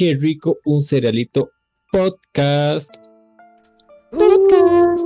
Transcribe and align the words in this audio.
qué 0.00 0.16
rico 0.18 0.56
un 0.64 0.80
cerealito 0.80 1.50
podcast. 1.92 2.90
Podcast. 4.10 5.04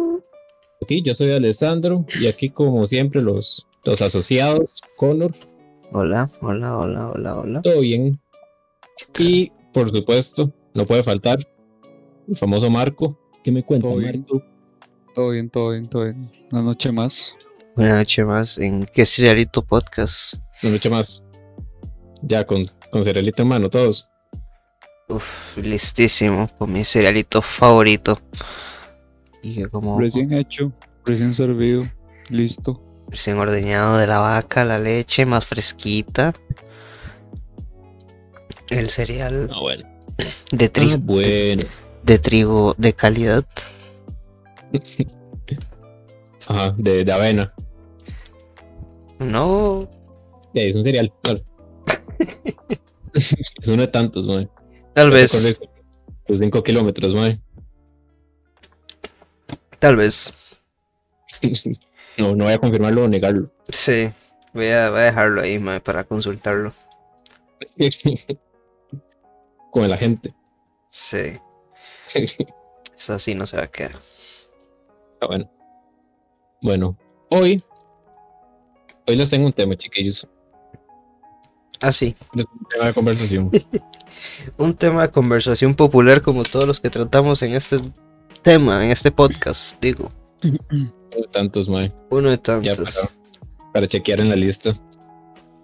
Aquí 0.81 1.03
yo 1.03 1.17
soy 1.17 1.33
Alessandro 1.33 2.07
y 2.21 2.29
aquí 2.29 2.49
como 2.49 2.87
siempre 2.87 3.21
los, 3.21 3.67
los 3.85 4.01
asociados, 4.01 4.81
Connor, 4.97 5.35
Hola, 5.91 6.31
hola, 6.41 6.79
hola, 6.79 7.11
hola, 7.11 7.37
hola. 7.41 7.63
todo 7.63 7.81
bien. 7.81 8.21
Y 9.19 9.51
por 9.73 9.91
supuesto, 9.91 10.53
no 10.75 10.87
puede 10.87 11.03
faltar 11.03 11.41
el 12.29 12.37
famoso 12.37 12.71
Marco. 12.71 13.19
¿Qué 13.43 13.51
me 13.51 13.65
cuenta, 13.65 13.89
Todo 13.89 13.97
bien. 13.97 14.21
Marco? 14.21 14.45
Todo 15.13 15.31
bien, 15.31 15.51
todo 15.51 15.71
bien, 15.73 15.89
todo 15.89 16.05
bien. 16.05 16.31
Una 16.53 16.63
noche 16.63 16.93
más. 16.93 17.33
Buenas 17.75 17.97
noches 17.97 18.25
más 18.25 18.59
en 18.59 18.87
¿Qué 18.95 19.05
Cerealito 19.05 19.61
Podcast? 19.61 20.37
Una 20.63 20.75
noche 20.75 20.89
más. 20.89 21.25
Ya 22.23 22.47
con, 22.47 22.65
con 22.93 23.03
cerealito 23.03 23.43
en 23.43 23.49
mano, 23.49 23.69
todos. 23.69 24.09
Uf, 25.09 25.57
listísimo, 25.59 26.49
con 26.59 26.73
mi 26.73 26.85
cerealito 26.85 27.43
favorito. 27.43 28.19
Y 29.43 29.55
que 29.57 29.69
como 29.69 29.99
Recién 30.01 30.33
hecho, 30.33 30.73
recién 31.05 31.35
servido, 31.35 31.87
listo. 32.31 32.81
recién 33.09 33.39
ordeñado 33.39 33.99
de 33.99 34.07
la 34.07 34.21
vaca, 34.21 34.65
la 34.65 34.79
leche 34.79 35.27
más 35.27 35.45
fresquita. 35.47 36.33
El 38.71 38.89
cereal 38.89 39.51
Ah, 39.53 39.61
bueno. 39.61 39.85
de, 40.53 40.73
tri- 40.73 40.95
Ah, 40.95 40.99
bueno. 41.01 41.65
de 42.03 42.19
trigo 42.19 42.75
de 42.79 42.93
calidad. 42.95 43.45
Ajá, 46.47 46.75
de, 46.79 47.05
de 47.05 47.13
avena. 47.13 47.53
No, 49.19 49.89
es 50.55 50.75
un 50.77 50.83
cereal, 50.85 51.13
claro. 51.23 51.41
es 53.15 53.69
uno 53.69 53.83
de 53.83 53.89
tantos, 53.89 54.27
mae. 54.27 54.49
Tal 54.95 55.11
vez, 55.11 55.61
Tus 56.27 56.39
5 56.39 56.63
kilómetros, 56.63 57.15
mae. 57.15 57.41
tal 59.79 59.97
vez. 59.97 60.33
No, 62.17 62.37
no 62.37 62.45
voy 62.45 62.53
a 62.53 62.59
confirmarlo 62.61 63.03
o 63.03 63.09
negarlo. 63.09 63.51
Sí, 63.69 64.09
voy 64.53 64.69
a, 64.69 64.89
voy 64.89 65.01
a 65.01 65.05
dejarlo 65.07 65.41
ahí 65.41 65.59
mae, 65.59 65.81
para 65.81 66.05
consultarlo. 66.05 66.73
Con 69.73 69.89
la 69.89 69.97
gente. 69.97 70.33
Sí, 70.91 71.41
eso 72.97 73.15
así 73.15 73.35
no 73.35 73.47
se 73.47 73.57
va 73.57 73.65
a 73.65 73.71
quedar. 73.71 73.99
Ah, 75.21 75.27
bueno. 75.27 75.51
Bueno, 76.63 76.97
hoy. 77.31 77.61
Hoy 79.09 79.17
les 79.17 79.29
tengo 79.29 79.47
un 79.47 79.53
tema, 79.53 79.77
chiquillos. 79.77 80.29
Ah, 81.85 81.93
sí. 81.93 82.15
Les 82.33 82.47
tengo 82.47 82.61
un 82.61 82.69
tema 82.69 82.87
de 82.87 82.95
conversación. 82.95 83.51
Un 84.57 84.75
tema 84.75 85.03
de 85.03 85.11
conversación 85.11 85.75
popular 85.75 86.23
como 86.23 86.43
todos 86.43 86.67
los 86.67 86.81
que 86.81 86.89
tratamos 86.89 87.43
en 87.43 87.53
este 87.53 87.79
tema, 88.41 88.83
en 88.83 88.91
este 88.91 89.11
podcast, 89.11 89.79
digo. 89.83 90.11
Uno 90.43 90.91
de 91.11 91.29
tantos, 91.31 91.69
mae. 91.69 91.93
Uno 92.09 92.31
de 92.31 92.39
tantos. 92.39 93.19
Para 93.75 93.87
chequear 93.87 94.21
en 94.21 94.31
la 94.31 94.37
lista. 94.37 94.73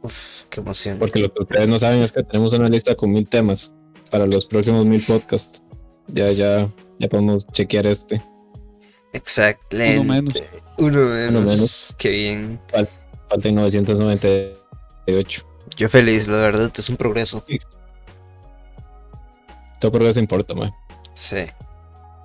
Uf, 0.02 0.42
qué 0.50 0.60
emoción. 0.60 0.98
Porque 0.98 1.20
lo 1.20 1.32
que 1.32 1.42
ustedes 1.42 1.66
no 1.66 1.78
saben 1.78 2.02
es 2.02 2.12
que 2.12 2.22
tenemos 2.22 2.52
una 2.52 2.68
lista 2.68 2.94
con 2.94 3.12
mil 3.12 3.26
temas 3.26 3.72
para 4.10 4.26
los 4.26 4.44
próximos 4.44 4.84
mil 4.84 5.02
podcasts. 5.02 5.62
Ya, 6.08 6.26
ya, 6.26 6.68
ya 6.98 7.08
podemos 7.08 7.46
chequear 7.52 7.86
este. 7.86 8.22
Exactamente. 9.14 10.00
Uno 10.00 10.12
menos. 10.12 10.34
Uno 10.78 10.98
menos. 11.06 11.44
menos. 11.46 11.94
Qué 11.96 12.10
bien. 12.10 12.60
Faltan 13.30 13.54
998. 13.54 15.49
Yo 15.80 15.88
feliz, 15.88 16.28
la 16.28 16.36
verdad, 16.36 16.70
es 16.76 16.90
un 16.90 16.96
progreso. 16.98 17.42
Todo 19.80 19.90
progreso 19.90 20.20
importa, 20.20 20.52
mae. 20.52 20.70
Sí. 21.14 21.46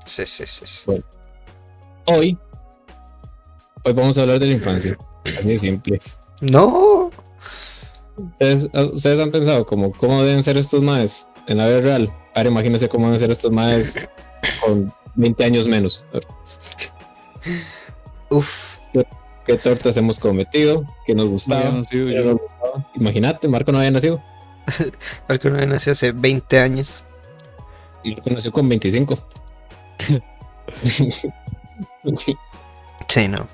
Sí, 0.06 0.26
sí, 0.26 0.46
sí. 0.46 0.66
sí. 0.68 0.84
Bueno. 0.86 1.06
Hoy. 2.08 2.38
Hoy 3.86 3.94
vamos 3.94 4.18
a 4.18 4.24
hablar 4.24 4.40
de 4.40 4.48
la 4.48 4.54
infancia. 4.56 4.98
Así 5.40 5.48
de 5.48 5.60
simple. 5.60 6.02
No. 6.42 7.12
¿Ustedes, 8.18 8.68
ustedes 8.92 9.20
han 9.22 9.32
pensado 9.32 9.66
como 9.66 9.94
cómo 9.94 10.22
deben 10.24 10.44
ser 10.44 10.58
estos 10.58 10.82
maes 10.82 11.26
en 11.48 11.60
la 11.60 11.68
vida 11.70 11.80
real? 11.80 12.14
Ahora 12.36 12.50
imagínense 12.50 12.90
cómo 12.90 13.06
deben 13.06 13.20
ser 13.20 13.32
estos 13.32 13.54
maes 13.54 13.96
con 14.66 14.94
20 15.16 15.46
años 15.46 15.66
menos. 15.66 16.04
Uf. 18.30 18.76
¿Qué 19.46 19.58
tortas 19.60 19.96
hemos 19.96 20.20
cometido? 20.20 20.84
¿Qué 21.06 21.14
nos 21.14 21.26
No 21.26 21.32
gustaba? 21.32 21.82
había 21.92 22.36
nacido 22.78 22.84
¿Qué 22.84 22.84
yo. 22.84 22.84
no 22.84 22.84
gustaba? 22.84 22.91
Imagínate, 22.96 23.47
Marco 23.47 23.72
no 23.72 23.78
había 23.80 23.91
nacido. 23.91 24.22
Hace 25.91 26.12
20 26.12 26.59
años. 26.59 27.03
Y 28.03 28.12
Marco 28.16 28.30
nació 28.30 28.52
con 28.52 28.68
25. 28.69 29.18
Sí, 33.08 33.28
no. 33.28 33.47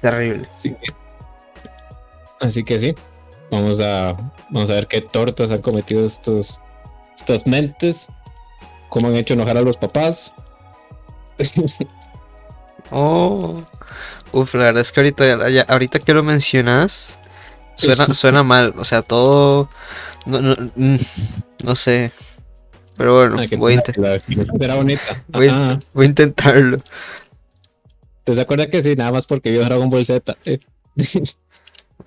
Terrible. 0.00 0.48
Así 0.50 0.70
que, 0.74 0.86
así 2.40 2.64
que 2.64 2.78
sí. 2.78 2.94
Vamos 3.50 3.80
a, 3.80 4.14
vamos 4.50 4.70
a 4.70 4.74
ver 4.74 4.86
qué 4.86 5.00
tortas 5.00 5.50
han 5.50 5.62
cometido 5.62 6.04
estos, 6.04 6.60
estas 7.16 7.46
mentes. 7.46 8.08
Cómo 8.88 9.08
han 9.08 9.16
hecho 9.16 9.34
enojar 9.34 9.56
a 9.58 9.62
los 9.62 9.76
papás. 9.76 10.32
Oh. 12.90 13.62
Uf, 14.32 14.54
la 14.54 14.64
verdad 14.64 14.82
es 14.82 14.92
que 14.92 15.00
ahorita, 15.00 15.48
ya- 15.48 15.62
ahorita 15.62 15.98
que 15.98 16.12
lo 16.12 16.22
mencionas, 16.22 17.18
suena, 17.76 18.12
suena 18.14 18.42
mal. 18.42 18.74
O 18.76 18.84
sea, 18.84 19.02
todo. 19.02 19.68
No, 20.26 20.40
no, 20.40 20.56
mm, 20.76 20.96
no 21.64 21.74
sé. 21.74 22.12
Pero 22.96 23.14
bueno, 23.14 23.36
Ah, 23.40 23.46
voy 23.58 23.72
a, 23.72 23.76
inte- 23.76 24.00
la 24.00 24.10
vestimenta 24.10 24.52
era 24.64 24.74
bonita. 24.76 25.24
Voy 25.28 25.50
voy 25.92 26.04
a 26.06 26.08
intentarlo. 26.08 26.80
¿Te 28.24 28.40
acuerdas 28.40 28.68
que 28.68 28.80
sí? 28.82 28.94
Nada 28.96 29.12
más 29.12 29.26
porque 29.26 29.50
vio 29.50 29.64
Dragon 29.64 29.90
Ball 29.90 30.06
Z. 30.06 30.36
Eh, 30.44 30.58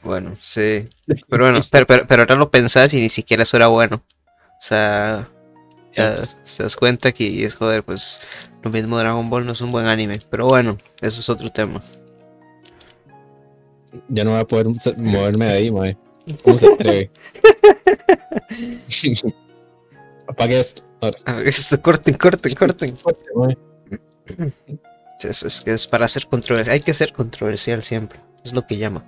Bueno, 0.03 0.33
sí. 0.39 0.85
Pero 1.27 1.43
bueno, 1.45 1.61
pero, 1.71 1.85
pero, 1.87 2.07
pero 2.07 2.21
ahora 2.23 2.35
lo 2.35 2.49
pensás 2.51 2.93
y 2.93 3.01
ni 3.01 3.09
siquiera 3.09 3.43
eso 3.43 3.57
era 3.57 3.67
bueno. 3.67 4.01
O 4.15 4.61
sea, 4.61 5.27
Ya, 5.95 6.11
ya 6.11 6.15
pues. 6.17 6.37
te 6.57 6.63
das 6.63 6.75
cuenta 6.75 7.11
que 7.11 7.43
es 7.43 7.55
joder, 7.55 7.83
pues 7.83 8.21
lo 8.63 8.69
mismo 8.71 8.97
Dragon 8.97 9.29
Ball 9.29 9.45
no 9.45 9.51
es 9.51 9.61
un 9.61 9.71
buen 9.71 9.85
anime. 9.87 10.19
Pero 10.29 10.45
bueno, 10.47 10.77
eso 11.01 11.19
es 11.19 11.29
otro 11.29 11.49
tema. 11.49 11.81
Ya 14.09 14.23
no 14.23 14.31
voy 14.31 14.39
a 14.39 14.45
poder 14.47 14.67
moverme 14.97 15.45
de 15.45 15.51
ahí, 15.51 15.71
mae. 15.71 15.97
¿Cómo 16.43 16.57
se 16.57 16.67
atreve? 16.73 17.11
Apague 20.27 20.59
esto. 20.59 20.83
Ah, 21.25 21.41
Esto, 21.45 21.81
corten, 21.81 22.15
corten, 22.15 22.55
corten. 22.55 22.97
Es, 25.23 25.43
es 25.43 25.61
que 25.61 25.71
es 25.71 25.87
para 25.87 26.07
ser 26.07 26.27
controversial. 26.27 26.73
Hay 26.73 26.79
que 26.81 26.93
ser 26.93 27.13
controversial 27.13 27.81
siempre. 27.83 28.19
Es 28.43 28.53
lo 28.53 28.65
que 28.65 28.77
llama. 28.77 29.05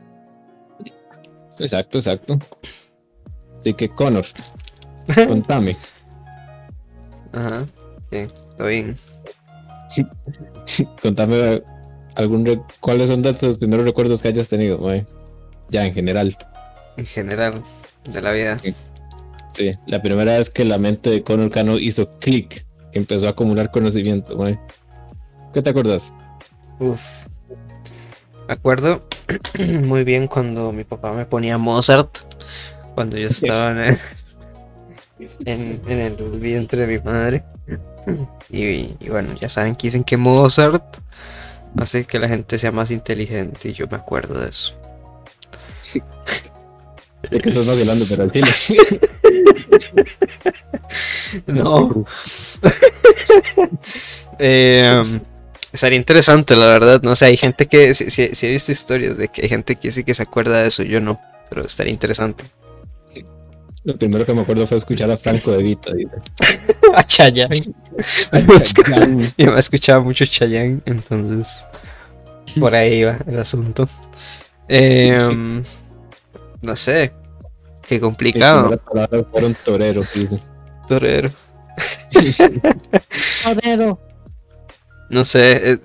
Exacto, 1.59 1.97
exacto. 1.97 2.39
Así 3.53 3.73
que, 3.73 3.89
Connor, 3.89 4.25
contame. 5.27 5.75
Ajá. 7.33 7.65
Sí, 8.11 8.17
está 8.17 8.65
bien. 8.65 8.95
Contame 11.01 11.61
algún 12.15 12.63
cuáles 12.79 13.09
son 13.09 13.21
de 13.21 13.33
tus 13.33 13.57
primeros 13.57 13.85
recuerdos 13.85 14.21
que 14.21 14.29
hayas 14.29 14.49
tenido, 14.49 14.77
mae. 14.79 15.05
Ya, 15.69 15.85
en 15.85 15.93
general. 15.93 16.37
En 16.97 17.05
general, 17.05 17.61
de 18.09 18.21
la 18.21 18.31
vida. 18.31 18.57
Sí, 19.53 19.71
la 19.87 20.01
primera 20.01 20.37
vez 20.37 20.49
que 20.49 20.65
la 20.65 20.77
mente 20.77 21.09
de 21.09 21.23
Connor 21.23 21.49
Cano 21.49 21.77
hizo 21.77 22.09
clic, 22.19 22.65
que 22.91 22.99
empezó 22.99 23.27
a 23.27 23.31
acumular 23.31 23.71
conocimiento, 23.71 24.37
mae. 24.37 24.59
¿Qué 25.53 25.61
te 25.61 25.69
acuerdas? 25.69 26.13
Uf. 26.79 27.01
Me 28.47 28.53
acuerdo 28.53 29.03
muy 29.83 30.03
bien 30.03 30.27
cuando 30.27 30.71
mi 30.71 30.83
papá 30.83 31.11
me 31.11 31.25
ponía 31.25 31.57
Mozart. 31.57 32.19
Cuando 32.95 33.17
yo 33.17 33.27
estaba 33.27 33.71
en 33.71 33.79
el, 33.79 33.97
en, 35.45 35.81
en 35.87 35.99
el 35.99 36.15
vientre 36.39 36.85
de 36.85 36.99
mi 36.99 37.03
madre. 37.03 37.43
Y, 38.49 38.95
y 38.99 39.09
bueno, 39.09 39.35
ya 39.39 39.47
saben 39.47 39.75
que 39.75 39.85
dicen 39.85 40.03
que 40.03 40.17
Mozart 40.17 40.97
hace 41.77 42.05
que 42.05 42.19
la 42.19 42.27
gente 42.27 42.57
sea 42.57 42.71
más 42.71 42.91
inteligente. 42.91 43.69
Y 43.69 43.73
yo 43.73 43.87
me 43.87 43.97
acuerdo 43.97 44.39
de 44.39 44.49
eso. 44.49 44.75
Que 45.91 47.49
estás 47.49 47.65
vacilando, 47.65 48.05
pero 48.07 48.23
al 48.23 48.31
chile. 48.31 48.47
No. 51.47 52.05
Eh, 54.41 54.89
um, 55.03 55.19
estaría 55.73 55.97
interesante, 55.97 56.55
la 56.55 56.65
verdad. 56.67 57.01
No 57.03 57.13
sé, 57.13 57.25
hay 57.25 57.35
gente 57.35 57.67
que. 57.67 57.93
Sí 57.93 58.29
he 58.41 58.49
visto 58.51 58.71
historias 58.71 59.17
de 59.17 59.27
que 59.27 59.41
hay 59.41 59.49
gente 59.49 59.75
que 59.75 59.91
sí 59.91 60.05
que 60.05 60.13
se 60.13 60.23
acuerda 60.23 60.61
de 60.61 60.69
eso. 60.69 60.81
Yo 60.83 61.01
no. 61.01 61.19
Pero 61.49 61.65
estaría 61.65 61.91
interesante. 61.91 62.45
Lo 63.89 63.97
primero 63.97 64.23
que 64.23 64.35
me 64.35 64.41
acuerdo 64.41 64.67
fue 64.67 64.77
escuchar 64.77 65.09
a 65.09 65.17
Franco 65.17 65.51
de 65.51 65.63
Vita. 65.63 65.91
dice. 65.95 66.11
A 66.93 67.03
Chayanne. 67.03 67.73
Mi 69.35 69.45
mamá 69.45 69.57
escuchaba 69.57 70.03
mucho 70.03 70.25
Chayanne, 70.25 70.79
entonces. 70.85 71.65
Por 72.59 72.75
ahí 72.75 72.99
iba 72.99 73.17
el 73.25 73.39
asunto. 73.39 73.89
Eh, 74.67 75.17
no 76.61 76.75
sé. 76.75 77.11
Qué 77.81 77.99
complicado. 77.99 78.77
palabras 78.77 79.25
fueron 79.31 79.57
torero. 79.65 80.03
dice. 80.13 80.39
Torero. 80.87 81.29
Torero. 83.43 83.99
No 85.09 85.23
sé, 85.23 85.71
eh, 85.71 85.79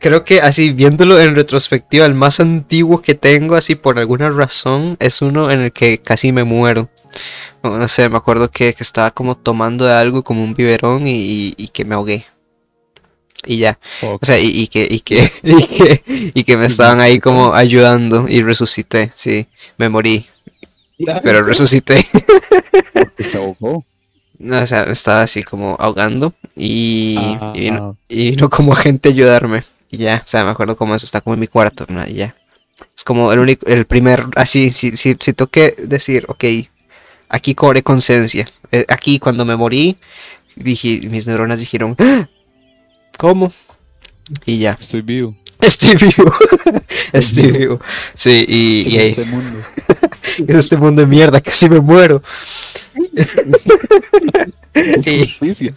creo 0.00 0.24
que 0.24 0.40
así 0.40 0.72
viéndolo 0.72 1.20
en 1.20 1.34
retrospectiva, 1.34 2.06
el 2.06 2.14
más 2.14 2.40
antiguo 2.40 3.02
que 3.02 3.14
tengo, 3.14 3.54
así 3.54 3.74
por 3.74 3.98
alguna 3.98 4.30
razón, 4.30 4.96
es 5.00 5.22
uno 5.22 5.50
en 5.50 5.60
el 5.60 5.72
que 5.72 5.98
casi 5.98 6.32
me 6.32 6.44
muero. 6.44 6.88
No, 7.62 7.88
sé, 7.88 8.08
me 8.08 8.16
acuerdo 8.18 8.50
que, 8.50 8.74
que 8.74 8.82
estaba 8.82 9.10
como 9.10 9.36
tomando 9.36 9.86
de 9.86 9.94
algo 9.94 10.22
como 10.22 10.44
un 10.44 10.54
biberón 10.54 11.06
y, 11.06 11.54
y 11.56 11.68
que 11.68 11.84
me 11.84 11.94
ahogué. 11.94 12.26
Y 13.46 13.58
ya. 13.58 13.78
O 14.02 14.18
sea, 14.22 14.38
y, 14.38 14.46
y 14.46 14.66
que, 14.68 14.86
y 14.90 15.00
que, 15.00 15.30
y 15.42 15.66
que, 15.66 16.02
y 16.34 16.44
que 16.44 16.56
me 16.56 16.66
estaban 16.66 17.00
ahí 17.00 17.18
como 17.18 17.54
ayudando 17.54 18.26
y 18.28 18.42
resucité, 18.42 19.12
sí, 19.14 19.46
me 19.76 19.88
morí, 19.88 20.26
pero 21.22 21.42
resucité. 21.42 22.06
Ahogó. 23.34 23.84
No, 24.38 24.58
o 24.62 24.66
sea, 24.66 24.84
estaba 24.84 25.22
así 25.22 25.42
como 25.42 25.76
ahogando 25.78 26.34
y, 26.56 27.16
Ah, 27.18 27.52
y, 27.54 27.60
vino, 27.60 27.96
y 28.08 28.30
vino 28.30 28.50
como 28.50 28.74
gente 28.74 29.08
a 29.08 29.12
ayudarme. 29.12 29.64
Y 29.94 29.98
ya, 29.98 30.22
o 30.24 30.28
sea, 30.28 30.44
me 30.44 30.50
acuerdo 30.50 30.76
como 30.76 30.94
eso 30.94 31.06
está 31.06 31.20
como 31.20 31.34
en 31.34 31.40
mi 31.40 31.46
cuarto, 31.46 31.86
¿no? 31.88 32.04
Y 32.06 32.14
ya. 32.14 32.34
Es 32.96 33.04
como 33.04 33.32
el 33.32 33.38
único, 33.38 33.64
el 33.66 33.84
primer, 33.86 34.24
así, 34.34 34.72
si, 34.72 34.96
si, 34.96 35.16
si 35.20 35.32
tengo 35.32 35.48
que 35.50 35.74
decir, 35.78 36.24
ok, 36.28 36.44
aquí 37.28 37.54
cobré 37.54 37.82
conciencia. 37.84 38.44
Eh, 38.72 38.84
aquí 38.88 39.20
cuando 39.20 39.44
me 39.44 39.54
morí, 39.54 39.96
dije, 40.56 41.00
mis 41.08 41.26
neuronas 41.28 41.60
dijeron, 41.60 41.94
"¡Ah! 41.98 42.28
¿cómo? 43.16 43.52
Y 44.46 44.58
ya, 44.58 44.76
Estoy 44.80 45.02
vivo. 45.02 45.36
estoy 45.60 45.94
vivo, 45.94 46.32
estoy 47.12 47.52
vivo. 47.52 47.78
Sí, 48.14 48.44
y, 48.48 48.88
y 48.94 48.98
ahí, 48.98 49.10
este 49.10 49.24
mundo. 49.26 49.58
es 50.48 50.56
este 50.56 50.76
mundo 50.76 51.02
de 51.02 51.06
mierda, 51.06 51.40
casi 51.40 51.68
me 51.68 51.78
muero. 51.80 52.20
Y-. 55.06 55.72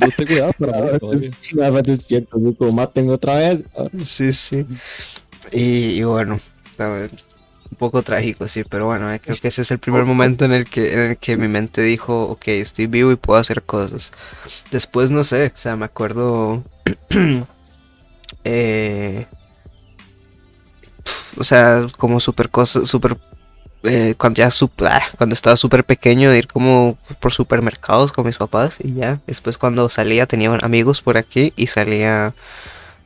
No 0.00 0.08
tengo 0.16 0.32
edad 0.32 0.54
para 0.58 0.78
morir 0.78 0.98
todavía. 0.98 1.30
Más 1.70 1.82
despierto, 1.82 2.38
yo 2.40 2.56
como 2.56 2.72
maten 2.72 3.10
otra 3.10 3.36
vez. 3.36 3.62
Sí, 4.02 4.32
sí. 4.32 4.64
Y, 5.52 6.00
y 6.00 6.04
bueno, 6.04 6.38
a 6.78 6.86
ver, 6.86 7.10
un 7.70 7.76
poco 7.78 8.02
trágico, 8.02 8.46
sí, 8.48 8.64
pero 8.68 8.86
bueno, 8.86 9.12
eh, 9.12 9.20
creo 9.20 9.36
que 9.36 9.48
ese 9.48 9.62
es 9.62 9.70
el 9.70 9.78
primer 9.78 10.04
momento 10.04 10.44
en 10.44 10.52
el 10.52 10.68
que, 10.68 10.92
en 10.92 10.98
el 11.00 11.16
que 11.16 11.36
mi 11.36 11.48
mente 11.48 11.80
dijo, 11.82 12.24
ok, 12.24 12.48
estoy 12.48 12.86
vivo 12.86 13.12
y 13.12 13.16
puedo 13.16 13.40
hacer 13.40 13.62
cosas. 13.62 14.12
Después 14.70 15.10
no 15.10 15.24
sé, 15.24 15.52
o 15.54 15.58
sea, 15.58 15.76
me 15.76 15.86
acuerdo, 15.86 16.62
eh, 18.44 19.26
o 21.36 21.44
sea, 21.44 21.86
como 21.96 22.20
súper 22.20 22.50
cosas, 22.50 22.88
súper, 22.88 23.16
eh, 23.84 24.14
cuando 24.18 24.38
ya 24.38 24.48
ah, 24.88 25.02
cuando 25.18 25.34
estaba 25.34 25.56
súper 25.56 25.84
pequeño 25.84 26.30
de 26.30 26.38
ir 26.38 26.46
como 26.48 26.96
por 27.20 27.32
supermercados 27.32 28.12
con 28.12 28.26
mis 28.26 28.38
papás 28.38 28.78
y 28.82 28.94
ya, 28.94 29.20
después 29.26 29.58
cuando 29.58 29.88
salía 29.88 30.26
tenía 30.26 30.54
amigos 30.62 31.02
por 31.02 31.16
aquí 31.16 31.52
y 31.56 31.66
salía 31.68 32.34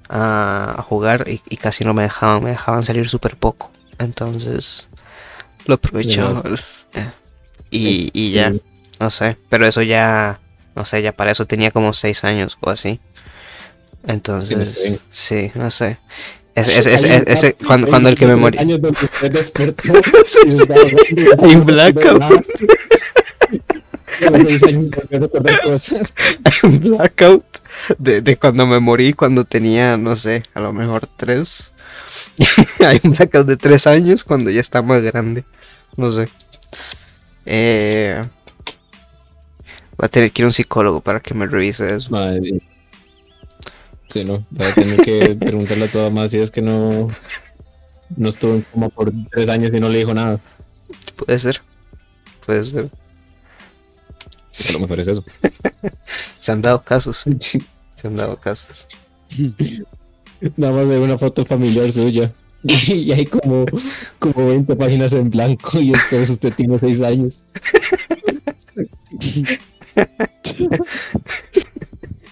a, 0.08 0.74
a 0.78 0.82
jugar 0.82 1.26
y, 1.28 1.40
y 1.48 1.56
casi 1.56 1.84
no 1.84 1.94
me 1.94 2.04
dejaban, 2.04 2.42
me 2.44 2.50
dejaban 2.50 2.82
salir 2.82 3.08
súper 3.08 3.36
poco. 3.36 3.70
Entonces 3.98 4.88
lo 5.66 5.74
aprovechaba. 5.76 6.42
eh, 6.94 7.10
Y, 7.70 8.10
y 8.14 8.32
ya, 8.32 8.54
no 9.00 9.10
sé, 9.10 9.36
pero 9.50 9.66
eso 9.66 9.82
ya, 9.82 10.40
no 10.76 10.84
sé, 10.84 11.02
ya 11.02 11.12
para 11.12 11.32
eso 11.32 11.46
tenía 11.46 11.70
como 11.70 11.92
seis 11.92 12.24
años 12.24 12.56
o 12.60 12.70
así. 12.70 13.00
Entonces, 14.06 15.00
sí, 15.10 15.50
no 15.54 15.70
sé. 15.70 15.98
Ese, 16.56 16.78
ese, 16.78 16.94
ese, 16.94 17.22
ese- 17.26 17.54
cuando, 17.54 17.86
cuando 17.88 18.08
el 18.08 18.14
que 18.16 18.26
me 18.26 18.34
morí. 18.34 18.58
Años 18.58 18.80
donde 18.80 18.98
usted 19.04 19.30
despertó. 19.30 19.82
No 19.92 20.00
blackout. 26.80 27.44
de 27.98 28.36
cuando 28.38 28.66
me 28.66 28.80
morí, 28.80 29.12
cuando 29.12 29.44
tenía, 29.44 29.98
no 29.98 30.16
sé, 30.16 30.42
a 30.54 30.60
lo 30.60 30.72
mejor 30.72 31.06
tres. 31.16 31.72
Hay 32.80 33.00
un 33.04 33.12
blackout 33.12 33.46
de 33.46 33.56
tres 33.58 33.86
años 33.86 34.24
cuando 34.24 34.50
ya 34.50 34.60
está 34.60 34.80
más 34.80 35.02
grande. 35.02 35.44
No 35.96 36.10
sé. 36.10 36.28
Eh, 37.44 38.24
voy 39.96 40.06
a 40.06 40.08
tener 40.08 40.32
que 40.32 40.42
ir 40.42 40.44
a 40.44 40.48
un 40.48 40.52
psicólogo 40.52 41.00
para 41.02 41.20
que 41.20 41.34
me 41.34 41.46
revise 41.46 41.96
eso. 41.96 42.10
Madre. 42.10 42.60
Sí, 44.08 44.24
no. 44.24 44.46
Voy 44.50 44.66
a 44.66 44.74
tener 44.74 45.00
que 45.02 45.36
preguntarle 45.40 45.86
a 45.86 45.92
todo 45.92 46.10
más 46.10 46.30
si 46.30 46.38
es 46.38 46.50
que 46.50 46.62
no. 46.62 47.08
No 48.16 48.28
estuvo 48.28 48.54
en 48.54 48.62
coma 48.62 48.88
por 48.88 49.12
tres 49.30 49.48
años 49.48 49.72
y 49.74 49.80
no 49.80 49.88
le 49.88 49.98
dijo 49.98 50.14
nada. 50.14 50.40
Puede 51.16 51.38
ser. 51.38 51.60
Puede 52.44 52.62
ser. 52.62 52.88
A 54.68 54.72
lo 54.72 54.80
mejor 54.80 55.00
es 55.00 55.08
eso. 55.08 55.24
Se 56.38 56.52
han 56.52 56.62
dado 56.62 56.82
casos. 56.82 57.26
Se 57.96 58.06
han 58.06 58.16
dado 58.16 58.38
casos. 58.38 58.86
Nada 60.56 60.72
más 60.72 60.88
de 60.88 60.98
una 60.98 61.18
foto 61.18 61.44
familiar 61.44 61.90
suya. 61.92 62.32
Y 62.62 63.12
hay 63.12 63.26
como, 63.26 63.64
como 64.18 64.48
20 64.48 64.74
páginas 64.76 65.12
en 65.12 65.30
blanco 65.30 65.80
y 65.80 65.90
después 65.90 66.30
usted 66.30 66.52
tiene 66.54 66.78
6 66.78 67.00
años. 67.02 67.42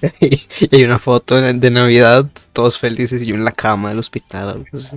y 0.21 0.77
hay 0.77 0.85
una 0.85 0.99
foto 0.99 1.41
de 1.41 1.71
Navidad, 1.71 2.27
todos 2.53 2.79
felices 2.79 3.23
y 3.23 3.27
yo 3.27 3.35
en 3.35 3.45
la 3.45 3.53
cama 3.53 3.91
del 3.91 3.99
hospital. 3.99 4.65
así. 4.73 4.97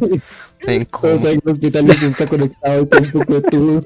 En 0.66 0.88
ahí 1.26 1.34
en 1.36 1.42
el 1.46 1.52
hospital 1.52 1.86
y 1.88 1.92
usted 1.92 2.08
está 2.08 2.28
conectado 2.28 2.90
con 2.90 3.04
un 3.04 3.12
poco 3.12 3.42
de. 3.42 3.82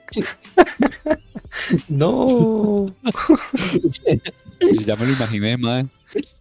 No. 1.90 2.94
Y 4.62 4.86
ya 4.86 4.96
me 4.96 5.06
lo 5.06 5.14
imaginé, 5.14 5.58
mae. 5.58 5.80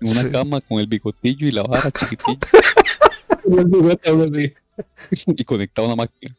En 0.00 0.10
una 0.10 0.22
Sí. 0.22 0.30
cama 0.30 0.60
con 0.60 0.80
el 0.80 0.86
bigotillo 0.86 1.46
y 1.46 1.52
la 1.52 1.62
vara 1.62 1.90
chiquitillo 1.90 2.38
Con 3.44 3.58
el 3.58 3.64
bigote 3.66 4.08
aún 4.08 4.22
así. 4.22 4.52
y 5.26 5.44
conectado 5.44 5.88
a 5.88 5.94
una 5.94 6.04
máquina. 6.04 6.36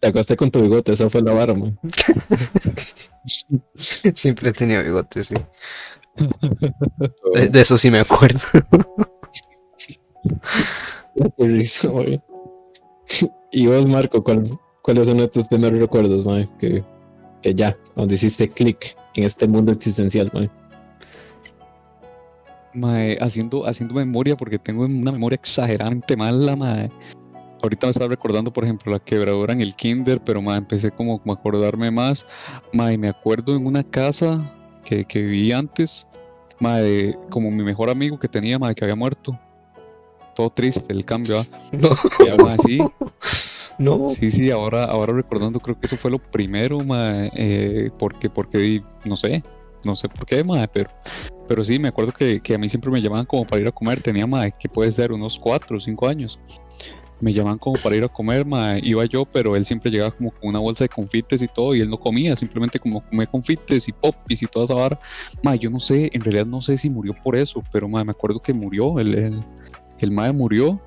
Te 0.00 0.08
acosté 0.08 0.36
con 0.36 0.50
tu 0.50 0.60
bigote, 0.62 0.92
esa 0.92 1.08
fue 1.08 1.22
la 1.22 1.32
vara, 1.32 1.54
man. 1.54 1.78
Siempre 4.14 4.50
he 4.50 4.52
tenido 4.52 4.82
bigote, 4.82 5.22
sí. 5.22 5.34
De, 7.34 7.48
de 7.48 7.60
eso 7.60 7.78
sí 7.78 7.90
me 7.90 8.00
acuerdo. 8.00 8.40
Y 13.50 13.66
vos, 13.66 13.86
Marco, 13.86 14.22
¿cuál, 14.22 14.44
¿cuáles 14.82 15.06
son 15.06 15.28
tus 15.30 15.46
primeros 15.48 15.78
recuerdos, 15.78 16.24
man? 16.24 16.50
Que, 16.58 16.84
que 17.42 17.54
ya, 17.54 17.76
donde 17.96 18.14
hiciste 18.14 18.48
clic 18.48 18.96
en 19.14 19.24
este 19.24 19.46
mundo 19.46 19.72
existencial, 19.72 20.30
man. 20.32 20.50
Mae, 22.74 23.18
haciendo, 23.20 23.66
haciendo 23.66 23.94
memoria, 23.94 24.36
porque 24.36 24.58
tengo 24.58 24.84
una 24.84 25.12
memoria 25.12 25.36
exageradamente 25.36 26.16
mala, 26.16 26.56
mae. 26.56 26.90
Ahorita 27.62 27.86
me 27.86 27.90
estaba 27.90 28.08
recordando, 28.08 28.52
por 28.52 28.64
ejemplo, 28.64 28.90
la 28.90 28.98
quebradora 28.98 29.52
en 29.52 29.60
el 29.60 29.76
kinder, 29.76 30.20
pero 30.24 30.40
mae, 30.40 30.58
empecé 30.58 30.90
como, 30.90 31.20
como 31.20 31.32
a 31.32 31.36
acordarme 31.36 31.90
más. 31.90 32.24
Mae, 32.72 32.96
me 32.96 33.08
acuerdo 33.08 33.54
en 33.54 33.66
una 33.66 33.84
casa 33.84 34.61
que, 34.84 35.04
que 35.04 35.20
viví 35.22 35.52
antes, 35.52 36.06
mae, 36.60 36.82
de- 36.82 37.16
como 37.30 37.50
mi 37.50 37.62
mejor 37.62 37.90
amigo 37.90 38.18
que 38.18 38.28
tenía, 38.28 38.58
mae, 38.58 38.74
que 38.74 38.84
había 38.84 38.96
muerto. 38.96 39.38
Todo 40.34 40.48
triste 40.50 40.92
el 40.92 41.04
cambio, 41.04 41.38
¿ah? 41.40 41.44
No. 41.72 41.90
Y, 42.56 42.58
sí, 42.62 42.78
No. 43.78 44.08
Sí, 44.10 44.30
sí, 44.30 44.50
ahora, 44.50 44.84
ahora 44.84 45.12
recordando, 45.14 45.58
creo 45.58 45.78
que 45.78 45.86
eso 45.86 45.96
fue 45.96 46.10
lo 46.10 46.18
primero, 46.18 46.80
mae, 46.80 47.30
eh, 47.34 47.90
porque, 47.98 48.28
porque, 48.30 48.82
no 49.04 49.16
sé, 49.16 49.42
no 49.82 49.96
sé 49.96 50.08
por 50.08 50.26
qué, 50.26 50.44
mae, 50.44 50.68
pero, 50.68 50.90
pero 51.48 51.64
sí, 51.64 51.78
me 51.78 51.88
acuerdo 51.88 52.12
que, 52.12 52.40
que 52.40 52.54
a 52.54 52.58
mí 52.58 52.68
siempre 52.68 52.90
me 52.90 53.00
llamaban 53.00 53.26
como 53.26 53.46
para 53.46 53.62
ir 53.62 53.68
a 53.68 53.72
comer, 53.72 54.00
tenía, 54.02 54.26
mae, 54.26 54.52
que 54.58 54.68
puede 54.68 54.92
ser 54.92 55.10
unos 55.12 55.38
cuatro 55.38 55.78
o 55.78 55.80
cinco 55.80 56.06
años, 56.06 56.38
me 57.22 57.32
llamaban 57.32 57.58
como 57.58 57.76
para 57.80 57.96
ir 57.96 58.02
a 58.04 58.08
comer, 58.08 58.44
mae, 58.44 58.80
iba 58.82 59.04
yo, 59.06 59.24
pero 59.24 59.54
él 59.54 59.64
siempre 59.64 59.90
llegaba 59.90 60.10
como 60.10 60.32
con 60.32 60.50
una 60.50 60.58
bolsa 60.58 60.84
de 60.84 60.88
confites 60.88 61.40
y 61.40 61.46
todo, 61.46 61.74
y 61.74 61.80
él 61.80 61.88
no 61.88 61.96
comía, 61.96 62.34
simplemente 62.36 62.78
como 62.80 63.00
comía 63.00 63.26
confites 63.26 63.86
y 63.88 63.92
popis 63.92 64.42
y 64.42 64.46
toda 64.46 64.64
esa 64.64 64.74
vara, 64.74 64.98
mae, 65.42 65.58
yo 65.58 65.70
no 65.70 65.78
sé, 65.78 66.10
en 66.12 66.20
realidad 66.22 66.46
no 66.46 66.60
sé 66.60 66.76
si 66.76 66.90
murió 66.90 67.14
por 67.22 67.36
eso, 67.36 67.62
pero, 67.72 67.88
mae, 67.88 68.04
me 68.04 68.10
acuerdo 68.10 68.40
que 68.40 68.52
murió, 68.52 68.98
el, 68.98 69.14
el, 69.14 69.40
el 70.00 70.10
mae 70.10 70.32
murió, 70.32 70.80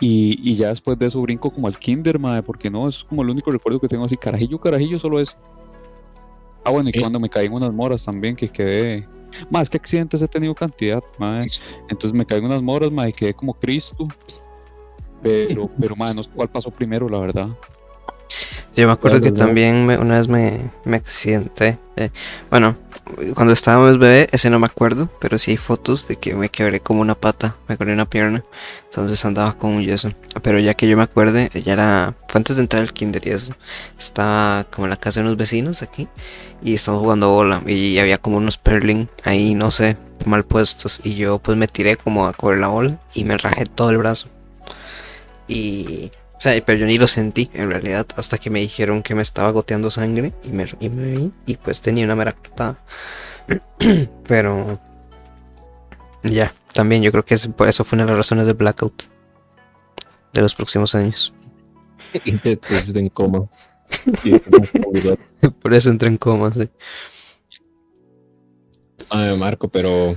y, 0.00 0.38
y 0.42 0.56
ya 0.56 0.68
después 0.70 0.98
de 0.98 1.06
eso 1.06 1.22
brinco 1.22 1.50
como 1.50 1.68
al 1.68 1.78
kinder, 1.78 2.18
madre, 2.18 2.42
porque 2.42 2.68
no, 2.68 2.88
eso 2.88 2.98
es 2.98 3.04
como 3.04 3.22
el 3.22 3.30
único 3.30 3.50
recuerdo 3.52 3.78
que 3.78 3.86
tengo 3.88 4.04
así, 4.04 4.16
carajillo, 4.16 4.58
carajillo, 4.58 4.98
solo 4.98 5.20
eso. 5.20 5.36
Ah, 6.64 6.70
bueno, 6.70 6.90
y 6.92 6.98
Eh. 6.98 7.00
cuando 7.00 7.20
me 7.20 7.28
caí 7.30 7.46
en 7.46 7.52
unas 7.52 7.72
moras 7.72 8.04
también, 8.04 8.34
que 8.34 8.48
quedé... 8.48 9.08
Más 9.48 9.70
que 9.70 9.76
accidentes 9.76 10.20
he 10.20 10.26
tenido 10.26 10.52
cantidad, 10.56 11.00
madre. 11.16 11.46
Entonces 11.88 12.12
me 12.12 12.26
caí 12.26 12.38
en 12.40 12.46
unas 12.46 12.60
moras, 12.60 12.90
madre, 12.90 13.10
y 13.10 13.12
quedé 13.12 13.32
como 13.32 13.54
Cristo. 13.54 14.08
Pero, 15.22 15.70
pero, 15.80 15.96
madre, 15.96 16.14
no 16.14 16.22
sé 16.22 16.30
cuál 16.34 16.48
pasó 16.48 16.70
primero, 16.70 17.08
la 17.08 17.18
verdad. 17.18 17.48
Yo 18.76 18.86
me 18.86 18.92
acuerdo 18.92 19.20
que 19.20 19.30
también 19.32 19.84
me- 19.84 19.98
una 19.98 20.18
vez 20.18 20.28
me, 20.28 20.70
me 20.84 20.96
accidenté. 20.96 21.78
eh, 21.96 22.10
bueno, 22.50 22.76
cuando 23.34 23.52
estábamos 23.52 23.98
bebé, 23.98 24.28
ese 24.30 24.48
no 24.48 24.60
me 24.60 24.66
acuerdo, 24.66 25.10
pero 25.20 25.38
sí 25.38 25.50
hay 25.50 25.56
fotos 25.56 26.06
de 26.06 26.14
que 26.16 26.34
me 26.36 26.48
quebré 26.48 26.78
como 26.80 27.00
una 27.00 27.16
pata, 27.16 27.56
me 27.68 27.76
quebré 27.76 27.92
una 27.92 28.08
pierna. 28.08 28.44
Entonces 28.84 29.22
andaba 29.24 29.58
con 29.58 29.70
un 29.70 29.82
yeso. 29.82 30.10
Pero 30.42 30.60
ya 30.60 30.74
que 30.74 30.88
yo 30.88 30.96
me 30.96 31.02
acuerde, 31.02 31.50
ya 31.64 31.72
era. 31.72 32.14
Fue 32.28 32.38
antes 32.38 32.56
de 32.56 32.62
entrar 32.62 32.82
al 32.82 32.92
kinder 32.92 33.26
y 33.26 33.30
eso. 33.30 33.52
Estaba 33.98 34.64
como 34.70 34.86
en 34.86 34.90
la 34.90 34.96
casa 34.96 35.20
de 35.20 35.26
unos 35.26 35.36
vecinos 35.36 35.82
aquí. 35.82 36.08
Y 36.62 36.74
estábamos 36.74 37.02
jugando 37.02 37.30
bola. 37.30 37.62
Y 37.66 37.98
había 37.98 38.18
como 38.18 38.36
unos 38.36 38.56
perling 38.56 39.08
ahí, 39.24 39.54
no 39.54 39.72
sé, 39.72 39.96
mal 40.24 40.44
puestos. 40.44 41.00
Y 41.04 41.16
yo 41.16 41.40
pues 41.40 41.56
me 41.58 41.66
tiré 41.66 41.96
como 41.96 42.26
a 42.26 42.32
coger 42.32 42.58
la 42.60 42.68
bola 42.68 43.00
y 43.14 43.24
me 43.24 43.36
rajé 43.36 43.66
todo 43.66 43.90
el 43.90 43.98
brazo. 43.98 44.28
Y. 45.50 46.10
O 46.36 46.40
sea, 46.40 46.54
pero 46.64 46.78
yo 46.78 46.86
ni 46.86 46.96
lo 46.96 47.06
sentí 47.06 47.50
en 47.52 47.70
realidad 47.70 48.06
hasta 48.16 48.38
que 48.38 48.48
me 48.48 48.60
dijeron 48.60 49.02
que 49.02 49.14
me 49.14 49.20
estaba 49.20 49.52
goteando 49.52 49.90
sangre 49.90 50.32
y 50.42 50.48
me, 50.52 50.66
y 50.80 50.88
me 50.88 51.16
vi 51.16 51.32
y 51.44 51.56
pues 51.56 51.82
tenía 51.82 52.04
una 52.06 52.16
mera 52.16 52.32
cortada. 52.32 52.78
pero 54.26 54.80
ya, 56.22 56.54
también 56.72 57.02
yo 57.02 57.10
creo 57.12 57.24
que 57.24 57.36
por 57.56 57.68
eso 57.68 57.84
fue 57.84 57.96
una 57.96 58.04
de 58.04 58.12
las 58.12 58.18
razones 58.18 58.46
del 58.46 58.54
blackout 58.54 59.02
de 60.32 60.40
los 60.40 60.54
próximos 60.54 60.94
años. 60.94 61.34
Pusiste 62.68 62.98
en 62.98 63.08
coma. 63.08 63.48
Por 65.60 65.74
eso 65.74 65.90
entré 65.90 66.08
en 66.08 66.16
coma, 66.16 66.52
sí. 66.52 66.68
Ay, 69.08 69.36
Marco, 69.36 69.68
pero, 69.68 70.16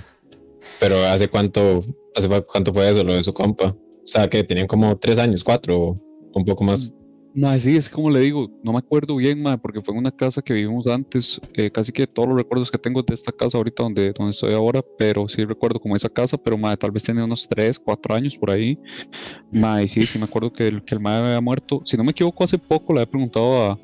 pero 0.79 1.05
¿hace 1.05 1.27
cuánto, 1.27 1.79
hace 2.15 2.29
cuánto 2.43 2.73
fue 2.73 2.89
eso, 2.89 3.03
lo 3.03 3.13
de 3.13 3.23
su 3.23 3.33
compa? 3.33 3.75
O 4.03 4.07
sea, 4.07 4.29
que 4.29 4.43
tenían 4.43 4.67
como 4.67 4.95
tres 4.97 5.17
años, 5.17 5.43
cuatro, 5.43 5.79
o 5.79 5.99
un 6.33 6.45
poco 6.45 6.63
más. 6.63 6.91
Mae, 7.35 7.59
sí, 7.59 7.75
es 7.75 7.89
como 7.89 8.11
le 8.11 8.19
digo, 8.19 8.47
no 8.63 8.73
me 8.73 8.77
acuerdo 8.77 9.15
bien, 9.15 9.41
mae, 9.41 9.57
porque 9.57 9.81
fue 9.81 9.93
en 9.95 9.99
una 10.01 10.11
casa 10.11 10.39
que 10.41 10.53
vivimos 10.53 10.85
antes. 10.85 11.41
eh, 11.55 11.71
casi 11.71 11.91
que 11.91 12.05
todos 12.05 12.29
los 12.29 12.37
recuerdos 12.37 12.69
que 12.69 12.77
tengo 12.77 13.01
de 13.01 13.13
esta 13.13 13.31
casa 13.31 13.57
ahorita 13.57 13.81
donde, 13.81 14.13
donde 14.13 14.31
estoy 14.31 14.53
ahora, 14.53 14.83
pero 14.99 15.27
sí 15.27 15.43
recuerdo 15.43 15.79
como 15.79 15.95
esa 15.95 16.09
casa, 16.09 16.37
pero 16.37 16.57
mae, 16.59 16.77
tal 16.77 16.91
vez 16.91 17.01
tenía 17.01 17.23
unos 17.23 17.47
3, 17.47 17.79
4 17.79 18.13
años 18.13 18.37
por 18.37 18.51
ahí. 18.51 18.77
Mae, 19.51 19.87
sí, 19.87 20.05
sí 20.05 20.19
me 20.19 20.25
acuerdo 20.25 20.53
que 20.53 20.67
el, 20.67 20.83
que 20.83 20.93
el 20.93 21.01
mae 21.01 21.17
había 21.17 21.41
muerto. 21.41 21.81
Si 21.85 21.97
no 21.97 22.03
me 22.03 22.11
equivoco, 22.11 22.43
hace 22.43 22.59
poco 22.59 22.93
le 22.93 22.99
había 22.99 23.09
preguntado 23.09 23.63
a, 23.63 23.79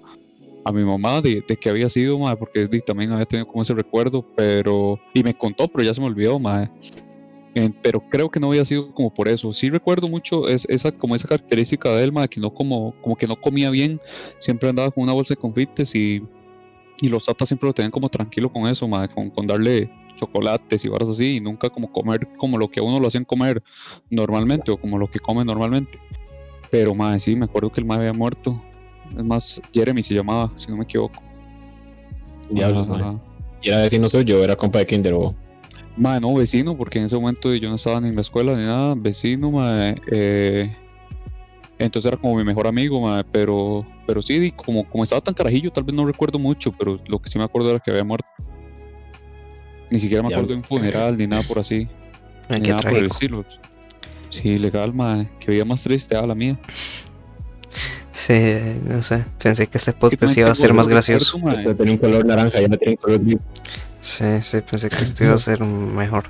a 0.64 0.72
mi 0.72 0.84
mamá 0.84 1.20
de, 1.20 1.44
de 1.48 1.58
qué 1.58 1.70
había 1.70 1.90
sido, 1.90 2.20
mae, 2.20 2.36
porque 2.36 2.68
también 2.86 3.12
había 3.12 3.26
tenido 3.26 3.48
como 3.48 3.64
ese 3.64 3.74
recuerdo, 3.74 4.24
pero. 4.36 5.00
Y 5.16 5.24
me 5.24 5.34
contó, 5.34 5.68
pero 5.68 5.84
ya 5.84 5.94
se 5.96 6.02
me 6.02 6.08
olvidó, 6.08 6.38
mae. 6.38 6.70
Eh, 7.56 7.72
pero 7.82 8.00
creo 8.00 8.30
que 8.30 8.40
no 8.40 8.48
había 8.48 8.64
sido 8.66 8.94
como 8.94 9.14
por 9.14 9.28
eso. 9.28 9.54
Sí 9.54 9.70
recuerdo 9.70 10.08
mucho 10.08 10.48
es, 10.48 10.66
esa, 10.70 10.92
como 10.92 11.16
esa 11.16 11.28
característica 11.28 11.90
de 11.90 12.04
él, 12.04 12.12
mae, 12.12 12.28
que 12.28 12.40
no 12.40 12.54
como, 12.54 12.94
como 13.02 13.16
que 13.16 13.28
no 13.28 13.36
comía 13.36 13.70
bien, 13.70 14.00
siempre 14.40 14.70
andaba 14.70 14.92
con 14.92 15.04
una 15.04 15.14
bolsa 15.14 15.34
de 15.34 15.42
confites 15.42 15.96
y, 15.96 16.22
y 17.02 17.08
los 17.08 17.26
tatas 17.26 17.50
siempre 17.50 17.68
lo 17.68 17.74
tenían 17.74 17.92
como 17.92 18.10
tranquilo 18.10 18.52
con 18.52 18.68
eso, 18.68 18.88
mae, 18.88 19.10
con, 19.10 19.30
con 19.32 19.48
darle 19.48 19.90
chocolates 20.16 20.84
y 20.86 20.90
barras 20.90 21.10
así, 21.10 21.38
y 21.38 21.40
nunca 21.40 21.70
como 21.70 21.92
comer 21.92 22.28
como 22.38 22.58
lo 22.58 22.70
que 22.70 22.82
a 22.82 22.84
uno 22.84 23.00
lo 23.00 23.08
hacían 23.08 23.26
comer 23.26 23.64
normalmente 24.10 24.70
o 24.72 24.78
como 24.78 24.98
lo 24.98 25.10
que 25.10 25.20
come 25.20 25.44
normalmente. 25.44 26.00
Pero 26.70 26.94
mae, 26.94 27.20
sí, 27.20 27.36
me 27.36 27.46
acuerdo 27.46 27.72
que 27.72 27.82
el 27.82 27.88
mae 27.88 28.00
había 28.00 28.14
muerto. 28.14 28.62
Es 29.18 29.24
más, 29.24 29.60
Jeremy 29.74 30.04
se 30.04 30.14
llamaba, 30.14 30.52
si 30.58 30.68
no 30.68 30.78
me 30.78 30.84
equivoco. 30.84 31.20
Diablos, 32.52 32.88
mae. 32.88 33.18
Y 33.62 33.70
era 33.70 33.82
vecino 33.82 34.08
suyo, 34.08 34.44
era 34.44 34.56
compa 34.56 34.80
de 34.80 34.86
Kinder, 34.86 35.14
o 35.14 35.36
Mae, 35.98 36.20
no, 36.20 36.34
vecino, 36.34 36.78
porque 36.78 37.00
en 37.00 37.06
ese 37.06 37.16
momento 37.16 37.54
yo 37.54 37.70
no 37.70 37.76
estaba 37.76 38.00
ni 38.00 38.10
en 38.10 38.16
la 38.16 38.22
escuela 38.22 38.56
ni 38.56 38.66
nada, 38.66 38.96
vecino, 38.96 39.52
mae, 39.52 39.96
eh, 40.12 40.74
entonces 41.78 42.10
era 42.10 42.18
como 42.20 42.36
mi 42.38 42.44
mejor 42.44 42.68
amigo, 42.68 43.02
mae, 43.02 43.24
pero, 43.24 43.86
pero 44.08 44.22
sí, 44.22 44.52
como, 44.52 44.88
como 44.90 45.04
estaba 45.04 45.22
tan 45.22 45.34
carajillo, 45.34 45.72
tal 45.72 45.84
vez 45.84 45.96
no 45.96 46.06
recuerdo 46.06 46.40
mucho, 46.40 46.72
pero 46.72 47.00
lo 47.08 47.20
que 47.20 47.30
sí 47.30 47.38
me 47.38 47.44
acuerdo 47.44 47.72
era 47.72 47.80
que 47.80 47.92
había 47.92 48.04
muerto. 48.04 48.28
Ni 49.90 50.00
siquiera 50.00 50.22
me 50.24 50.30
acuerdo 50.30 50.50
de 50.50 50.56
un 50.56 50.64
funeral, 50.64 51.18
ni 51.18 51.28
nada 51.28 51.44
por 51.44 51.60
así, 51.60 51.88
Ay, 52.48 52.58
ni 52.58 52.62
qué 52.62 52.70
nada 52.72 52.84
por 52.84 52.98
el 52.98 53.06
estilo. 53.06 53.46
Sí, 54.30 54.54
legal, 54.54 54.94
mae, 54.94 55.30
que 55.40 55.52
vida 55.52 55.66
más 55.66 55.84
triste, 55.84 56.16
a 56.16 56.26
la 56.26 56.36
mía. 56.36 56.58
Sí, 58.12 58.34
no 58.84 59.02
sé, 59.02 59.24
pensé 59.42 59.68
que 59.68 59.78
este 59.78 59.94
podcast 59.94 60.38
iba 60.38 60.52
a 60.52 60.56
ser 60.56 60.74
más 60.74 60.88
gracioso. 60.88 61.40
Este 61.52 61.74
tenía 61.74 61.94
un 61.94 62.00
color 62.00 62.26
naranja, 62.26 62.60
ya 62.60 62.68
no 62.68 62.78
tiene 62.78 62.98
color 62.98 63.24
gris. 63.24 63.40
Sí, 64.00 64.26
sí, 64.42 64.62
pensé 64.62 64.90
que 64.90 65.04
esto 65.04 65.24
iba 65.26 65.34
a 65.34 65.38
ser 65.38 65.62
mejor. 65.64 66.24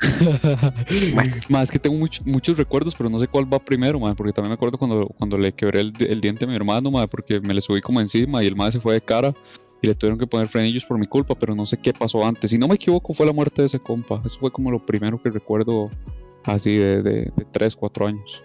Bueno. 1.14 1.34
Más 1.50 1.64
es 1.64 1.70
que 1.70 1.78
tengo 1.78 1.96
much- 1.96 2.22
muchos 2.24 2.56
recuerdos, 2.56 2.94
pero 2.96 3.10
no 3.10 3.18
sé 3.18 3.28
cuál 3.28 3.52
va 3.52 3.58
primero, 3.58 4.00
mae, 4.00 4.14
porque 4.14 4.32
también 4.32 4.50
me 4.50 4.54
acuerdo 4.54 4.78
cuando, 4.78 5.06
cuando 5.18 5.36
le 5.36 5.52
quebré 5.52 5.80
el, 5.80 5.92
el 6.00 6.20
diente 6.22 6.44
a 6.46 6.48
mi 6.48 6.54
hermano, 6.56 6.90
mae, 6.90 7.06
porque 7.06 7.38
me 7.40 7.52
le 7.52 7.60
subí 7.60 7.80
como 7.82 8.00
encima 8.00 8.42
y 8.42 8.46
el 8.46 8.56
mae 8.56 8.72
se 8.72 8.80
fue 8.80 8.94
de 8.94 9.00
cara 9.02 9.34
y 9.82 9.86
le 9.86 9.94
tuvieron 9.94 10.18
que 10.18 10.26
poner 10.26 10.48
frenillos 10.48 10.84
por 10.86 10.98
mi 10.98 11.06
culpa, 11.06 11.34
pero 11.34 11.54
no 11.54 11.66
sé 11.66 11.76
qué 11.76 11.92
pasó 11.92 12.24
antes. 12.24 12.50
Si 12.50 12.58
no 12.58 12.66
me 12.68 12.74
equivoco, 12.76 13.12
fue 13.14 13.26
la 13.26 13.32
muerte 13.32 13.62
de 13.62 13.66
ese 13.66 13.78
compa. 13.78 14.22
Eso 14.24 14.38
fue 14.40 14.50
como 14.50 14.70
lo 14.70 14.84
primero 14.84 15.20
que 15.22 15.30
recuerdo 15.30 15.90
así 16.44 16.74
de, 16.76 17.02
de, 17.02 17.12
de 17.36 17.44
3, 17.52 17.76
4 17.76 18.06
años. 18.06 18.42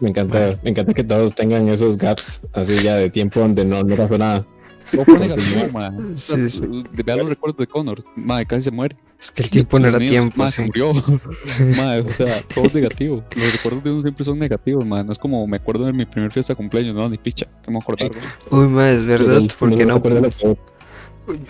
Me 0.00 0.08
encanta, 0.10 0.58
me 0.62 0.70
encanta 0.70 0.94
que 0.94 1.04
todos 1.04 1.34
tengan 1.34 1.68
esos 1.68 1.96
gaps 1.98 2.40
así 2.54 2.78
ya 2.82 2.96
de 2.96 3.10
tiempo 3.10 3.40
donde 3.40 3.64
no, 3.64 3.82
no 3.84 3.94
pasó 3.96 4.16
nada. 4.18 4.46
No 4.94 5.04
fue 5.04 5.18
negativo, 5.18 5.68
mae. 5.72 5.90
Sí, 6.16 6.48
sí. 6.48 6.62
Vean 7.04 7.18
los 7.20 7.28
recuerdos 7.30 7.58
de 7.58 7.66
Connor, 7.66 8.04
mae, 8.14 8.46
casi 8.46 8.62
se 8.62 8.70
muere. 8.70 8.96
Es 9.18 9.30
que 9.30 9.42
el 9.44 9.50
tiempo 9.50 9.78
no 9.78 9.88
era 9.88 9.98
tiempo, 9.98 10.36
mae, 10.36 10.50
sí. 10.50 10.62
murió. 10.66 10.92
Mae, 11.78 12.00
o 12.00 12.12
sea, 12.12 12.42
todo 12.54 12.66
es 12.66 12.74
negativo. 12.74 13.24
Los 13.34 13.52
recuerdos 13.52 13.82
de 13.82 13.90
uno 13.90 14.02
siempre 14.02 14.24
son 14.26 14.38
negativos, 14.38 14.84
mae. 14.84 15.02
No 15.04 15.12
es 15.12 15.18
como 15.18 15.46
me 15.46 15.56
acuerdo 15.56 15.86
de 15.86 15.92
mi 15.94 16.04
primer 16.04 16.30
fiesta 16.32 16.52
de 16.52 16.56
cumpleaños, 16.58 16.94
no, 16.94 17.08
ni 17.08 17.16
picha. 17.16 17.46
Que 17.64 17.70
me 17.70 17.78
acordar, 17.78 18.10
güey. 18.10 18.64
Uy, 18.64 18.68
ma, 18.68 18.90
es 18.90 19.04
verdad, 19.04 19.40
¿por 19.58 19.70
qué 19.70 19.76
te 19.78 19.86
no? 19.86 20.02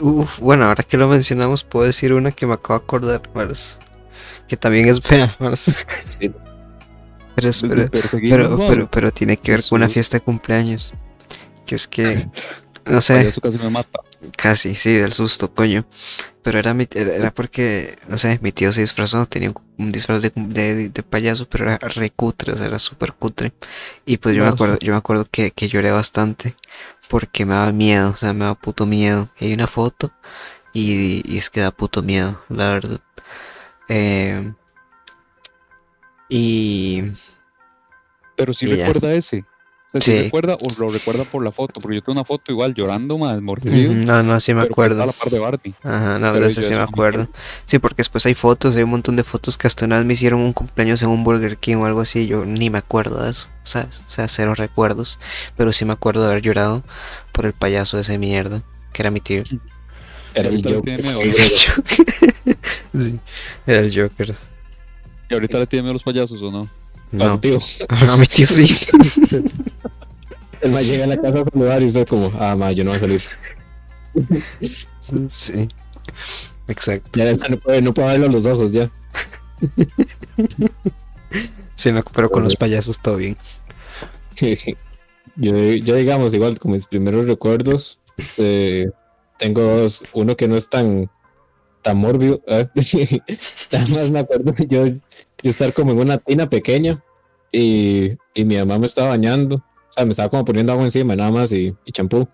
Uf, 0.01 0.41
bueno, 0.41 0.65
ahora 0.65 0.83
que 0.83 0.97
lo 0.97 1.07
mencionamos, 1.09 1.65
puedo 1.65 1.85
decir 1.85 2.13
una 2.15 2.33
que 2.33 2.47
me 2.47 2.55
acabo 2.55 2.79
de 2.79 2.85
acordar, 2.85 3.23
Mars, 3.35 3.79
Que 4.49 4.57
también 4.57 4.89
es 4.89 5.01
fea, 5.01 5.37
Mars. 5.39 5.87
Sí. 6.19 6.31
Pero, 7.35 7.49
es- 7.51 7.61
pero, 7.61 7.91
Pero 7.91 8.09
pero, 8.13 8.57
pero, 8.57 8.91
pero 8.91 9.11
tiene 9.11 9.37
que 9.37 9.53
ver 9.53 9.63
con 9.69 9.77
una 9.81 9.89
fiesta 9.91 10.17
de 10.17 10.23
cumpleaños. 10.25 10.95
Que 11.67 11.75
es 11.75 11.87
que, 11.87 12.29
no 12.87 13.01
sé, 13.01 13.29
Eso 13.29 13.41
casi 13.41 13.59
me 13.59 13.71
mata. 13.71 14.01
casi, 14.37 14.75
sí, 14.75 14.95
del 14.95 15.13
susto, 15.13 15.53
coño. 15.55 15.87
Pero 16.43 16.59
era, 16.59 16.75
mi- 16.75 16.89
era, 16.95 17.15
era 17.15 17.33
porque, 17.35 17.97
no 18.09 18.19
sé, 18.19 18.39
mi 18.43 18.53
tío 18.53 18.73
se 18.73 18.83
disfrazó, 18.83 19.27
tenía 19.27 19.53
un, 19.79 19.93
disfraz 19.93 20.23
de, 20.23 20.33
de, 20.37 20.91
de 20.91 21.03
payaso, 21.03 21.49
pero 21.49 21.67
era 21.71 21.79
re 21.89 22.11
cutre, 22.11 22.53
o 22.55 22.57
sea, 22.57 22.67
era 22.69 22.79
súper 22.79 23.15
cutre. 23.15 23.55
Y 24.07 24.19
pues 24.19 24.37
yo 24.37 24.43
me 24.45 24.49
No, 24.49 24.51
acuerdo, 24.51 24.79
yo 24.81 24.93
me 24.93 24.99
acuerdo 24.99 25.27
que, 25.31 25.53
que 25.53 25.69
lloré 25.69 25.91
bastante 25.93 26.57
porque 27.11 27.47
me 27.47 27.55
daba 27.55 27.73
miedo, 27.73 28.11
o 28.13 28.17
sea, 28.17 28.33
me 28.35 28.41
daba 28.47 28.57
puto 28.57 28.87
miedo. 28.87 29.31
Y 29.41 29.47
hay 29.47 29.55
una 29.55 29.67
foto 29.69 30.13
y, 30.75 31.23
y 31.33 31.39
es 31.39 31.51
que 31.51 31.61
da 31.63 31.71
puto 31.73 32.03
miedo, 32.05 32.43
la 32.51 32.71
verdad. 32.71 33.01
Eh, 33.89 34.53
y 36.29 37.03
Pero 38.37 38.55
sí 38.55 38.65
Y 38.65 38.77
ya. 38.77 38.93
recuerda 38.93 39.13
ese. 39.15 39.45
O 39.99 40.03
sea, 40.03 40.15
sí 40.15 40.19
Sí. 40.19 40.25
recuerda 40.25 40.55
o 40.55 40.81
lo 40.81 40.89
recuerda 40.91 41.25
por 41.25 41.43
la 41.45 41.53
foto. 41.53 41.81
Porque 41.81 41.97
yo 41.97 42.03
tengo 42.03 42.13
una 42.13 42.25
foto 42.25 42.51
igual 42.53 42.75
llorando 42.75 43.19
más, 43.19 43.41
mordido. 43.43 43.93
No, 43.93 44.23
no, 44.23 44.39
sí 44.41 44.55
me 44.55 44.63
acuerdo. 44.63 45.03
a 45.03 45.07
la 45.07 45.13
par 45.13 45.31
de 45.31 45.39
Barney. 45.39 45.75
Ajá, 45.83 46.19
no, 46.19 46.33
Pero 46.33 46.47
eso 46.47 46.63
sí 46.63 46.71
me 46.73 46.79
no 46.79 46.85
acuerdo. 46.85 47.29
Sí, 47.65 47.79
porque 47.79 47.99
después 47.99 48.25
hay 48.27 48.35
fotos, 48.35 48.77
hay 48.77 48.83
un 48.83 48.91
montón 48.91 49.17
de 49.17 49.25
fotos 49.25 49.57
que 49.59 49.67
hasta 49.67 49.85
una 49.87 49.97
vez 49.97 50.05
me 50.05 50.13
hicieron 50.15 50.41
un 50.41 50.53
cumpleaños 50.53 51.03
en 51.03 51.09
un 51.09 51.25
Burger 51.25 51.57
King 51.57 51.77
o 51.77 51.87
algo 51.87 52.01
así, 52.01 52.21
y 52.21 52.27
yo 52.29 52.45
ni 52.45 52.71
me 52.71 52.79
acuerdo 52.79 53.23
de 53.23 53.31
eso, 53.31 53.49
¿sabes? 53.65 54.03
O 54.07 54.11
sea, 54.11 54.29
cero 54.29 54.55
recuerdos, 54.55 55.19
pero 55.57 55.73
sí 55.73 55.85
me 55.85 55.93
acuerdo 55.93 56.23
de 56.25 56.31
haber 56.31 56.43
llorado 56.43 56.83
por 57.33 57.47
el 57.47 57.53
payaso 57.53 57.97
de 57.97 58.03
ese 58.03 58.19
mierda, 58.19 58.63
que 58.93 59.03
era 59.03 59.11
mi 59.11 59.21
tío. 59.21 59.43
Era 60.35 60.49
el 60.51 60.63
Joker. 60.63 61.01
Sí, 62.99 63.19
era 63.67 63.81
el 63.81 63.95
Joker. 63.95 64.35
¿Y 65.29 65.35
ahorita 65.35 65.59
le 65.59 65.67
tiene 65.67 65.83
miedo 65.83 65.91
a 65.91 65.95
los 65.95 66.03
payasos 66.03 66.41
o 66.43 66.51
no? 66.51 66.61
A 66.63 67.29
su 67.29 67.35
No, 67.35 67.39
tío. 67.39 67.59
a 67.89 68.17
mi 68.17 68.27
tío 68.27 68.47
sí. 68.47 68.67
El 70.67 70.73
ma 70.73 70.83
llega 70.83 71.05
a 71.05 71.07
la 71.07 71.21
casa 71.21 71.43
a 71.43 71.45
saludar 71.45 71.81
y 71.81 71.87
usted 71.87 72.09
como, 72.09 72.33
ah, 72.41 72.57
ma, 72.57 72.73
yo 72.73 72.83
no 72.83 72.91
voy 72.91 72.97
a 72.97 73.01
salir. 73.01 73.23
Sí, 75.29 75.69
exacto. 76.69 77.21
Ya 77.21 77.35
no 77.35 77.59
puede, 77.59 77.83
no 77.83 77.93
puede 77.95 78.09
verlo 78.09 78.27
a 78.27 78.31
los 78.31 78.47
ojos 78.47 78.73
ya. 78.73 78.91
Sí, 81.75 81.93
no, 81.93 82.01
pero 82.15 82.31
con 82.31 82.43
los 82.43 82.57
payasos 82.57 82.99
todo 82.99 83.19
bien. 83.19 83.37
yo, 85.37 85.55
yo, 85.55 85.95
digamos, 85.95 86.35
igual, 86.35 86.59
con 86.59 86.73
mis 86.73 86.87
primeros 86.87 87.27
recuerdos, 87.27 88.01
eh, 88.39 88.87
tengo 89.39 89.61
dos. 89.61 90.03
Uno 90.15 90.37
que 90.37 90.49
no 90.49 90.57
es 90.57 90.69
tan, 90.69 91.11
tan 91.83 91.99
mórbido. 91.99 92.43
¿eh? 92.47 92.69
Nada 93.73 93.87
más 93.89 94.11
me 94.11 94.21
acuerdo 94.21 94.55
yo, 94.69 94.87
yo 94.87 94.99
estar 95.51 95.73
como 95.75 95.93
en 95.93 95.99
una 95.99 96.19
tina 96.19 96.49
pequeña 96.49 97.05
y, 97.53 98.17
y 98.35 98.45
mi 98.45 98.57
mamá 98.57 98.79
me 98.79 98.87
estaba 98.87 99.11
bañando. 99.11 99.63
Me 100.05 100.11
estaba 100.11 100.29
como 100.29 100.45
poniendo 100.45 100.73
agua 100.73 100.85
encima 100.85 101.17
nada 101.17 101.31
más 101.31 101.53
y, 101.53 101.75
y 101.85 101.93
champú. 101.93 102.29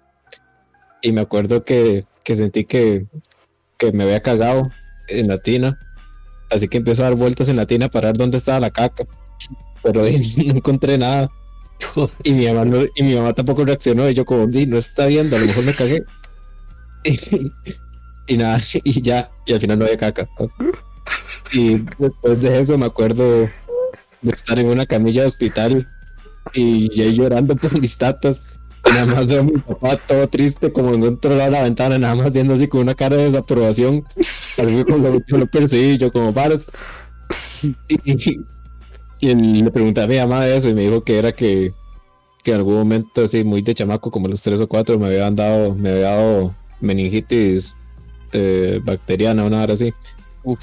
Y 1.01 1.13
me 1.13 1.21
acuerdo 1.21 1.65
que, 1.65 2.05
que 2.25 2.37
sentí 2.37 2.65
que, 2.65 3.07
que 3.79 3.93
me 3.93 4.05
había 4.05 4.21
cagado 4.21 4.71
en 5.09 5.29
la 5.29 5.39
tina. 5.39 5.79
Así 6.51 6.69
que 6.69 6.79
empiezo 6.79 7.03
a 7.03 7.07
dar 7.07 7.15
vueltas 7.15 7.49
en 7.49 7.57
la 7.57 7.67
tina 7.67 7.89
para 7.89 8.09
ver 8.09 8.19
dónde 8.19 8.37
estaba 8.39 8.61
la 8.61 8.71
caca. 8.71 9.05
Pero 9.83 10.03
no 10.03 10.09
encontré 10.55 10.99
nada. 10.99 11.29
Y 12.23 12.33
mi 12.33 12.47
mamá, 12.47 12.79
y 12.95 13.03
mi 13.03 13.15
mamá 13.15 13.33
tampoco 13.33 13.65
reaccionó. 13.65 14.09
Y 14.09 14.15
yo 14.15 14.25
como, 14.25 14.47
di, 14.47 14.67
no 14.67 14.79
está 14.79 15.07
viendo, 15.07 15.37
a 15.37 15.41
lo 15.41 15.47
mejor 15.47 15.65
me 15.65 15.75
cagué. 15.75 16.05
Y, 18.29 18.37
nada, 18.37 18.61
y 18.85 19.03
ya, 19.03 19.29
y 19.47 19.53
al 19.53 19.61
final 19.61 19.81
no 19.81 19.85
había 19.85 19.99
caca. 19.99 20.29
Y 21.53 21.85
después 21.99 22.41
de 22.41 22.61
eso 22.61 22.79
me 22.79 22.87
acuerdo 22.87 23.29
de 24.23 24.31
estar 24.31 24.59
en 24.61 24.69
una 24.69 24.87
camilla 24.87 25.23
de 25.23 25.27
hospital 25.27 25.89
y 26.55 26.89
yo 26.95 27.05
llorando 27.11 27.57
por 27.57 27.81
mis 27.81 27.97
tatas. 27.97 28.45
Nada 28.85 29.07
más 29.07 29.27
veo 29.27 29.41
a 29.41 29.45
mi 29.45 29.53
papá 29.53 29.97
todo 29.97 30.27
triste, 30.29 30.73
como 30.73 30.95
en 30.95 31.05
otro 31.05 31.37
lado 31.37 31.51
de 31.51 31.57
la 31.57 31.63
ventana, 31.63 31.99
nada 31.99 32.17
más 32.17 32.33
viendo 32.33 32.55
así 32.55 32.67
con 32.67 32.81
una 32.81 32.95
cara 32.95 33.17
de 33.17 33.25
desaprobación. 33.27 34.05
Así 34.19 34.85
cuando 34.85 35.21
yo 35.27 35.39
lo 35.39 35.47
percibí, 35.47 35.99
yo 35.99 36.11
como 36.11 36.33
paras. 36.33 36.67
Y, 37.89 38.39
y 39.21 39.63
le 39.63 39.71
pregunté 39.71 40.03
a 40.03 40.09
mi 40.09 40.17
mamá 40.17 40.45
de 40.45 40.57
eso 40.57 40.69
y 40.69 40.75
me 40.75 40.83
dijo 40.83 41.03
que 41.03 41.17
era 41.17 41.31
que, 41.31 41.73
que 42.43 42.51
en 42.51 42.57
algún 42.57 42.75
momento 42.75 43.23
así 43.23 43.45
muy 43.45 43.63
de 43.63 43.75
chamaco, 43.75 44.11
como 44.11 44.27
los 44.27 44.43
tres 44.43 44.61
o 44.61 44.67
cuatro, 44.67 44.99
me 44.99 45.07
habían 45.07 45.37
dado, 45.37 45.75
me 45.77 45.91
había 45.91 46.11
dado 46.11 46.55
meningitis 46.81 47.75
eh, 48.33 48.81
bacteriana, 48.83 49.45
una 49.45 49.63
hora 49.63 49.75
así. 49.75 49.95
Uf. 50.43 50.59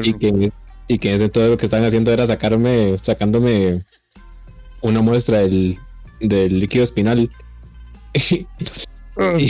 Y 0.00 0.14
que, 0.14 0.52
y 0.86 0.98
que 0.98 1.08
en 1.08 1.14
ese 1.16 1.24
entonces 1.24 1.50
lo 1.50 1.56
que 1.56 1.66
estaban 1.66 1.84
haciendo 1.84 2.12
era 2.12 2.24
sacarme, 2.26 2.96
sacándome 3.02 3.82
una 4.84 5.00
muestra 5.00 5.38
del, 5.38 5.78
del 6.20 6.58
líquido 6.60 6.84
espinal. 6.84 7.30
Y- 9.38 9.48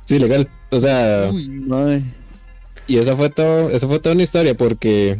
sí, 0.00 0.18
legal. 0.18 0.48
O 0.70 0.80
sea, 0.80 1.30
Uy, 1.30 2.02
y 2.86 2.96
esa 2.96 3.14
fue 3.14 3.28
todo, 3.28 3.68
esa 3.68 3.86
fue 3.86 4.00
toda 4.00 4.14
una 4.14 4.22
historia 4.22 4.54
porque 4.54 5.18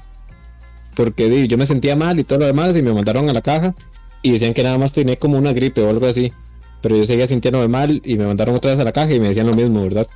porque 0.95 1.47
yo 1.47 1.59
me 1.59 1.67
sentía 1.67 1.95
mal 1.95 2.19
y 2.19 2.25
todo 2.25 2.39
lo 2.41 2.47
demás 2.47 2.75
y 2.75 2.83
me 2.83 2.93
mandaron 2.93 3.29
a 3.29 3.35
la 3.35 3.43
caja 3.43 3.75
y 4.23 4.33
decían 4.33 4.55
que 4.55 4.63
nada 4.63 4.79
más 4.79 4.95
tenía 4.95 5.17
como 5.17 5.37
una 5.37 5.53
gripe 5.53 5.83
o 5.83 5.91
algo 5.91 6.07
así. 6.07 6.33
Pero 6.81 6.97
yo 6.97 7.05
seguía 7.05 7.27
sintiéndome 7.27 7.69
mal 7.69 8.01
y 8.05 8.17
me 8.17 8.25
mandaron 8.27 8.57
otra 8.57 8.71
vez 8.71 8.81
a 8.81 8.85
la 8.85 8.93
caja 8.93 9.13
y 9.13 9.21
me 9.21 9.29
decían 9.29 9.47
lo 9.47 9.55
mismo, 9.55 9.83
¿verdad? 9.83 10.07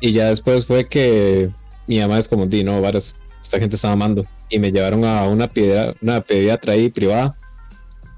Y 0.00 0.12
ya 0.12 0.28
después 0.28 0.64
fue 0.64 0.86
que 0.86 1.50
mi 1.88 1.98
mamá 1.98 2.18
es 2.18 2.28
como, 2.28 2.46
di, 2.46 2.62
no, 2.62 2.80
varas, 2.80 3.16
esta 3.42 3.58
gente 3.58 3.74
está 3.76 3.88
mamando. 3.88 4.24
Y 4.48 4.60
me 4.60 4.70
llevaron 4.70 5.04
a 5.04 5.24
una, 5.24 5.48
pediatra, 5.48 5.94
una 6.00 6.20
pediatra 6.20 6.74
ahí 6.74 6.88
privada 6.88 7.36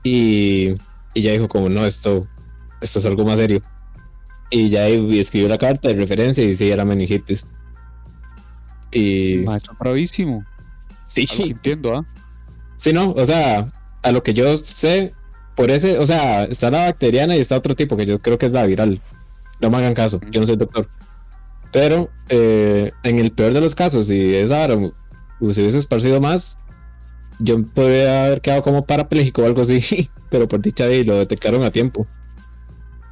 y, 0.03 0.75
y 1.15 1.23
ya 1.23 1.33
dijo 1.33 1.49
como, 1.49 1.69
no, 1.69 1.87
esto, 1.87 2.27
esto 2.81 2.99
es 2.99 3.07
algo 3.07 3.25
más 3.25 3.39
serio. 3.39 3.63
Y 4.51 4.69
ya 4.69 4.89
escribió 4.89 5.49
la 5.49 5.59
carta 5.59 5.89
de 5.89 5.95
referencia 5.95 6.45
y 6.45 6.57
sí, 6.57 6.71
era 6.71 6.85
meningitis. 6.85 7.47
Y 8.93 9.45
es 9.45 9.63
bravísimo. 9.79 10.45
sí, 11.07 11.27
Algo 11.31 11.45
que 11.45 11.51
entiendo, 11.51 11.95
¿ah? 11.95 12.07
sí, 12.77 12.93
no, 12.93 13.11
o 13.13 13.25
sea, 13.25 13.71
a 14.03 14.13
lo 14.13 14.23
que 14.23 14.35
yo 14.35 14.57
sé, 14.57 15.15
por 15.55 15.71
ese, 15.71 15.99
o 15.99 16.07
sea, 16.07 16.45
está 16.45 16.71
la 16.71 16.87
bacteriana 16.87 17.37
y 17.37 17.41
está 17.41 17.57
otro 17.57 17.77
tipo 17.77 17.97
que 17.97 18.07
yo 18.07 18.21
creo 18.21 18.39
que 18.39 18.47
es 18.47 18.53
la 18.53 18.67
viral. 18.67 19.01
No 19.61 19.71
me 19.71 19.77
hagan 19.77 19.95
caso, 19.95 20.21
yo 20.31 20.41
no 20.41 20.47
soy 20.47 20.57
doctor. 20.57 20.89
Pero 21.71 22.11
eh, 22.29 22.93
en 23.05 23.19
el 23.19 23.31
peor 23.31 23.53
de 23.53 23.61
los 23.61 23.75
casos, 23.75 24.09
si 24.09 24.35
esa 24.35 24.63
ahora 24.63 24.75
se 24.77 25.61
hubiese 25.61 25.79
esparcido 25.79 26.21
más, 26.21 26.57
yo 27.41 27.63
podría 27.65 28.27
haber 28.27 28.41
quedado 28.41 28.63
como 28.63 28.85
parapléjico 28.87 29.43
o 29.43 29.47
algo 29.47 29.63
así, 29.63 30.09
pero 30.31 30.47
por 30.49 30.61
dicha 30.61 30.87
de 30.87 31.05
lo 31.05 31.17
detectaron 31.17 31.65
a 31.65 31.71
tiempo. 31.71 32.07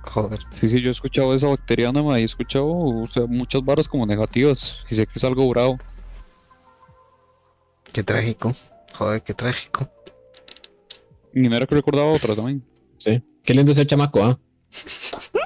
Joder. 0.02 0.38
Sí, 0.58 0.68
sí, 0.68 0.80
yo 0.80 0.88
he 0.88 0.92
escuchado 0.92 1.35
esa 1.35 1.49
bacteriana, 1.49 2.02
mae, 2.02 2.20
y 2.20 2.23
he 2.23 2.26
escuchado 2.26 2.66
o 2.68 3.06
sea, 3.08 3.26
muchas 3.26 3.62
varas 3.64 3.88
como 3.88 4.06
negativas. 4.06 4.76
Y 4.88 4.94
sé 4.94 5.06
que 5.06 5.12
es 5.16 5.25
algo 5.25 5.49
bravo. 5.49 5.78
Qué 7.92 8.02
trágico. 8.02 8.52
Joder, 8.94 9.23
qué 9.23 9.35
trágico. 9.35 9.88
Y 11.35 11.40
no 11.42 11.56
era 11.56 11.66
que 11.66 11.75
recordaba 11.75 12.11
otra 12.12 12.35
también. 12.35 12.64
Sí, 12.99 13.23
qué 13.44 13.54
lindo 13.54 13.73
ser 13.75 13.87
chamaco, 13.87 14.25
¿ah? 14.25 14.38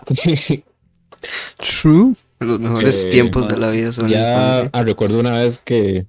True. 1.56 2.14
Los 2.40 2.58
mejores 2.58 3.04
Que, 3.04 3.10
tiempos 3.10 3.48
de 3.48 3.56
la 3.56 3.70
vida 3.70 3.92
son 3.92 4.06
la 4.06 4.10
Ya 4.10 4.30
infancia. 4.58 4.70
ah, 4.72 4.82
recuerdo 4.82 5.20
una 5.20 5.32
vez 5.32 5.58
que. 5.58 6.06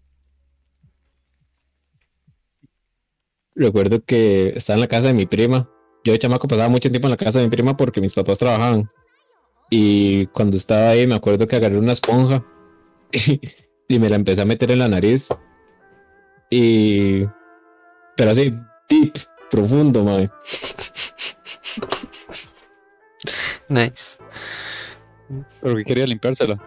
Recuerdo 3.56 4.04
que 4.04 4.50
estaba 4.56 4.76
en 4.76 4.82
la 4.82 4.88
casa 4.88 5.08
de 5.08 5.14
mi 5.14 5.26
prima. 5.26 5.70
Yo 6.04 6.12
de 6.12 6.20
chamaco 6.20 6.48
pasaba 6.48 6.70
mucho 6.70 6.90
tiempo 6.90 7.08
en 7.08 7.12
la 7.12 7.18
casa 7.18 7.40
de 7.40 7.46
mi 7.46 7.52
prima 7.52 7.78
porque 7.78 8.02
mis 8.02 8.14
papás 8.14 8.38
trabajaban. 8.38 8.90
Y 9.70 10.28
cuando 10.28 10.58
estaba 10.58 10.90
ahí 10.90 11.08
me 11.08 11.16
acuerdo 11.16 11.48
que 11.48 11.56
agarré 11.56 11.78
una 11.78 11.94
esponja 11.94 12.46
y, 13.88 14.00
me 14.00 14.10
la 14.10 14.16
empecé 14.16 14.42
a 14.42 14.46
meter 14.46 14.72
en 14.72 14.80
la 14.80 14.88
nariz. 14.88 15.30
Y. 16.50 17.26
Pero 18.16 18.32
así, 18.32 18.54
deep, 18.90 19.14
profundo, 19.50 20.04
madre. 20.04 20.30
Nice. 23.70 24.20
Pero 25.62 25.76
que 25.76 25.86
quería 25.86 26.06
limpiársela. 26.06 26.60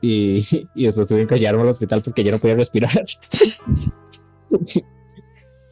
Y, 0.00 0.68
y 0.74 0.84
después 0.84 1.08
tuve 1.08 1.26
que 1.26 1.38
llevarme 1.38 1.62
al 1.62 1.68
hospital 1.68 2.02
porque 2.02 2.24
ya 2.24 2.32
no 2.32 2.38
podía 2.38 2.56
respirar. 2.56 3.04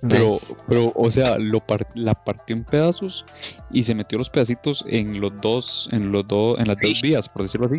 Pero, 0.08 0.30
Nice. 0.32 0.54
pero, 0.66 0.92
o 0.96 1.10
sea, 1.10 1.38
lo 1.38 1.60
par- 1.60 1.86
la 1.94 2.14
partió 2.14 2.56
en 2.56 2.64
pedazos 2.64 3.24
y 3.70 3.84
se 3.84 3.94
metió 3.94 4.18
los 4.18 4.30
pedacitos 4.30 4.84
en 4.88 5.20
los 5.20 5.32
dos, 5.40 5.88
en 5.92 6.10
los 6.10 6.26
dos, 6.26 6.58
en 6.58 6.66
las 6.68 6.76
dos 6.82 7.00
vías, 7.02 7.28
por 7.28 7.42
decirlo 7.42 7.66
así. 7.68 7.78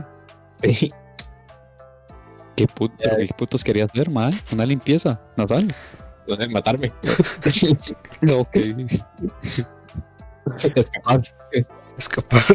Sí. 0.78 0.94
¿Qué, 2.56 2.66
put- 2.68 2.94
pero 2.98 3.18
qué 3.18 3.30
putos 3.38 3.64
quería 3.64 3.86
hacer, 3.86 4.10
man? 4.10 4.32
Una 4.54 4.66
limpieza 4.66 5.20
nasal. 5.36 5.68
Entonces, 6.22 6.50
matarme. 6.50 6.92
Ok. 8.34 8.56
Escapar. 10.76 11.22
Escapar. 11.98 12.42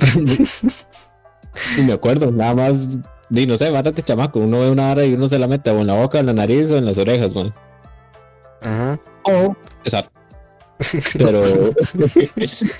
Y 1.77 1.81
me 1.83 1.93
acuerdo, 1.95 2.31
nada 2.31 2.55
más, 2.55 2.99
di, 3.31 3.45
no 3.47 3.57
sé, 3.57 3.73
mátate 3.73 4.01
chamaco, 4.03 4.39
uno 4.39 4.61
ve 4.61 4.71
una 4.71 4.93
hora 4.93 5.05
y 5.05 5.15
uno 5.15 5.27
se 5.27 5.39
la 5.41 5.49
mete 5.49 5.71
o 5.71 5.81
en 5.81 5.89
la 5.89 5.95
boca, 5.95 6.21
en 6.21 6.27
la 6.27 6.33
nariz 6.33 6.71
o 6.71 6.79
en 6.79 6.87
las 6.87 6.99
orejas, 6.99 7.35
man. 7.35 7.53
Ajá. 8.63 9.01
O 9.29 9.57
exacto. 9.85 10.11
Pero 11.19 11.43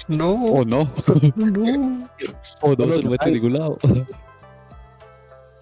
No. 0.09 0.33
O 0.35 0.65
no. 0.65 0.93
No. 1.37 2.09
O 2.63 2.75
no 2.77 2.87
No, 2.87 2.97
se 2.97 3.03
lo 3.03 3.11
mete 3.11 3.25
a 3.25 3.31
ningún 3.31 3.53
lado. 3.55 3.79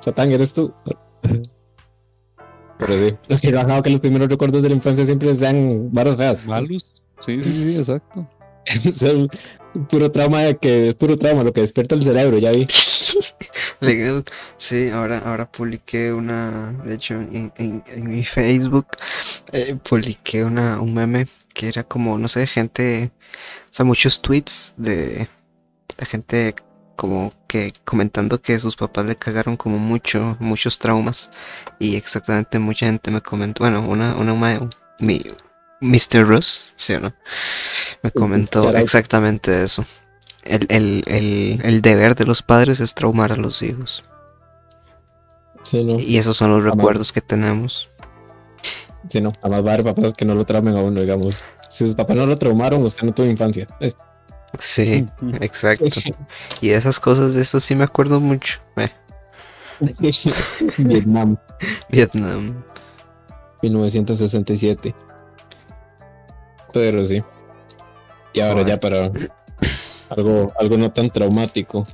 Satán, 0.00 0.30
eres 0.30 0.52
tú. 0.52 0.72
Pero 2.78 2.98
sí, 2.98 3.16
lo 3.28 3.38
que 3.38 3.52
bajado 3.52 3.82
que 3.82 3.90
los 3.90 4.00
primeros 4.00 4.28
recuerdos 4.28 4.62
de 4.62 4.68
la 4.68 4.74
infancia 4.74 5.06
siempre 5.06 5.34
sean 5.34 5.90
varas 5.92 6.16
feas. 6.16 6.46
Malos. 6.46 6.84
Sí, 7.24 7.40
sí, 7.42 7.50
sí, 7.50 7.76
exacto. 7.78 8.28
Es 8.66 9.02
el 9.02 9.30
puro 9.88 10.10
trauma 10.10 10.42
de 10.42 10.56
que 10.56 10.88
es 10.88 10.94
puro 10.96 11.16
trauma, 11.16 11.44
lo 11.44 11.52
que 11.52 11.60
despierta 11.60 11.94
el 11.94 12.02
cerebro, 12.02 12.38
ya 12.38 12.50
vi. 12.50 12.66
Legal. 13.80 14.24
Sí, 14.56 14.90
ahora, 14.90 15.18
ahora 15.18 15.50
publiqué 15.50 16.12
una, 16.12 16.72
de 16.84 16.94
hecho, 16.94 17.14
en, 17.14 17.52
en- 17.56 17.84
en 17.86 18.08
mi 18.10 18.24
Facebook, 18.24 18.86
eh, 19.52 19.76
publiqué 19.88 20.44
una, 20.44 20.80
un 20.80 20.94
meme 20.94 21.26
que 21.54 21.68
era 21.68 21.84
como, 21.84 22.18
no 22.18 22.28
sé, 22.28 22.46
gente, 22.46 23.12
o 23.66 23.68
sea, 23.74 23.84
muchos 23.86 24.20
tweets 24.22 24.74
de, 24.76 25.28
de 25.98 26.06
gente 26.06 26.54
como 26.96 27.32
que 27.48 27.72
comentando 27.84 28.40
que 28.40 28.58
sus 28.58 28.76
papás 28.76 29.06
le 29.06 29.16
cagaron 29.16 29.56
como 29.56 29.78
mucho, 29.78 30.36
muchos 30.40 30.78
traumas. 30.78 31.30
Y 31.78 31.96
exactamente 31.96 32.58
mucha 32.58 32.86
gente 32.86 33.10
me 33.10 33.20
comentó, 33.22 33.64
bueno, 33.64 33.82
una, 33.88 34.16
una, 34.16 34.34
ma- 34.34 34.68
mi, 35.00 35.22
Mr. 35.80 36.24
Ross, 36.24 36.74
¿sí 36.76 36.94
o 36.94 37.00
no? 37.00 37.14
Me 38.02 38.10
comentó 38.12 38.72
exactamente 38.74 39.62
eso. 39.62 39.84
El, 40.48 40.66
el, 40.68 41.02
el, 41.06 41.60
el 41.64 41.82
deber 41.82 42.14
de 42.14 42.24
los 42.24 42.42
padres 42.42 42.80
es 42.80 42.94
traumar 42.94 43.32
a 43.32 43.36
los 43.36 43.62
hijos. 43.62 44.02
Sí, 45.62 45.82
no, 45.84 45.98
Y 45.98 46.18
esos 46.18 46.36
son 46.36 46.52
los 46.52 46.62
recuerdos 46.64 47.12
que 47.12 47.20
tenemos. 47.20 47.90
sí, 49.10 49.20
no. 49.20 49.30
Además 49.42 49.64
va 49.64 49.70
a 49.70 49.74
haber 49.74 49.84
papás 49.84 50.12
que 50.14 50.24
no 50.24 50.34
lo 50.34 50.44
traumen 50.44 50.76
a 50.76 50.82
uno, 50.82 51.00
digamos. 51.00 51.44
Si 51.68 51.84
sus 51.84 51.94
papás 51.96 52.16
no 52.16 52.26
lo 52.26 52.36
traumaron, 52.36 52.82
usted 52.84 53.02
no 53.04 53.12
tuvo 53.12 53.26
infancia. 53.26 53.66
Eh, 53.80 53.92
Sí, 54.58 55.04
exacto. 55.40 56.00
Y 56.60 56.68
de 56.68 56.76
esas 56.76 57.00
cosas, 57.00 57.34
de 57.34 57.42
eso 57.42 57.58
sí 57.60 57.74
me 57.74 57.84
acuerdo 57.84 58.20
mucho. 58.20 58.60
Eh, 58.76 58.88
Vietnam, 60.78 61.36
Vietnam. 61.90 62.62
1967. 63.62 64.94
Pero 66.72 67.04
sí. 67.04 67.22
Y 68.32 68.40
ahora 68.40 68.62
Joder. 68.62 68.66
ya 68.66 68.80
para 68.80 69.10
algo, 70.10 70.52
algo 70.58 70.76
no 70.76 70.92
tan 70.92 71.10
traumático. 71.10 71.84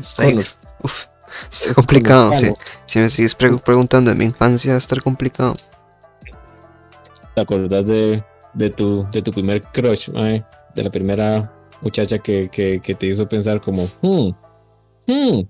Está, 0.00 0.22
Bueno, 0.24 0.40
uf, 0.82 1.06
está 1.50 1.74
complicado. 1.74 2.32
Si 2.86 2.98
me 2.98 3.08
sigues 3.08 3.34
pre- 3.34 3.56
preguntando 3.58 4.10
de 4.10 4.16
mi 4.16 4.24
infancia, 4.24 4.72
va 4.72 4.76
a 4.76 4.78
estar 4.78 5.02
complicado. 5.02 5.54
¿Te 7.34 7.40
acordás 7.40 7.86
de, 7.86 8.22
de, 8.54 8.70
tu, 8.70 9.06
de 9.10 9.22
tu 9.22 9.32
primer 9.32 9.62
crush, 9.62 10.10
mae? 10.10 10.44
De 10.74 10.82
la 10.82 10.90
primera 10.90 11.52
muchacha 11.82 12.18
que, 12.18 12.48
que, 12.50 12.80
que 12.80 12.94
te 12.94 13.06
hizo 13.06 13.28
pensar 13.28 13.60
como, 13.60 13.84
hmm, 14.02 14.30
hmm, 15.06 15.40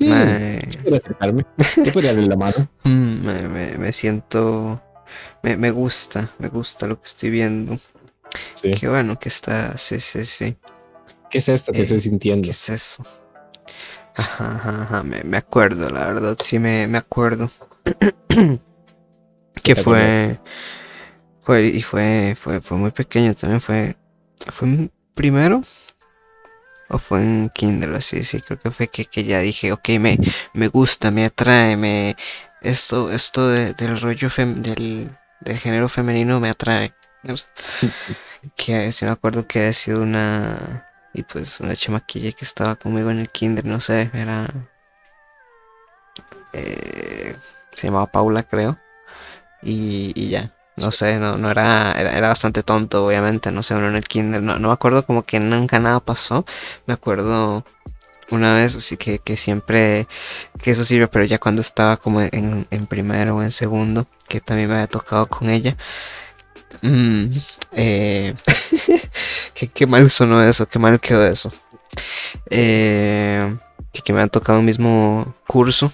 hmm, 0.00 0.08
Me, 0.08 0.60
¿puedo 0.82 0.96
acercarme? 0.96 1.46
Yo 1.84 1.92
podría 1.92 2.12
darle 2.12 2.28
la 2.28 2.36
mano. 2.36 2.68
mm, 2.84 3.26
me, 3.26 3.48
me- 3.48 3.78
me 3.78 3.92
siento. 3.92 4.80
Me, 5.42 5.56
me 5.56 5.70
gusta, 5.70 6.30
me 6.38 6.48
gusta 6.48 6.86
lo 6.86 6.96
que 6.98 7.04
estoy 7.06 7.30
viendo. 7.30 7.76
Sí. 8.54 8.70
Qué 8.72 8.88
bueno 8.88 9.18
que 9.18 9.28
está, 9.28 9.76
sí, 9.76 10.00
sí, 10.00 10.24
sí. 10.24 10.56
¿Qué 11.30 11.38
es 11.38 11.48
esto 11.48 11.72
que 11.72 11.78
Eh, 11.80 11.84
estoy 11.84 12.00
sintiendo? 12.00 12.44
¿Qué 12.44 12.50
es 12.50 12.68
eso? 12.70 13.04
Ajá, 14.14 14.56
ajá, 14.56 14.82
ajá, 14.82 15.02
me, 15.02 15.22
me 15.24 15.36
acuerdo, 15.38 15.88
la 15.90 16.06
verdad, 16.06 16.36
sí 16.40 16.58
me, 16.58 16.86
me 16.86 16.98
acuerdo. 16.98 17.50
que 19.62 19.76
fue, 19.76 20.38
fue, 21.40 21.66
y 21.66 21.82
fue, 21.82 22.34
fue, 22.36 22.60
fue 22.60 22.76
muy 22.78 22.90
pequeño 22.90 23.34
también, 23.34 23.60
fue, 23.60 23.96
fue 24.50 24.68
en 24.68 24.92
primero 25.14 25.62
o 26.88 26.98
fue 26.98 27.22
en 27.22 27.50
kinder, 27.54 27.94
así, 27.94 28.22
sí, 28.22 28.40
creo 28.40 28.58
que 28.58 28.70
fue 28.70 28.88
que, 28.88 29.06
que 29.06 29.24
ya 29.24 29.40
dije, 29.40 29.72
ok, 29.72 29.88
me, 30.00 30.18
me 30.52 30.68
gusta, 30.68 31.10
me 31.10 31.24
atrae, 31.24 31.76
me, 31.76 32.16
esto, 32.60 33.10
esto 33.10 33.48
de- 33.48 33.72
del 33.74 33.98
rollo 34.00 34.28
fem- 34.28 34.60
del, 34.60 35.08
del 35.40 35.58
género 35.58 35.88
femenino 35.88 36.38
me 36.40 36.50
atrae. 36.50 36.92
Que 38.56 38.92
sí 38.92 39.04
me 39.04 39.10
acuerdo 39.10 39.46
que 39.46 39.58
había 39.58 39.72
sido 39.72 40.02
una, 40.02 40.86
y 41.12 41.22
pues 41.22 41.60
una 41.60 41.76
chamaquilla 41.76 42.32
que 42.32 42.44
estaba 42.44 42.76
conmigo 42.76 43.10
en 43.10 43.18
el 43.18 43.30
kinder, 43.30 43.64
no 43.64 43.78
sé, 43.80 44.10
era, 44.14 44.48
eh, 46.52 47.36
se 47.74 47.86
llamaba 47.86 48.10
Paula, 48.10 48.42
creo, 48.42 48.78
y, 49.62 50.12
y 50.16 50.30
ya. 50.30 50.52
No 50.76 50.90
sé, 50.92 51.18
no, 51.20 51.38
no 51.38 51.50
era, 51.50 51.92
era, 51.92 52.16
era 52.16 52.28
bastante 52.28 52.62
tonto, 52.62 53.06
obviamente, 53.06 53.52
no 53.52 53.62
sé, 53.62 53.74
uno 53.76 53.88
en 53.88 53.96
el 53.96 54.04
kinder, 54.04 54.42
no, 54.42 54.58
no 54.58 54.68
me 54.68 54.74
acuerdo 54.74 55.06
como 55.06 55.22
que 55.24 55.40
nunca 55.40 55.78
nada 55.80 56.00
pasó, 56.00 56.46
me 56.86 56.94
acuerdo 56.94 57.64
una 58.30 58.54
vez, 58.54 58.76
así 58.76 58.96
que, 58.96 59.18
que 59.20 59.36
siempre, 59.36 60.08
que 60.62 60.72
eso 60.72 60.84
sirve, 60.84 61.08
pero 61.08 61.24
ya 61.24 61.38
cuando 61.38 61.62
estaba 61.62 61.96
como 61.98 62.22
en, 62.22 62.66
en 62.70 62.86
primero 62.88 63.36
o 63.36 63.42
en 63.42 63.52
segundo, 63.52 64.06
que 64.28 64.40
también 64.40 64.68
me 64.70 64.76
había 64.76 64.88
tocado 64.88 65.26
con 65.28 65.50
ella, 65.50 65.76
mm, 66.80 67.26
eh, 67.72 68.34
qué, 69.54 69.68
qué 69.68 69.86
mal 69.86 70.08
sonó 70.10 70.42
eso, 70.42 70.66
qué 70.66 70.78
mal 70.78 71.00
quedó 71.00 71.26
eso, 71.26 71.52
eh, 72.50 73.56
que, 73.92 74.12
me 74.12 74.20
había 74.20 74.30
tocado 74.30 74.58
un 74.60 74.64
mismo 74.64 75.34
curso, 75.46 75.92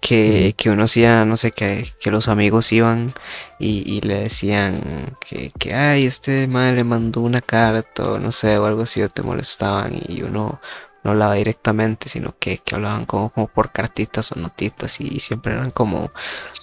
que, 0.00 0.54
que 0.56 0.70
uno 0.70 0.84
hacía, 0.84 1.24
no 1.24 1.36
sé, 1.36 1.52
que, 1.52 1.92
que 2.00 2.10
los 2.10 2.28
amigos 2.28 2.72
iban 2.72 3.12
y, 3.58 3.82
y 3.86 4.00
le 4.00 4.20
decían 4.22 5.14
que, 5.20 5.52
que, 5.58 5.74
ay, 5.74 6.06
este 6.06 6.48
madre 6.48 6.76
le 6.76 6.84
mandó 6.84 7.20
una 7.20 7.40
carta 7.40 8.12
o 8.12 8.18
no 8.18 8.32
sé, 8.32 8.58
o 8.58 8.66
algo 8.66 8.82
así, 8.82 9.02
o 9.02 9.08
te 9.08 9.22
molestaban 9.22 9.92
y 10.08 10.22
uno 10.22 10.60
no 11.04 11.12
hablaba 11.12 11.34
directamente, 11.34 12.08
sino 12.08 12.34
que, 12.38 12.58
que 12.58 12.74
hablaban 12.74 13.06
como, 13.06 13.30
como 13.30 13.46
por 13.48 13.72
cartitas 13.72 14.32
o 14.32 14.36
notitas 14.40 15.00
y 15.00 15.20
siempre 15.20 15.52
eran 15.54 15.70
como 15.70 16.10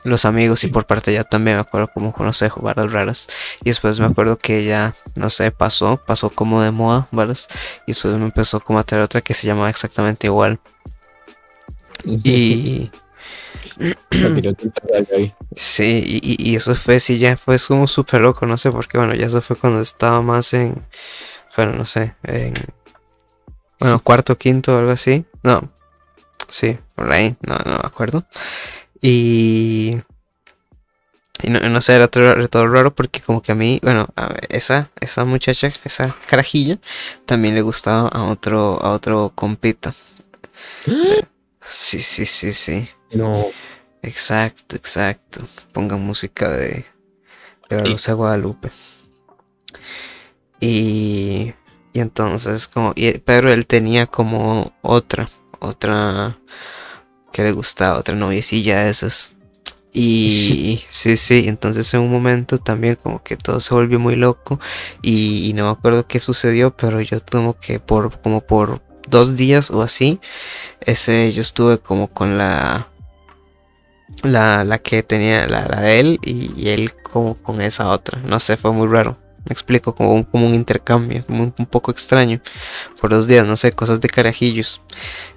los 0.04 0.26
amigos 0.26 0.64
y 0.64 0.68
por 0.68 0.86
parte 0.86 1.12
de 1.12 1.18
ella 1.18 1.24
también 1.24 1.58
me 1.58 1.62
acuerdo 1.62 1.90
como, 1.94 2.14
no 2.18 2.34
sé, 2.34 2.50
jugadas 2.50 2.92
raras. 2.92 3.28
Y 3.62 3.66
después 3.70 4.00
me 4.00 4.06
acuerdo 4.08 4.38
que 4.38 4.66
ya, 4.66 4.96
no 5.16 5.30
sé, 5.30 5.52
pasó, 5.52 5.98
pasó 6.06 6.30
como 6.30 6.62
de 6.62 6.72
moda, 6.72 7.08
¿varas? 7.12 7.48
Y 7.86 7.88
después 7.92 8.14
me 8.16 8.26
empezó 8.26 8.60
como 8.62 8.80
a 8.80 8.84
traer 8.84 9.04
otra 9.04 9.22
que 9.22 9.34
se 9.34 9.48
llamaba 9.48 9.70
exactamente 9.70 10.28
igual. 10.28 10.60
Y... 12.06 12.90
Sí, 15.56 16.04
y, 16.06 16.18
y- 16.24 16.52
y 16.52 16.56
eso 16.56 16.76
fue, 16.76 17.00
sí, 17.00 17.18
ya 17.20 17.36
fue 17.38 17.58
como 17.68 17.88
súper 17.88 18.22
loco, 18.22 18.46
no 18.46 18.58
sé 18.58 18.72
por 18.72 18.88
qué, 18.88 18.98
bueno, 18.98 19.14
ya 19.16 19.26
eso 19.28 19.42
fue 19.42 19.56
cuando 19.56 19.80
estaba 19.82 20.22
más 20.22 20.54
en, 20.54 20.76
bueno, 21.58 21.74
no 21.74 21.86
sé, 21.86 22.16
en, 22.24 22.54
bueno, 23.80 24.00
cuarto, 24.00 24.38
quinto, 24.38 24.78
algo 24.78 24.92
así, 24.92 25.26
no, 25.44 25.72
sí, 26.48 26.78
por 26.96 27.12
ahí, 27.12 27.36
no, 27.42 27.58
no 27.66 27.72
me 27.72 27.88
acuerdo, 27.88 28.26
y, 29.02 29.98
y 31.44 31.50
no, 31.50 31.60
no 31.60 31.82
sé, 31.82 31.96
era 31.96 32.08
todo, 32.08 32.68
raro 32.68 32.94
porque 32.94 33.22
como 33.22 33.42
que 33.42 33.52
a 33.52 33.56
mí, 33.56 33.80
bueno, 33.84 34.08
a 34.16 34.36
esa, 34.50 34.90
esa 35.00 35.26
muchacha, 35.26 35.72
esa 35.84 36.16
carajilla, 36.28 36.78
también 37.26 37.56
le 37.56 37.62
gustaba 37.62 38.08
a 38.10 38.26
otro, 38.26 38.82
a 38.84 38.92
otro 38.92 39.32
compita, 39.36 39.94
sí, 41.62 42.02
sí, 42.02 42.26
sí, 42.26 42.54
sí. 42.54 42.90
No, 43.12 43.48
Exacto, 44.08 44.76
exacto. 44.76 45.42
Pongan 45.74 46.02
música 46.02 46.50
de, 46.50 46.86
de 47.70 47.76
la. 47.76 47.84
Rosa 47.84 48.12
de 48.12 48.16
Guadalupe. 48.16 48.72
Y, 50.62 51.54
y 51.98 52.00
entonces, 52.00 52.68
como, 52.68 52.94
y- 52.96 53.18
pero 53.20 53.52
él 53.52 53.66
tenía 53.66 54.06
como 54.06 54.72
otra, 54.84 55.30
otra 55.60 56.38
que 57.34 57.44
le 57.44 57.52
gustaba, 57.52 58.00
otra 58.00 58.16
noviecilla 58.16 58.84
de 58.84 58.90
esas. 58.92 59.36
Y 59.94 60.84
sí, 60.90 61.18
sí, 61.18 61.46
entonces 61.48 61.94
en 61.94 62.02
un 62.02 62.12
momento 62.12 62.60
también 62.60 62.98
como 63.02 63.24
que 63.24 63.38
todo 63.38 63.60
se 63.60 63.74
volvió 63.76 64.00
muy 64.00 64.16
loco 64.16 64.60
y, 65.02 65.50
y 65.50 65.54
no 65.54 65.66
me 65.66 65.72
acuerdo 65.72 66.08
qué 66.08 66.20
sucedió, 66.20 66.76
pero 66.78 67.02
yo 67.02 67.18
como 67.32 67.60
que 67.60 67.80
por, 67.80 68.22
como 68.22 68.42
por 68.42 68.82
dos 69.10 69.38
días 69.38 69.72
o 69.72 69.82
así, 69.82 70.20
ese 70.82 71.32
yo 71.34 71.42
estuve 71.42 71.80
como 71.80 72.10
con 72.10 72.38
la 72.38 72.90
la, 74.24 74.64
la 74.64 74.78
que 74.80 75.02
tenía 75.04 75.48
la, 75.48 75.68
la 75.68 75.82
de 75.82 76.00
él 76.00 76.20
y, 76.24 76.52
y 76.56 76.70
él 76.70 76.92
como 77.02 77.36
con 77.36 77.62
esa 77.62 77.90
otra. 77.90 78.20
No 78.22 78.40
sé, 78.40 78.58
fue 78.58 78.72
muy 78.72 78.88
raro. 78.88 79.18
Me 79.50 79.54
explico, 79.54 79.96
como 79.96 80.14
un, 80.14 80.24
como 80.24 80.46
un 80.46 80.54
intercambio, 80.54 81.26
como 81.26 81.44
un, 81.44 81.54
un 81.58 81.66
poco 81.66 81.92
extraño. 81.92 82.42
Por 83.00 83.10
dos 83.12 83.28
días, 83.28 83.46
no 83.46 83.56
sé, 83.56 83.72
cosas 83.72 84.02
de 84.02 84.10
carajillos. 84.10 84.82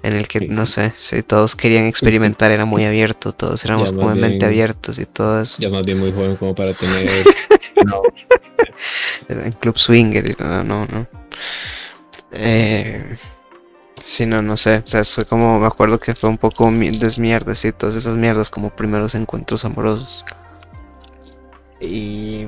En 0.03 0.13
el 0.13 0.27
que, 0.27 0.39
Sí, 0.39 0.47
no 0.49 0.65
sé, 0.65 0.91
si 0.95 1.23
todos 1.23 1.55
querían 1.55 1.85
experimentar, 1.85 2.51
era 2.51 2.65
muy 2.65 2.83
abierto, 2.83 3.31
todos 3.31 3.63
éramos 3.65 3.93
como 3.93 4.13
mente 4.15 4.45
abiertos 4.45 4.99
y 4.99 5.05
todo 5.05 5.41
eso. 5.41 5.57
ya 5.61 5.69
más 5.69 5.83
bien 5.83 5.99
muy 5.99 6.11
joven 6.11 6.35
como 6.35 6.53
para 6.55 6.73
tener. 6.73 7.25
No, 7.85 8.01
Era 9.27 9.45
en 9.45 9.53
Club 9.53 9.75
Swinger 9.77 10.29
y 10.29 10.35
no, 10.37 10.63
no, 10.63 10.85
no. 10.85 11.07
Eh, 12.31 13.15
sí, 13.99 14.25
no, 14.27 14.41
no 14.41 14.55
sé. 14.57 14.83
O 14.85 14.87
sea, 14.87 15.03
soy 15.03 15.25
como, 15.25 15.59
me 15.59 15.65
acuerdo 15.67 15.99
que 15.99 16.13
fue 16.13 16.29
un 16.29 16.37
poco 16.37 16.69
mi- 16.69 16.91
desmierdas 16.91 17.65
y 17.65 17.71
todas 17.71 17.95
esas 17.95 18.15
mierdas 18.17 18.49
como 18.51 18.69
primeros 18.69 19.15
encuentros 19.15 19.65
amorosos. 19.65 20.23
Y. 21.79 22.45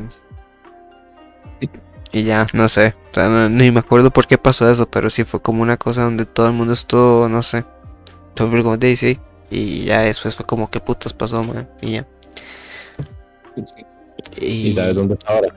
Y 2.12 2.24
ya, 2.24 2.48
no 2.54 2.68
sé. 2.68 2.94
O 3.12 3.14
sea, 3.14 3.28
no- 3.30 3.50
ni 3.50 3.72
me 3.72 3.80
acuerdo 3.80 4.12
por 4.12 4.28
qué 4.28 4.38
pasó 4.38 4.70
eso, 4.70 4.88
pero 4.90 5.10
sí 5.10 5.24
fue 5.24 5.42
como 5.42 5.62
una 5.64 5.78
cosa 5.78 6.04
donde 6.04 6.26
todo 6.26 6.48
el 6.48 6.54
mundo 6.54 6.74
estuvo, 6.74 7.28
no 7.30 7.42
sé. 7.42 7.64
Todo 8.36 8.50
como 8.50 8.78
Daisy. 8.78 9.20
Y 9.50 9.86
ya 9.86 10.02
después 10.02 10.36
fue 10.36 10.46
como, 10.46 10.70
¿qué 10.70 10.80
putas 10.80 11.14
pasó, 11.14 11.44
man? 11.44 11.70
Y 11.82 11.92
ya. 11.94 12.08
¿Y 14.42 14.74
sabes 14.74 14.96
dónde 14.96 15.16
está 15.16 15.34
ahora? 15.34 15.56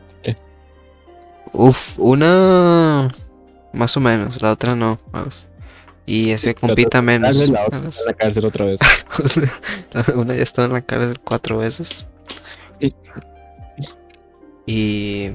Uf, 1.53 1.99
una 1.99 3.09
más 3.73 3.97
o 3.97 4.01
menos, 4.01 4.42
la 4.42 4.53
otra 4.53 4.75
no. 4.75 4.99
vamos. 5.12 5.47
Y 6.07 6.31
ese 6.31 6.55
compita 6.55 7.03
menos. 7.03 7.37
La 7.49 7.64
otra 7.64 7.79
vamos. 7.79 7.97
está 7.99 8.03
en 8.03 8.07
la 8.07 8.14
cárcel 8.14 8.47
otra 8.47 8.64
vez. 8.66 8.81
una 10.14 10.35
ya 10.35 10.42
está 10.42 10.64
en 10.64 10.73
la 10.73 10.83
cárcel 10.83 11.21
cuatro 11.21 11.59
veces. 11.59 12.07
Y, 14.66 15.31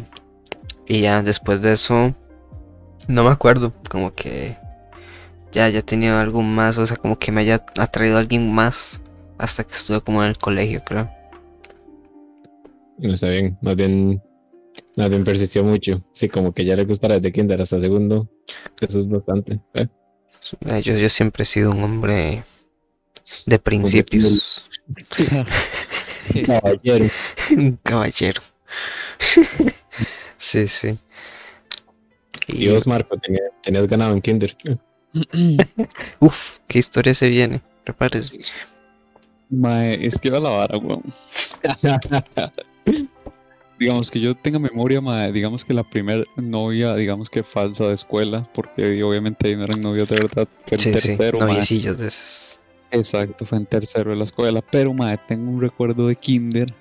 y 0.91 0.99
ya 0.99 1.21
después 1.21 1.61
de 1.61 1.71
eso, 1.71 2.13
no 3.07 3.23
me 3.23 3.29
acuerdo, 3.29 3.73
como 3.89 4.13
que 4.13 4.57
ya, 5.53 5.69
ya 5.69 5.81
tenía 5.81 6.19
algo 6.19 6.41
más, 6.41 6.77
o 6.77 6.85
sea, 6.85 6.97
como 6.97 7.17
que 7.17 7.31
me 7.31 7.39
haya 7.39 7.65
atraído 7.77 8.17
alguien 8.17 8.51
más 8.51 8.99
hasta 9.37 9.63
que 9.63 9.71
estuve 9.71 10.01
como 10.01 10.21
en 10.21 10.31
el 10.31 10.37
colegio, 10.37 10.83
creo. 10.83 11.09
No 12.97 13.13
está 13.13 13.29
bien, 13.29 13.57
más 13.61 13.77
bien, 13.77 14.21
más 14.97 15.09
bien 15.09 15.23
persistió 15.23 15.63
mucho. 15.63 16.03
Sí, 16.11 16.27
como 16.27 16.53
que 16.53 16.65
ya 16.65 16.75
le 16.75 16.83
gustara 16.83 17.15
desde 17.15 17.31
kinder 17.31 17.61
hasta 17.61 17.79
segundo. 17.79 18.29
Eso 18.81 18.99
es 18.99 19.07
bastante. 19.07 19.61
¿eh? 19.75 19.87
Eh, 20.67 20.81
Yo, 20.81 20.97
yo 20.97 21.07
siempre 21.07 21.43
he 21.43 21.45
sido 21.45 21.71
un 21.71 21.83
hombre 21.85 22.43
de 23.45 23.59
principios. 23.59 24.69
Caballero. 26.45 27.09
Un 27.51 27.79
caballero. 27.81 28.41
sí, 30.41 30.67
sí. 30.67 30.97
Y 32.47 32.67
vos, 32.69 32.87
Marco, 32.87 33.17
tenía- 33.17 33.41
tenías 33.61 33.87
ganado 33.87 34.11
en 34.13 34.19
kinder. 34.19 34.55
Uf, 36.19 36.57
qué 36.67 36.79
historia 36.79 37.13
se 37.13 37.29
viene. 37.29 37.61
Prepárese. 37.83 38.39
Mae, 39.49 40.05
es 40.05 40.17
que 40.19 40.29
va 40.29 40.39
la 40.39 40.49
vara, 40.49 40.77
weón. 40.77 41.03
Digamos 43.79 44.11
que 44.11 44.19
yo 44.19 44.35
tenga 44.35 44.59
memoria, 44.59 45.01
mae, 45.01 45.31
digamos 45.31 45.65
que 45.65 45.73
la 45.73 45.83
primera 45.83 46.23
novia, 46.35 46.93
digamos 46.95 47.29
que 47.31 47.41
falsa 47.43 47.85
de 47.87 47.95
escuela, 47.95 48.43
porque 48.53 49.01
obviamente 49.03 49.47
ahí 49.47 49.55
no 49.55 49.63
eran 49.63 49.81
novios 49.81 50.07
de 50.07 50.17
verdad, 50.17 50.47
fue 50.67 50.75
en 50.75 50.79
Sí, 50.79 50.93
sí. 50.99 51.15
tercero. 51.17 51.39
Noviecillos 51.39 51.97
de 51.97 52.07
esos. 52.07 52.59
Exacto, 52.91 53.45
fue 53.45 53.57
en 53.57 53.65
tercero 53.65 54.11
de 54.11 54.17
la 54.17 54.25
escuela, 54.25 54.61
pero 54.61 54.93
mae, 54.93 55.17
tengo 55.27 55.49
un 55.49 55.59
recuerdo 55.59 56.07
de 56.07 56.15
kinder 56.15 56.71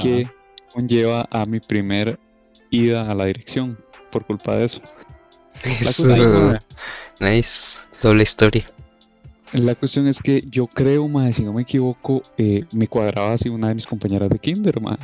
que 0.00 0.26
conlleva 0.72 1.28
a 1.30 1.46
mi 1.46 1.60
primer 1.60 2.18
ida 2.70 3.10
a 3.10 3.14
la 3.14 3.26
dirección 3.26 3.78
por 4.10 4.24
culpa 4.26 4.56
de 4.56 4.64
eso. 4.64 4.80
Eso. 5.64 6.12
ahí, 6.12 6.58
Nice. 7.20 7.80
Doble 8.00 8.22
historia. 8.22 8.64
La 9.52 9.74
cuestión 9.74 10.08
es 10.08 10.18
que 10.18 10.42
yo 10.50 10.66
creo, 10.66 11.06
mae, 11.08 11.32
si 11.32 11.44
no 11.44 11.52
me 11.52 11.62
equivoco, 11.62 12.22
eh, 12.38 12.64
me 12.72 12.88
cuadraba 12.88 13.34
así 13.34 13.48
una 13.48 13.68
de 13.68 13.74
mis 13.74 13.86
compañeras 13.86 14.30
de 14.30 14.38
kinder, 14.38 14.80
mae. 14.80 14.96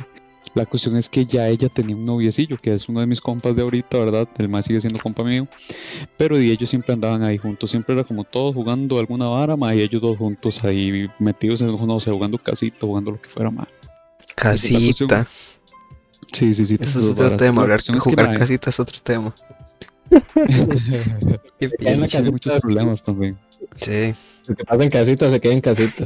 La 0.55 0.65
cuestión 0.65 0.97
es 0.97 1.07
que 1.07 1.25
ya 1.25 1.47
ella 1.47 1.69
tenía 1.69 1.95
un 1.95 2.05
noviecillo, 2.05 2.57
que 2.57 2.71
es 2.71 2.89
uno 2.89 3.01
de 3.01 3.05
mis 3.05 3.21
compas 3.21 3.55
de 3.55 3.61
ahorita, 3.61 3.97
¿verdad? 3.97 4.27
El 4.39 4.49
más 4.49 4.65
sigue 4.65 4.81
siendo 4.81 4.99
compa 4.99 5.23
mío. 5.23 5.47
Pero 6.17 6.41
y 6.41 6.49
ellos 6.49 6.69
siempre 6.71 6.93
andaban 6.93 7.21
ahí 7.21 7.37
juntos, 7.37 7.69
siempre 7.69 7.93
era 7.93 8.03
como 8.03 8.23
todos 8.23 8.55
jugando 8.55 8.97
alguna 8.97 9.27
vara, 9.27 9.55
ma, 9.55 9.75
y 9.75 9.81
ellos 9.81 10.01
dos 10.01 10.17
juntos 10.17 10.63
ahí 10.63 11.07
metidos 11.19 11.61
en, 11.61 11.67
no 11.67 11.99
sé, 11.99 12.09
jugando 12.09 12.39
casito, 12.39 12.87
jugando 12.87 13.11
lo 13.11 13.21
que 13.21 13.29
fuera, 13.29 13.51
ma. 13.51 13.67
Casita. 14.35 15.27
Sí, 16.31 16.53
sí, 16.53 16.65
sí. 16.65 16.77
Eso 16.79 16.99
es 16.99 17.15
dos 17.15 17.19
otro 17.19 17.37
tema, 17.37 17.55
La 17.57 17.61
hablar, 17.63 17.79
es 17.79 17.87
que, 17.87 17.99
jugar 17.99 18.27
ma, 18.29 18.33
casita 18.37 18.69
es 18.69 18.79
otro 18.79 18.97
tema. 19.03 19.33
Qué 21.59 21.69
queda 21.69 21.91
en 21.91 22.01
la. 22.01 22.07
Hay 22.11 22.31
muchos 22.31 22.61
problemas 22.61 23.03
también. 23.03 23.37
Sí, 23.75 24.13
Lo 24.47 24.55
que 24.55 24.63
pasa 24.63 24.83
en 24.83 24.89
casita 24.89 25.29
se 25.29 25.39
queda 25.41 25.53
en 25.53 25.61
casita. 25.61 26.05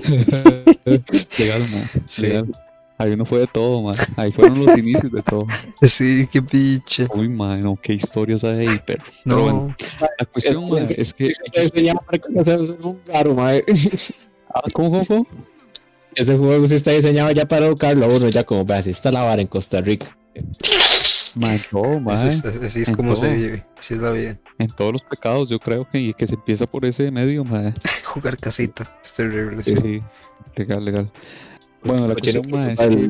legal, 1.38 1.70
ma. 1.72 1.90
Sí. 2.06 2.24
Legal. 2.24 2.52
Ahí 2.98 3.12
uno 3.14 3.26
fue 3.26 3.40
de 3.40 3.48
todo, 3.48 3.82
ma. 3.82 3.94
Ahí 4.16 4.32
fueron 4.32 4.66
los 4.66 4.78
inicios 4.78 5.12
de 5.12 5.22
todo. 5.24 5.46
sí, 5.82 6.28
qué 6.32 6.42
pinche. 6.42 7.08
Uy, 7.14 7.28
ma, 7.30 7.58
no, 7.58 7.78
qué 7.82 7.94
historias 7.94 8.44
hay 8.44 8.68
ahí, 8.68 8.80
pero, 8.86 9.04
pero 9.24 9.42
bueno. 9.42 9.76
No, 10.00 10.08
La 10.20 10.26
cuestión, 10.26 10.70
ma, 10.70 10.80
es 10.82 11.14
que. 11.14 11.32
Se 11.34 11.82
llama 11.84 12.02
para 12.02 12.20
conocer 12.20 12.60
un 12.60 13.00
raro, 13.08 13.34
mae. 13.34 13.64
Ah, 14.54 14.62
¿Cómo, 14.74 14.92
cómo, 14.92 15.06
cómo? 15.06 15.28
Ese 16.16 16.38
juego 16.38 16.68
sí 16.68 16.76
está 16.76 16.92
diseñado 16.92 17.32
ya 17.32 17.48
para 17.48 17.66
educarlo 17.68 18.06
a 18.06 18.10
uno, 18.10 18.30
ya 18.30 18.44
como, 18.44 18.66
vea, 18.66 18.78
así 18.78 18.92
está 18.92 19.12
la 19.12 19.24
vara 19.24 19.42
en 19.42 19.48
Costa 19.48 19.82
Rica. 19.82 20.16
Ma, 21.36 21.58
no, 21.72 22.00
ma. 22.00 22.14
así 22.16 22.28
es, 22.28 22.46
así 22.46 22.82
es 22.84 22.90
en 22.90 22.96
como 22.96 23.16
se 23.16 23.26
todo. 23.28 23.36
vive. 23.36 23.66
Así 23.78 23.96
es 23.96 24.00
la 24.00 24.12
vida. 24.12 24.38
En 24.60 24.68
todos 24.68 24.94
los 24.94 25.02
pecados, 25.04 25.50
yo 25.50 25.58
creo 25.60 25.88
que, 25.90 26.14
que 26.14 26.28
se 26.28 26.36
empieza 26.36 26.68
por 26.68 26.86
ese 26.86 27.10
medio, 27.10 27.44
ma. 27.44 27.74
Jugar 28.06 28.38
casita. 28.38 28.96
Es 29.04 29.14
terrible. 29.14 29.62
Sí, 29.64 29.76
Sí. 29.76 29.82
sí. 29.82 30.02
Legal, 30.56 30.86
legal. 30.86 31.12
Bueno, 31.84 32.08
la 32.08 32.14
cuestión, 32.14 32.46
es 32.70 32.80
que 32.80 33.10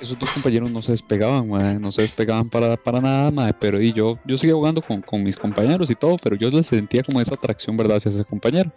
esos 0.00 0.18
dos 0.18 0.30
compañeros 0.30 0.70
no 0.72 0.82
se 0.82 0.90
despegaban, 0.92 1.48
ma, 1.48 1.74
no 1.74 1.92
se 1.92 2.02
despegaban 2.02 2.50
para, 2.50 2.76
para 2.76 3.00
nada, 3.00 3.30
ma, 3.30 3.52
pero 3.52 3.80
y 3.80 3.92
yo, 3.92 4.18
yo 4.26 4.36
seguía 4.36 4.54
jugando 4.56 4.82
con, 4.82 5.00
con 5.00 5.22
mis 5.22 5.36
compañeros 5.36 5.88
y 5.90 5.94
todo, 5.94 6.16
pero 6.20 6.34
yo 6.34 6.50
les 6.50 6.66
sentía 6.66 7.04
como 7.04 7.20
esa 7.20 7.34
atracción, 7.34 7.76
¿verdad?, 7.76 7.98
hacia 7.98 8.10
ese 8.10 8.24
compañero. 8.24 8.72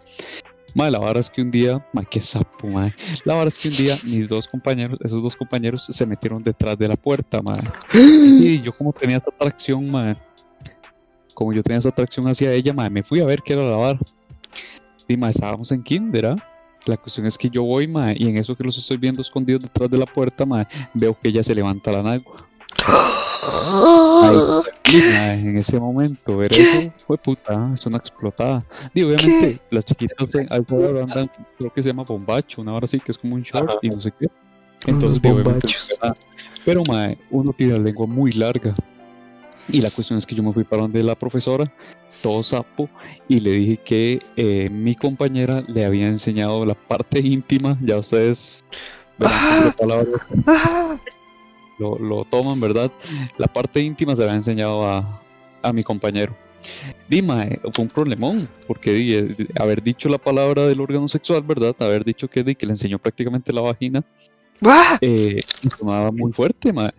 Ma, 0.74 0.90
la 0.90 0.98
verdad 0.98 1.18
es 1.18 1.30
que 1.30 1.40
un 1.40 1.50
día, 1.50 1.84
ma, 1.92 2.04
qué 2.04 2.20
sapo, 2.20 2.68
ma. 2.68 2.92
La 3.24 3.34
verdad 3.34 3.48
es 3.48 3.58
que 3.58 3.68
un 3.68 3.76
día 3.76 3.96
mis 4.04 4.28
dos 4.28 4.46
compañeros, 4.46 4.98
esos 5.02 5.22
dos 5.22 5.34
compañeros 5.34 5.86
se 5.88 6.06
metieron 6.06 6.42
detrás 6.42 6.78
de 6.78 6.88
la 6.88 6.96
puerta, 6.96 7.40
ma. 7.42 7.58
Y 7.94 8.60
yo 8.60 8.76
como 8.76 8.92
tenía 8.92 9.16
esa 9.16 9.30
atracción, 9.30 9.88
ma, 9.88 10.16
como 11.34 11.52
yo 11.52 11.62
tenía 11.62 11.78
esa 11.78 11.88
atracción 11.88 12.26
hacia 12.28 12.52
ella, 12.52 12.72
ma, 12.72 12.90
me 12.90 13.02
fui 13.02 13.20
a 13.20 13.24
ver 13.24 13.42
qué 13.42 13.54
era 13.54 13.64
la 13.64 13.76
vara. 13.76 13.98
Y 15.08 15.16
ma, 15.16 15.30
estábamos 15.30 15.72
en 15.72 15.82
kinder, 15.82 16.26
¿ah? 16.26 16.36
La 16.86 16.96
cuestión 16.96 17.26
es 17.26 17.36
que 17.36 17.48
yo 17.50 17.62
voy, 17.62 17.88
ma, 17.88 18.12
y 18.12 18.28
en 18.28 18.36
eso 18.36 18.54
que 18.54 18.64
los 18.64 18.76
estoy 18.78 18.96
viendo 18.96 19.20
escondidos 19.20 19.62
detrás 19.62 19.90
de 19.90 19.98
la 19.98 20.06
puerta, 20.06 20.44
ma, 20.44 20.68
veo 20.94 21.18
que 21.18 21.28
ella 21.28 21.42
se 21.42 21.54
levanta 21.54 21.90
la 21.90 22.02
nalga. 22.02 22.30
Y, 24.92 25.12
ma, 25.12 25.34
en 25.34 25.56
ese 25.58 25.80
momento, 25.80 26.36
ver 26.36 26.52
eso, 26.52 26.92
fue 27.06 27.18
puta, 27.18 27.70
es 27.74 27.84
una 27.86 27.98
explotada. 27.98 28.64
Y 28.94 29.02
obviamente, 29.02 29.60
las 29.70 29.84
chiquitas 29.84 30.28
alrededor 30.50 31.02
andan, 31.02 31.30
creo 31.58 31.72
que 31.72 31.82
se 31.82 31.88
llama 31.88 32.04
bombacho, 32.04 32.62
una 32.62 32.74
hora 32.74 32.84
así, 32.84 33.00
que 33.00 33.12
es 33.12 33.18
como 33.18 33.34
un 33.34 33.42
short 33.42 33.68
Ajá. 33.68 33.78
y 33.82 33.88
no 33.88 34.00
sé 34.00 34.12
qué. 34.18 34.28
Entonces, 34.86 35.20
bombachos. 35.20 35.98
ah, 36.02 36.14
pero 36.64 36.82
ma, 36.88 37.10
uno 37.30 37.52
tiene 37.52 37.74
la 37.74 37.80
lengua 37.80 38.06
muy 38.06 38.32
larga. 38.32 38.74
Y 39.68 39.80
la 39.80 39.90
cuestión 39.90 40.16
es 40.16 40.24
que 40.24 40.34
yo 40.34 40.42
me 40.44 40.52
fui 40.52 40.62
para 40.62 40.82
donde 40.82 41.02
la 41.02 41.16
profesora, 41.16 41.72
todo 42.22 42.42
sapo, 42.44 42.88
y 43.26 43.40
le 43.40 43.50
dije 43.52 43.76
que 43.78 44.22
eh, 44.36 44.70
mi 44.70 44.94
compañera 44.94 45.62
le 45.66 45.84
había 45.84 46.06
enseñado 46.06 46.64
la 46.64 46.74
parte 46.74 47.18
íntima, 47.18 47.76
ya 47.82 47.98
ustedes 47.98 48.64
verán 49.18 49.74
qué 49.76 49.84
Ah, 50.46 50.96
lo, 51.78 51.98
lo 51.98 52.24
toman, 52.24 52.60
¿verdad? 52.60 52.90
La 53.38 53.46
parte 53.46 53.80
íntima 53.80 54.16
se 54.16 54.24
la 54.24 54.32
ha 54.32 54.36
enseñado 54.36 54.84
a, 54.84 55.22
a 55.62 55.72
mi 55.72 55.82
compañero. 55.82 56.36
Dima, 57.08 57.42
eh, 57.44 57.60
fue 57.72 57.84
un 57.84 57.90
problemón, 57.90 58.48
porque 58.66 58.92
di, 58.92 59.14
eh, 59.14 59.36
haber 59.58 59.82
dicho 59.82 60.08
la 60.08 60.18
palabra 60.18 60.66
del 60.66 60.80
órgano 60.80 61.08
sexual, 61.08 61.42
¿verdad? 61.42 61.76
Haber 61.78 62.04
dicho 62.04 62.28
que, 62.28 62.42
di, 62.42 62.54
que 62.54 62.66
le 62.66 62.72
enseñó 62.72 62.98
prácticamente 62.98 63.52
la 63.52 63.60
vagina, 63.60 64.04
ah. 64.64 64.98
eh, 65.00 65.40
sonaba 65.78 66.10
muy 66.10 66.32
fuerte, 66.32 66.72
ma. 66.72 66.92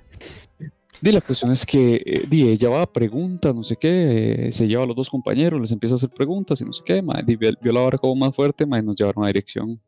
Di, 1.02 1.12
la 1.12 1.22
cuestión 1.22 1.52
es 1.52 1.66
que 1.66 2.02
eh, 2.04 2.24
di, 2.28 2.48
ella 2.48 2.70
va, 2.70 2.92
pregunta, 2.92 3.52
no 3.54 3.64
sé 3.64 3.76
qué, 3.76 4.48
eh, 4.48 4.54
se 4.54 4.68
lleva 4.68 4.84
a 4.84 4.88
los 4.88 4.96
dos 4.96 5.10
compañeros, 5.10 5.60
les 5.60 5.72
empieza 5.72 5.96
a 5.96 5.98
hacer 5.98 6.10
preguntas 6.10 6.62
y 6.62 6.66
no 6.66 6.74
sé 6.74 6.82
qué, 6.86 7.02
ma. 7.02 7.22
Di, 7.22 7.36
vio, 7.36 7.52
vio 7.62 7.74
la 7.74 7.82
vara 7.82 7.98
como 7.98 8.16
más 8.16 8.36
fuerte, 8.36 8.66
ma, 8.66 8.80
y 8.80 8.84
nos 8.84 8.96
llevaron 8.96 9.24
a 9.24 9.28
dirección 9.28 9.80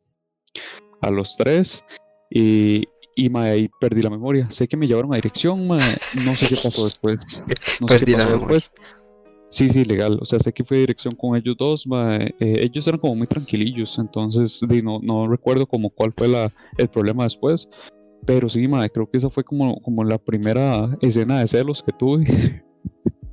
a 1.01 1.09
los 1.09 1.35
tres. 1.37 1.83
Y, 2.29 2.87
y 3.19 3.29
ma, 3.29 3.43
ahí 3.43 3.69
perdí 3.79 4.01
la 4.01 4.09
memoria. 4.09 4.49
Sé 4.49 4.67
que 4.67 4.77
me 4.77 4.87
llevaron 4.87 5.11
a 5.13 5.17
dirección, 5.17 5.67
ma, 5.67 5.75
no 6.25 6.31
sé 6.33 6.47
qué 6.47 6.55
pasó 6.55 6.85
después. 6.85 7.19
No 7.81 7.87
sé 7.87 7.93
Perdí 7.95 8.13
qué 8.13 8.17
la 8.17 8.25
memoria. 8.27 8.59
Sí, 9.49 9.67
sí, 9.67 9.83
legal. 9.83 10.19
O 10.21 10.25
sea, 10.25 10.39
sé 10.39 10.53
que 10.53 10.63
fue 10.63 10.77
a 10.77 10.79
dirección 10.81 11.15
con 11.15 11.35
ellos 11.35 11.57
dos, 11.57 11.85
ma, 11.85 12.17
eh, 12.17 12.33
ellos 12.39 12.87
eran 12.87 12.99
como 12.99 13.15
muy 13.15 13.27
tranquilillos, 13.27 13.97
entonces 13.99 14.61
di, 14.69 14.81
no, 14.81 14.99
no 15.01 15.27
recuerdo 15.27 15.65
como 15.65 15.89
cuál 15.89 16.13
fue 16.15 16.29
la, 16.29 16.53
el 16.77 16.87
problema 16.87 17.23
después. 17.23 17.67
Pero 18.25 18.47
sí, 18.47 18.67
ma, 18.67 18.87
creo 18.87 19.09
que 19.09 19.17
esa 19.17 19.29
fue 19.29 19.43
como, 19.43 19.81
como 19.81 20.03
la 20.05 20.17
primera 20.17 20.97
escena 21.01 21.41
de 21.41 21.47
celos 21.47 21.83
que 21.83 21.91
tuve. 21.91 22.63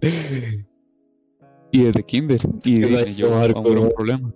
y 1.71 1.83
desde 1.85 2.03
Kinder. 2.03 2.41
Y 2.65 2.81
dije 2.81 3.15
yo, 3.15 3.31
Marco, 3.31 3.63
"Vamos 3.63 3.71
a 3.71 3.75
ver 3.75 3.85
un 3.85 3.95
problema. 3.95 4.35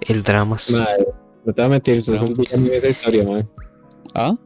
El 0.00 0.22
dramas. 0.22 0.76
Mae, 0.76 1.06
no 1.46 1.54
te 1.54 1.62
voy 1.62 1.64
a 1.64 1.68
mentir, 1.68 2.02
villano 2.02 2.66
en 2.66 2.74
esa 2.74 2.88
historia, 2.88 3.24
mae. 3.24 3.46
¿Ah? 4.14 4.36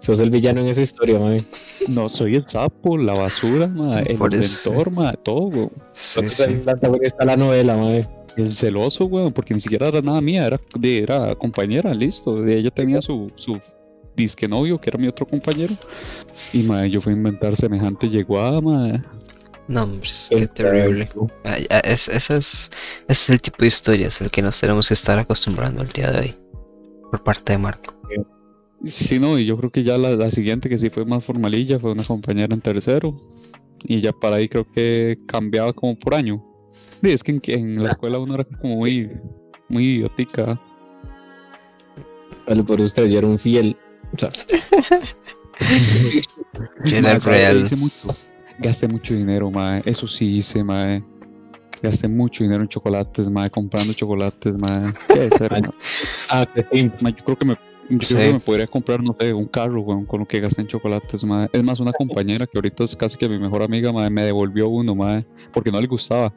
Sos 0.00 0.18
el 0.20 0.30
villano 0.30 0.60
en 0.60 0.68
esa 0.68 0.80
historia, 0.80 1.18
mae. 1.18 1.44
No, 1.88 2.08
soy 2.08 2.36
el 2.36 2.46
sapo, 2.48 2.96
la 2.96 3.12
basura, 3.12 3.66
ma, 3.66 4.00
el 4.00 4.16
Por 4.16 4.34
eso, 4.34 4.70
inventor, 4.70 4.92
ma, 4.92 5.12
todo, 5.12 5.48
weón. 5.48 5.72
Sí, 5.92 6.22
Sos 6.22 6.32
sí. 6.32 6.54
de 6.54 7.24
la 7.24 7.36
novela, 7.36 7.76
mae. 7.76 8.08
El 8.36 8.52
celoso, 8.52 9.04
weón, 9.04 9.32
porque 9.32 9.52
ni 9.52 9.60
siquiera 9.60 9.88
era 9.88 10.00
nada 10.00 10.20
mía, 10.20 10.46
era, 10.46 10.60
de, 10.78 11.02
era 11.02 11.34
compañera, 11.34 11.92
listo. 11.92 12.40
de 12.40 12.58
Ella 12.58 12.70
tenía 12.70 13.02
su, 13.02 13.30
su 13.34 13.60
disque 14.16 14.48
novio, 14.48 14.80
que 14.80 14.88
era 14.88 14.98
mi 14.98 15.08
otro 15.08 15.26
compañero. 15.26 15.74
Y 16.54 16.62
ma, 16.62 16.86
yo 16.86 17.02
fui 17.02 17.12
a 17.12 17.16
inventar 17.16 17.54
semejante 17.56 18.08
yeguada, 18.08 18.60
ma. 18.62 19.04
No, 19.68 19.82
hombre, 19.82 20.08
es 20.08 20.30
qué 20.34 20.46
terrible. 20.46 21.08
Ah, 21.44 21.58
ya, 21.58 21.78
es, 21.80 22.08
ese 22.08 22.38
es, 22.38 22.70
ese 23.06 23.22
es 23.22 23.30
el 23.30 23.42
tipo 23.42 23.58
de 23.60 23.66
historias 23.66 24.20
al 24.22 24.30
que 24.30 24.40
nos 24.42 24.58
tenemos 24.58 24.88
que 24.88 24.94
estar 24.94 25.18
acostumbrando 25.18 25.82
el 25.82 25.88
día 25.90 26.10
de 26.10 26.20
hoy. 26.20 26.36
Por 27.10 27.22
parte 27.22 27.52
de 27.52 27.58
Marco. 27.58 27.99
Sí, 28.86 29.18
no, 29.18 29.38
y 29.38 29.44
yo 29.44 29.56
creo 29.58 29.70
que 29.70 29.82
ya 29.82 29.98
la, 29.98 30.10
la 30.16 30.30
siguiente 30.30 30.68
que 30.68 30.78
sí 30.78 30.88
fue 30.90 31.04
más 31.04 31.24
formalilla 31.24 31.78
fue 31.78 31.92
una 31.92 32.04
compañera 32.04 32.54
en 32.54 32.60
tercero. 32.60 33.20
Y 33.82 34.00
ya 34.00 34.12
para 34.12 34.36
ahí 34.36 34.48
creo 34.48 34.70
que 34.70 35.18
cambiaba 35.26 35.72
como 35.72 35.98
por 35.98 36.14
año. 36.14 36.44
Sí, 37.02 37.10
es 37.10 37.22
que 37.22 37.32
en, 37.32 37.40
en 37.46 37.82
la 37.84 37.90
escuela 37.92 38.18
uno 38.18 38.34
era 38.34 38.44
como 38.44 38.76
muy, 38.76 39.10
muy 39.68 39.96
idiotica. 39.96 40.60
Pero 42.46 42.64
por 42.64 42.80
usted, 42.80 43.06
yo 43.06 43.18
era 43.18 43.26
un 43.26 43.38
fiel. 43.38 43.76
O 44.14 44.18
sea, 44.18 44.30
Yo 46.84 46.96
era 46.96 47.08
Ma, 47.08 47.14
el 47.14 47.20
¿sabes 47.20 47.24
qué 47.24 47.30
real. 47.30 47.62
hice 47.64 47.76
mucho? 47.76 48.08
Gasté 48.58 48.88
mucho 48.88 49.14
dinero, 49.14 49.50
mae. 49.50 49.82
Eso 49.84 50.06
sí 50.06 50.38
hice, 50.38 50.64
mae. 50.64 51.02
Gasté 51.82 52.08
mucho 52.08 52.44
dinero 52.44 52.62
en 52.62 52.68
chocolates, 52.68 53.28
mae. 53.30 53.50
Comprando 53.50 53.92
chocolates, 53.92 54.54
mae. 54.66 54.92
¿Qué 55.08 55.26
es 55.26 55.32
eso, 55.32 55.46
Mae. 55.50 55.60
mae? 55.62 55.70
ah, 56.30 56.46
que 56.46 56.62
sí. 56.72 56.90
Mae, 57.00 57.12
Yo 57.14 57.24
creo 57.24 57.36
que 57.38 57.44
me, 57.46 57.56
yo 57.90 57.98
Sí. 58.00 58.14
creo 58.14 58.26
que 58.28 58.32
me 58.34 58.40
podría 58.40 58.66
comprar, 58.66 59.02
no 59.02 59.16
sé, 59.18 59.32
un 59.34 59.46
carro, 59.46 59.82
weón, 59.82 60.06
con 60.06 60.20
lo 60.20 60.26
que 60.26 60.40
gasté 60.40 60.62
en 60.62 60.68
chocolates, 60.68 61.24
mae. 61.24 61.48
Es 61.52 61.62
más, 61.62 61.80
una 61.80 61.92
compañera 61.92 62.46
que 62.46 62.56
ahorita 62.56 62.84
es 62.84 62.96
casi 62.96 63.18
que 63.18 63.28
mi 63.28 63.38
mejor 63.38 63.62
amiga, 63.62 63.92
me 63.92 64.22
devolvió 64.22 64.68
uno, 64.68 64.94
mae. 64.94 65.26
Porque 65.52 65.70
no 65.70 65.80
le 65.80 65.86
gustaba. 65.86 66.32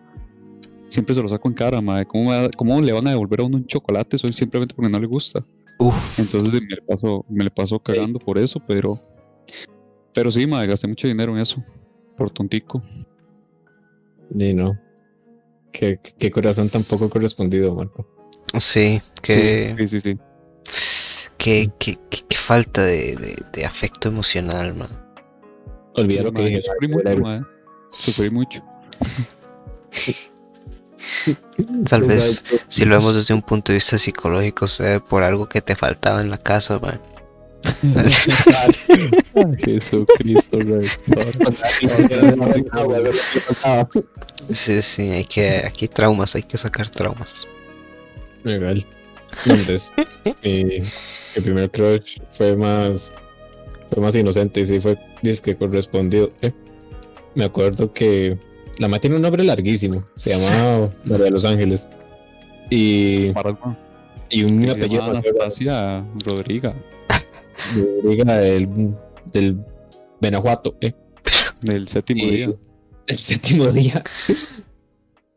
Siempre 0.88 1.16
se 1.16 1.22
lo 1.22 1.30
saco 1.30 1.48
en 1.48 1.54
cara, 1.56 1.82
mae. 1.82 2.06
¿Cómo, 2.06 2.30
me 2.32 2.50
¿Cómo 2.58 2.82
le 2.82 2.92
van 2.92 3.08
a 3.08 3.12
devolver 3.12 3.40
a 3.42 3.44
uno 3.44 3.58
un 3.58 3.66
chocolate? 3.66 4.18
Soy 4.18 4.34
simplemente 4.34 4.76
porque 4.76 4.92
no 4.92 5.00
le 5.00 5.08
gusta. 5.08 5.46
Uf. 5.80 6.20
Entonces 6.20 6.52
me 6.54 6.60
le 6.76 6.82
paso, 6.88 7.26
me 7.30 7.44
le 7.44 7.50
paso 7.52 7.80
cagando 7.80 8.20
por 8.20 8.38
eso, 8.38 8.60
pero. 8.68 9.00
Pero 10.14 10.32
sí, 10.32 10.46
mae, 10.46 10.68
gasté 10.68 10.88
mucho 10.88 11.08
dinero 11.08 11.34
en 11.36 11.42
eso. 11.42 11.64
Por 12.18 12.30
tontico. 12.32 12.84
Y 14.38 14.54
no. 14.54 14.78
Qué, 15.72 16.00
qué 16.20 16.30
corazón 16.30 16.70
tan 16.70 16.84
poco 16.84 17.10
correspondido, 17.10 17.74
Marco. 17.74 18.08
Sí, 18.60 19.02
que, 19.24 19.74
Sí, 19.78 19.88
sí, 19.88 20.00
sí. 20.02 20.18
Que, 21.44 21.70
que, 21.78 21.98
que- 22.10 22.24
que 22.30 22.38
falta 22.38 22.84
de, 22.84 23.18
de, 23.18 23.36
de 23.52 23.66
afecto 23.66 24.08
emocional, 24.08 24.74
man. 24.76 24.88
Olvida 25.96 26.20
Sí, 26.20 26.24
lo 26.24 26.32
que 26.32 26.42
dije. 26.46 26.62
Sufrí 26.62 26.88
mucho, 26.88 27.18
mae. 27.20 27.42
Sufrí 27.92 28.30
mucho. 28.30 28.64
Tal 31.90 32.04
vez 32.04 32.46
si 32.70 32.86
lo 32.86 32.98
vemos 32.98 33.14
desde 33.14 33.34
un 33.34 33.42
punto 33.42 33.74
de 33.74 33.76
vista 33.76 33.98
psicológico, 33.98 34.68
sea 34.68 35.02
por 35.02 35.22
algo 35.24 35.50
que 35.50 35.60
te 35.62 35.76
faltaba 35.76 36.22
en 36.22 36.30
la 36.30 36.38
casa, 36.38 36.80
man. 36.80 37.02
Jesucristo. 39.66 40.60
Sí, 44.50 44.82
sí, 44.82 45.10
hay 45.12 45.26
que, 45.26 45.64
aquí 45.66 45.86
hay 45.86 45.90
traumas, 45.90 46.36
hay 46.36 46.44
que 46.44 46.58
sacar 46.58 46.90
traumas. 46.90 47.48
Legal. 48.44 48.86
Entonces, 49.46 49.92
mi, 50.44 50.64
mi 50.64 51.42
primer 51.44 51.72
crush 51.72 52.18
fue 52.30 52.56
más 52.56 53.12
fue 53.92 54.02
más 54.02 54.16
inocente 54.16 54.62
y 54.62 54.66
sí 54.68 54.80
fue 54.80 54.98
que 55.44 55.56
correspondido. 55.56 56.32
Eh, 56.42 56.52
me 57.36 57.46
acuerdo 57.46 57.94
que 57.94 58.38
la 58.80 58.88
madre 58.88 59.02
tiene 59.02 59.16
un 59.18 59.22
nombre 59.22 59.44
larguísimo, 59.44 60.04
se 60.16 60.32
llamaba 60.32 60.92
María 61.06 61.26
de 61.26 61.32
los 61.32 61.46
Ángeles. 61.46 61.88
Y, 62.70 63.32
y 64.30 64.44
un 64.46 64.70
apellido 64.70 65.04
Anastasia 65.04 66.04
Rodriga, 66.26 66.74
Rodriga 67.76 68.38
del, 68.38 68.96
del 69.32 69.58
Benajuato, 70.20 70.76
eh. 70.82 70.94
del 71.62 71.88
séptimo 71.88 72.24
Y- 72.24 72.32
día. 72.32 72.54
el 73.08 73.18
séptimo 73.18 73.68
día. 73.68 74.04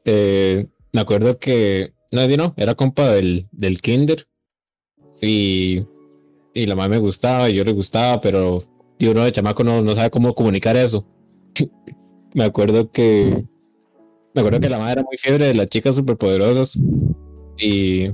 Eh, 0.04 0.66
me 0.92 1.00
acuerdo 1.00 1.38
que, 1.38 1.92
no, 2.16 2.26
di 2.26 2.36
no, 2.36 2.54
era 2.56 2.74
compa 2.74 3.12
del, 3.12 3.48
del 3.52 3.80
kinder 3.80 4.26
y, 5.20 5.84
y 6.54 6.66
la 6.66 6.74
mamá 6.74 6.88
me 6.88 6.98
gustaba 6.98 7.48
y 7.50 7.54
yo 7.54 7.64
le 7.64 7.72
gustaba, 7.72 8.20
pero 8.20 8.62
tío, 8.98 9.12
uno 9.12 9.24
de 9.24 9.32
chamaco 9.32 9.62
no, 9.64 9.82
no 9.82 9.94
sabe 9.94 10.10
cómo 10.10 10.34
comunicar 10.34 10.76
eso. 10.76 11.06
me 12.34 12.44
acuerdo 12.44 12.90
que, 12.90 13.44
me 14.34 14.40
acuerdo 14.40 14.60
que 14.60 14.68
la 14.68 14.78
madre 14.78 14.92
era 14.92 15.02
muy 15.02 15.18
fiebre 15.18 15.46
de 15.46 15.54
las 15.54 15.68
chicas 15.68 15.94
superpoderosas 15.94 16.78
y, 17.58 18.10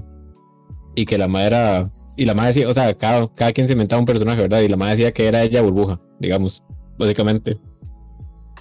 y 0.94 1.06
que 1.06 1.18
la 1.18 1.28
madre 1.28 1.46
era, 1.46 1.92
y 2.16 2.24
la 2.24 2.34
madre 2.34 2.48
decía, 2.48 2.68
o 2.68 2.72
sea, 2.72 2.92
cada, 2.96 3.32
cada 3.34 3.52
quien 3.52 3.66
se 3.66 3.74
inventaba 3.74 4.00
un 4.00 4.06
personaje, 4.06 4.42
¿verdad? 4.42 4.60
Y 4.60 4.68
la 4.68 4.76
madre 4.76 4.92
decía 4.92 5.12
que 5.12 5.26
era 5.26 5.42
ella 5.42 5.62
burbuja, 5.62 6.00
digamos, 6.18 6.62
básicamente. 6.98 7.58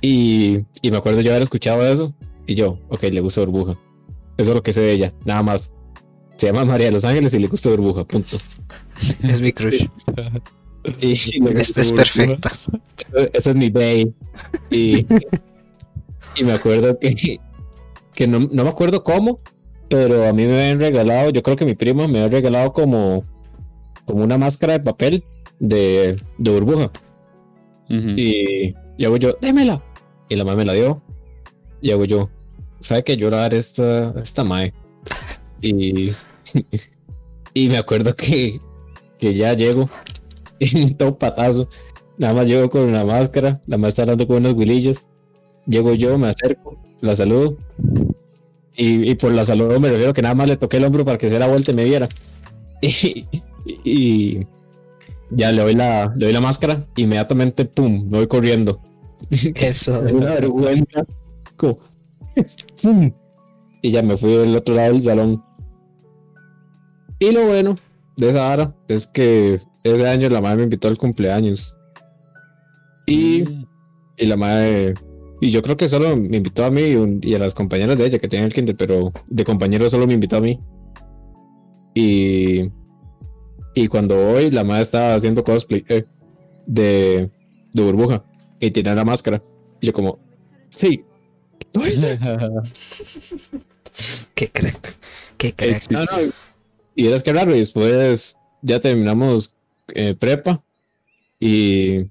Y, 0.02 0.66
y 0.82 0.92
me 0.92 0.98
acuerdo 0.98 1.22
yo 1.22 1.32
haber 1.32 1.44
escuchado 1.44 1.86
eso 1.86 2.14
y 2.48 2.56
yo, 2.56 2.80
ok, 2.90 3.04
le 3.04 3.22
gusta 3.22 3.42
burbuja. 3.42 3.78
Eso 4.38 4.52
es 4.52 4.56
lo 4.56 4.64
que 4.64 4.74
sé 4.74 4.82
de 4.82 4.94
ella, 4.94 5.14
nada 5.26 5.44
más. 5.44 5.72
Se 6.38 6.48
llama 6.48 6.66
María 6.66 6.88
de 6.88 6.92
los 6.94 7.06
Ángeles 7.06 7.34
y 7.34 7.40
le 7.40 7.48
gusta 7.48 7.70
burbuja, 7.70 8.04
punto. 8.06 8.38
Es 9.24 9.42
mi 9.42 9.52
crush. 9.52 9.88
Y, 11.00 11.12
Esta 11.14 11.82
es 11.82 11.92
Burbuja. 11.92 11.96
perfecta. 11.96 12.50
Eso 13.34 13.52
es 13.52 13.56
mi 13.56 13.70
bae. 13.70 14.12
Y, 14.72 15.06
y 16.36 16.44
me 16.44 16.54
acuerdo 16.54 16.98
que, 16.98 17.40
que 18.14 18.28
no, 18.28 18.40
no 18.40 18.64
me 18.64 18.70
acuerdo 18.70 19.04
cómo, 19.04 19.40
pero 19.90 20.28
a 20.28 20.34
mí 20.34 20.46
me 20.48 20.54
habían 20.60 20.80
regalado, 20.80 21.30
yo 21.30 21.44
creo 21.44 21.56
que 21.56 21.66
mi 21.66 21.76
primo 21.76 22.08
me 22.08 22.20
había 22.20 22.40
regalado 22.40 22.74
como, 22.74 23.26
como 24.06 24.24
una 24.24 24.40
máscara 24.40 24.74
de 24.74 24.80
papel 24.80 25.24
de, 25.60 26.18
de 26.40 26.52
burbuja. 26.52 26.92
Y, 27.88 28.74
y 28.98 29.06
hago 29.06 29.18
yo, 29.18 29.36
démela. 29.42 29.84
Y 30.30 30.36
la 30.36 30.46
mamá 30.46 30.58
me 30.58 30.66
la 30.66 30.74
dio. 30.74 31.02
Y 31.82 31.92
hago 31.92 32.06
yo, 32.06 32.30
¿sabe 32.82 33.04
que 33.04 33.18
llorar 33.18 33.54
esta, 33.54 34.14
esta 34.22 34.44
mae? 34.44 34.74
Y, 35.62 36.12
y 37.54 37.70
me 37.70 37.78
acuerdo 37.78 38.16
que, 38.16 38.60
que 39.18 39.34
ya 39.34 39.54
llego 39.54 39.90
y 40.60 40.94
todo 40.94 41.18
patazo. 41.18 41.70
Nada 42.18 42.34
más 42.34 42.48
llego 42.48 42.70
con 42.70 42.84
una 42.84 43.04
máscara, 43.06 43.62
la 43.66 43.78
mamá 43.78 43.88
está 43.88 44.04
hablando 44.04 44.28
con 44.28 44.38
unos 44.38 44.54
huilillos. 44.54 45.08
Llego 45.66 45.94
yo, 45.94 46.18
me 46.18 46.28
acerco, 46.28 46.78
la 47.02 47.16
saludo. 47.16 47.58
Y, 48.76 49.10
y 49.10 49.16
por 49.16 49.32
la 49.34 49.44
saludo 49.44 49.80
me 49.80 49.90
refiero 49.90 50.14
que 50.14 50.22
nada 50.22 50.34
más 50.34 50.48
le 50.48 50.58
toqué 50.58 50.78
el 50.78 50.86
hombro 50.86 51.04
para 51.06 51.18
que 51.18 51.30
se 51.30 51.40
la 51.40 51.48
vuelta 51.48 51.72
y 51.72 51.76
me 51.76 51.86
viera. 51.86 52.08
Y, 52.84 53.28
y 53.86 54.48
ya 55.30 55.52
le 55.52 55.62
doy 55.62 55.76
la, 55.76 56.12
le 56.16 56.26
doy 56.26 56.34
la 56.34 56.42
máscara, 56.42 56.86
inmediatamente, 56.96 57.66
pum, 57.66 58.10
me 58.10 58.18
voy 58.18 58.28
corriendo. 58.28 58.82
Eso. 59.56 60.00
Una 60.00 60.34
vergüenza. 60.34 61.06
Como, 61.56 61.80
¡fum! 62.76 63.12
Y 63.82 63.92
ya 63.92 64.04
me 64.04 64.18
fui 64.18 64.32
del 64.32 64.56
otro 64.56 64.76
lado 64.76 64.94
del 64.94 65.02
salón. 65.02 65.44
Y 67.20 67.32
lo 67.32 67.46
bueno 67.48 67.76
de 68.18 68.30
esa 68.30 68.52
hora 68.52 68.76
es 68.88 69.08
que 69.08 69.60
ese 69.84 70.08
año 70.08 70.30
la 70.30 70.42
madre 70.42 70.58
me 70.58 70.64
invitó 70.64 70.88
al 70.88 70.98
cumpleaños. 70.98 71.76
Y, 73.08 73.44
y 74.18 74.26
la 74.26 74.38
madre. 74.38 74.94
Y 75.40 75.50
yo 75.50 75.62
creo 75.62 75.76
que 75.76 75.90
solo 75.90 76.16
me 76.16 76.38
invitó 76.38 76.64
a 76.64 76.72
mí 76.72 76.82
y, 77.22 77.34
a 77.34 77.40
las 77.40 77.56
compañeras 77.56 77.98
de 77.98 78.06
ella 78.06 78.20
que 78.20 78.28
tenían 78.28 78.46
el 78.46 78.54
kinder, 78.54 78.76
pero 78.76 79.12
de 79.28 79.44
compañero 79.44 79.90
solo 79.90 80.06
me 80.06 80.14
invitó 80.14 80.38
a 80.38 80.42
mí. 80.42 80.60
Y. 81.96 82.70
Y 83.74 83.88
cuando 83.88 84.16
voy, 84.16 84.52
la 84.52 84.64
madre 84.64 84.82
estaba 84.82 85.16
haciendo 85.16 85.44
cosplay 85.44 85.86
eh, 85.88 86.06
de, 86.68 87.30
de 87.74 87.84
burbuja 87.84 88.24
y 88.60 88.70
tenía 88.72 88.94
la 88.94 89.06
máscara. 89.06 89.42
Y 89.80 89.88
yo, 89.88 89.94
como, 89.94 90.20
sí, 90.70 91.06
lo 91.74 91.88
hice. 91.88 92.20
Qué 94.36 94.50
crack. 94.50 94.96
Qué 95.38 95.54
crack. 95.54 95.90
No, 95.92 96.00
no, 96.02 96.08
Y 96.96 97.08
eras 97.08 97.24
que 97.24 97.34
raro, 97.34 97.56
y 97.56 97.60
después 97.60 98.38
ya 98.62 98.80
terminamos 98.80 99.56
eh, 99.94 100.14
prepa 100.14 100.64
y, 101.40 102.06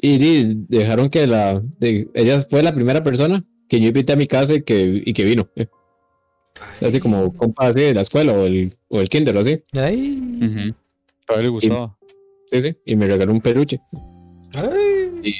y 0.00 0.54
dejaron 0.68 1.10
que 1.10 1.26
la, 1.26 1.60
de- 1.78 2.08
ella 2.14 2.42
fue 2.48 2.62
la 2.62 2.74
primera 2.74 3.02
persona 3.02 3.44
que 3.68 3.80
yo 3.80 3.88
invité 3.88 4.12
a 4.12 4.16
mi 4.16 4.26
casa 4.26 4.54
y 4.54 4.62
que, 4.62 5.02
y 5.04 5.12
que 5.12 5.24
vino. 5.24 5.48
eh. 5.56 5.66
Así 6.82 6.98
como 6.98 7.32
compa 7.34 7.68
así 7.68 7.80
de 7.80 7.94
la 7.94 8.00
escuela 8.00 8.32
o 8.32 8.44
el, 8.46 8.76
o 8.88 9.00
el 9.00 9.08
kinder 9.08 9.36
o 9.36 9.40
así. 9.40 9.62
Ay. 9.72 10.18
Ujú. 10.42 10.74
A 11.28 11.34
él 11.36 11.42
le 11.42 11.48
gustaba. 11.48 11.96
Sí, 12.50 12.62
sí. 12.62 12.76
Y 12.86 12.96
me 12.96 13.06
regaló 13.06 13.32
un 13.32 13.40
peluche, 13.42 13.80
Ay. 14.54 15.34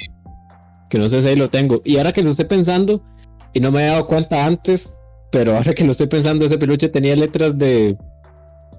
que 0.89 0.97
no 0.99 1.09
sé 1.09 1.21
si 1.23 1.27
ahí 1.27 1.35
lo 1.35 1.49
tengo. 1.49 1.81
Y 1.83 1.97
ahora 1.97 2.13
que 2.13 2.21
lo 2.21 2.29
estoy 2.31 2.45
pensando, 2.45 3.03
y 3.53 3.59
no 3.59 3.71
me 3.71 3.83
he 3.83 3.87
dado 3.87 4.07
cuenta 4.07 4.45
antes, 4.45 4.91
pero 5.31 5.55
ahora 5.55 5.73
que 5.73 5.83
lo 5.83 5.91
estoy 5.91 6.07
pensando, 6.07 6.45
ese 6.45 6.57
peluche 6.57 6.89
tenía 6.89 7.15
letras 7.15 7.57
de, 7.57 7.97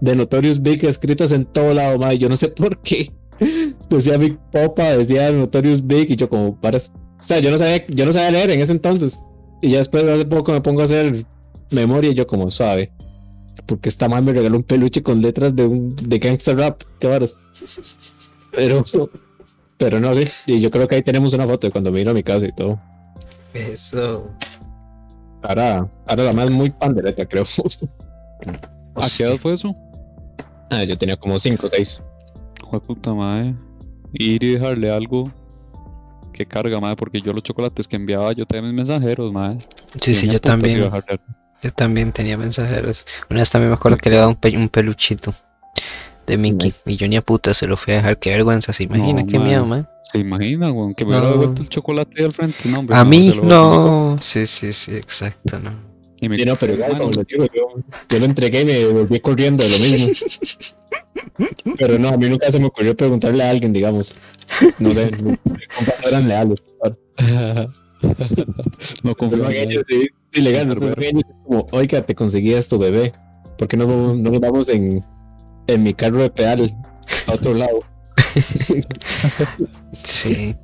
de 0.00 0.16
Notorious 0.16 0.62
Big 0.62 0.84
escritas 0.84 1.32
en 1.32 1.44
todo 1.44 1.74
lado, 1.74 1.98
madre. 1.98 2.18
Yo 2.18 2.28
no 2.28 2.36
sé 2.36 2.48
por 2.48 2.78
qué. 2.82 3.12
Decía 3.90 4.16
Big 4.16 4.38
Popa, 4.52 4.96
decía 4.96 5.30
Notorious 5.32 5.86
Big, 5.86 6.10
y 6.10 6.16
yo 6.16 6.28
como, 6.28 6.60
paras. 6.60 6.92
O 7.18 7.22
sea, 7.22 7.38
yo 7.40 7.50
no 7.50 7.58
sabía, 7.58 7.84
yo 7.88 8.06
no 8.06 8.12
sabía 8.12 8.30
leer 8.30 8.50
en 8.50 8.60
ese 8.60 8.72
entonces. 8.72 9.18
Y 9.62 9.70
ya 9.70 9.78
después 9.78 10.04
hace 10.04 10.24
poco 10.24 10.52
me 10.52 10.60
pongo 10.60 10.80
a 10.80 10.84
hacer 10.84 11.24
memoria 11.70 12.10
y 12.10 12.14
yo 12.14 12.26
como 12.26 12.50
suave. 12.50 12.92
Porque 13.66 13.88
esta 13.88 14.08
madre 14.08 14.24
me 14.24 14.32
regaló 14.32 14.56
un 14.56 14.62
peluche 14.62 15.02
con 15.02 15.20
letras 15.20 15.54
de 15.54 15.66
un 15.66 15.94
de 15.96 16.18
gangster 16.18 16.56
rap. 16.56 16.82
Qué 16.98 17.06
varos. 17.06 17.36
Pero, 18.52 18.84
pero 19.76 20.00
no, 20.00 20.14
sí. 20.14 20.24
Y 20.46 20.60
yo 20.60 20.70
creo 20.70 20.88
que 20.88 20.96
ahí 20.96 21.02
tenemos 21.02 21.32
una 21.34 21.46
foto 21.46 21.66
de 21.66 21.70
cuando 21.72 21.92
me 21.92 21.98
vino 21.98 22.12
a 22.12 22.14
mi 22.14 22.22
casa 22.22 22.46
y 22.46 22.52
todo. 22.52 22.80
Eso. 23.52 24.30
Ahora, 25.42 25.88
ahora 26.06 26.24
la 26.24 26.32
más 26.32 26.50
muy 26.50 26.70
pandereta, 26.70 27.24
creo. 27.26 27.44
¿A 28.96 29.06
qué 29.16 29.24
edad 29.24 29.36
fue 29.38 29.54
eso? 29.54 29.74
Ah, 30.70 30.84
yo 30.84 30.96
tenía 30.96 31.16
como 31.16 31.38
5 31.38 31.66
o 31.66 31.70
6. 31.70 32.02
Joder, 32.62 32.82
puta 32.86 33.14
madre. 33.14 33.54
Ir 34.12 34.42
y 34.42 34.52
dejarle 34.54 34.90
algo 34.90 35.30
que 36.32 36.46
carga, 36.46 36.80
madre, 36.80 36.96
porque 36.96 37.20
yo 37.20 37.32
los 37.32 37.42
chocolates 37.42 37.86
que 37.88 37.96
enviaba 37.96 38.32
yo 38.32 38.46
tenía 38.46 38.62
mis 38.62 38.74
mensajeros, 38.74 39.32
madre. 39.32 39.58
Sí, 40.00 40.14
sí, 40.14 40.28
yo 40.28 40.40
también. 40.40 40.90
Yo 41.62 41.70
también 41.72 42.10
tenía 42.12 42.38
mensajeros. 42.38 43.04
Una 43.28 43.40
vez 43.40 43.50
también 43.50 43.68
me 43.70 43.74
acuerdo 43.74 43.98
que 43.98 44.08
le 44.08 44.16
daba 44.16 44.28
un, 44.28 44.36
pe- 44.36 44.56
un 44.56 44.68
peluchito 44.70 45.32
de 46.26 46.38
Mickey. 46.38 46.72
Y 46.86 46.96
yo 46.96 47.08
ni 47.08 47.16
a 47.16 47.22
puta 47.22 47.54
se 47.54 47.66
lo 47.66 47.76
fui 47.76 47.92
a 47.94 47.96
dejar. 47.96 48.18
Qué 48.18 48.30
vergüenza, 48.30 48.72
se 48.72 48.84
imagina, 48.84 49.22
No, 49.22 49.26
qué 49.26 49.38
man. 49.38 49.48
miedo, 49.48 49.66
man. 49.66 49.88
¿Se 50.12 50.18
imagina, 50.18 50.72
weón? 50.72 50.94
Que 50.94 51.04
me 51.04 51.10
hubiera 51.12 51.26
No. 51.26 51.32
devuelto 51.32 51.62
el 51.62 51.68
chocolate 51.68 52.12
ahí 52.18 52.24
al 52.24 52.32
frente. 52.32 52.58
No, 52.64 52.80
hombre, 52.80 52.96
A 52.96 53.04
no, 53.04 53.10
mí, 53.10 53.32
no. 53.42 54.16
Sí, 54.20 54.46
sí, 54.46 54.72
sí, 54.72 54.96
exacto, 54.96 55.58
no. 55.60 55.72
Y 56.20 56.28
me 56.28 56.36
Sí, 56.36 56.44
no, 56.44 56.54
pero 56.56 56.74
igual, 56.74 56.98
como 56.98 57.10
digo, 57.10 57.46
yo, 57.54 57.68
yo 58.10 58.18
lo 58.18 58.24
entregué 58.26 58.60
y 58.60 58.64
me 58.66 58.84
volví 58.86 59.20
corriendo 59.20 59.62
de 59.64 59.70
lo 59.70 59.78
mismo. 59.78 60.12
Pero 61.78 61.98
no, 61.98 62.08
a 62.10 62.16
mí 62.16 62.28
nunca 62.28 62.50
se 62.50 62.58
me 62.60 62.66
ocurrió 62.66 62.94
preguntarle 62.96 63.42
a 63.42 63.50
alguien, 63.50 63.72
digamos. 63.72 64.14
No 64.78 64.92
sé, 64.92 65.06
mis 65.22 65.38
compas 65.68 65.94
no 66.02 66.08
eran 66.08 66.28
leales. 66.28 66.58
no 69.02 69.14
confío 69.14 69.38
Pero 69.42 69.50
en 69.50 69.70
ellos 69.70 69.84
sí, 69.88 70.08
pero 70.32 70.48
ellos 71.00 71.22
es 71.28 71.34
como, 71.44 71.66
oiga, 71.72 72.02
te 72.04 72.14
conseguí 72.14 72.52
esto, 72.52 72.78
bebé. 72.78 73.12
¿Por 73.58 73.68
qué 73.68 73.76
no, 73.76 73.86
no 74.14 74.30
nos 74.30 74.40
vamos 74.40 74.68
en, 74.68 75.04
en 75.74 75.82
mi 75.82 75.94
carro 75.94 76.18
de 76.18 76.30
pedal 76.30 76.74
a 77.26 77.32
otro 77.32 77.54
lado? 77.54 77.84
Sí. 80.02 80.56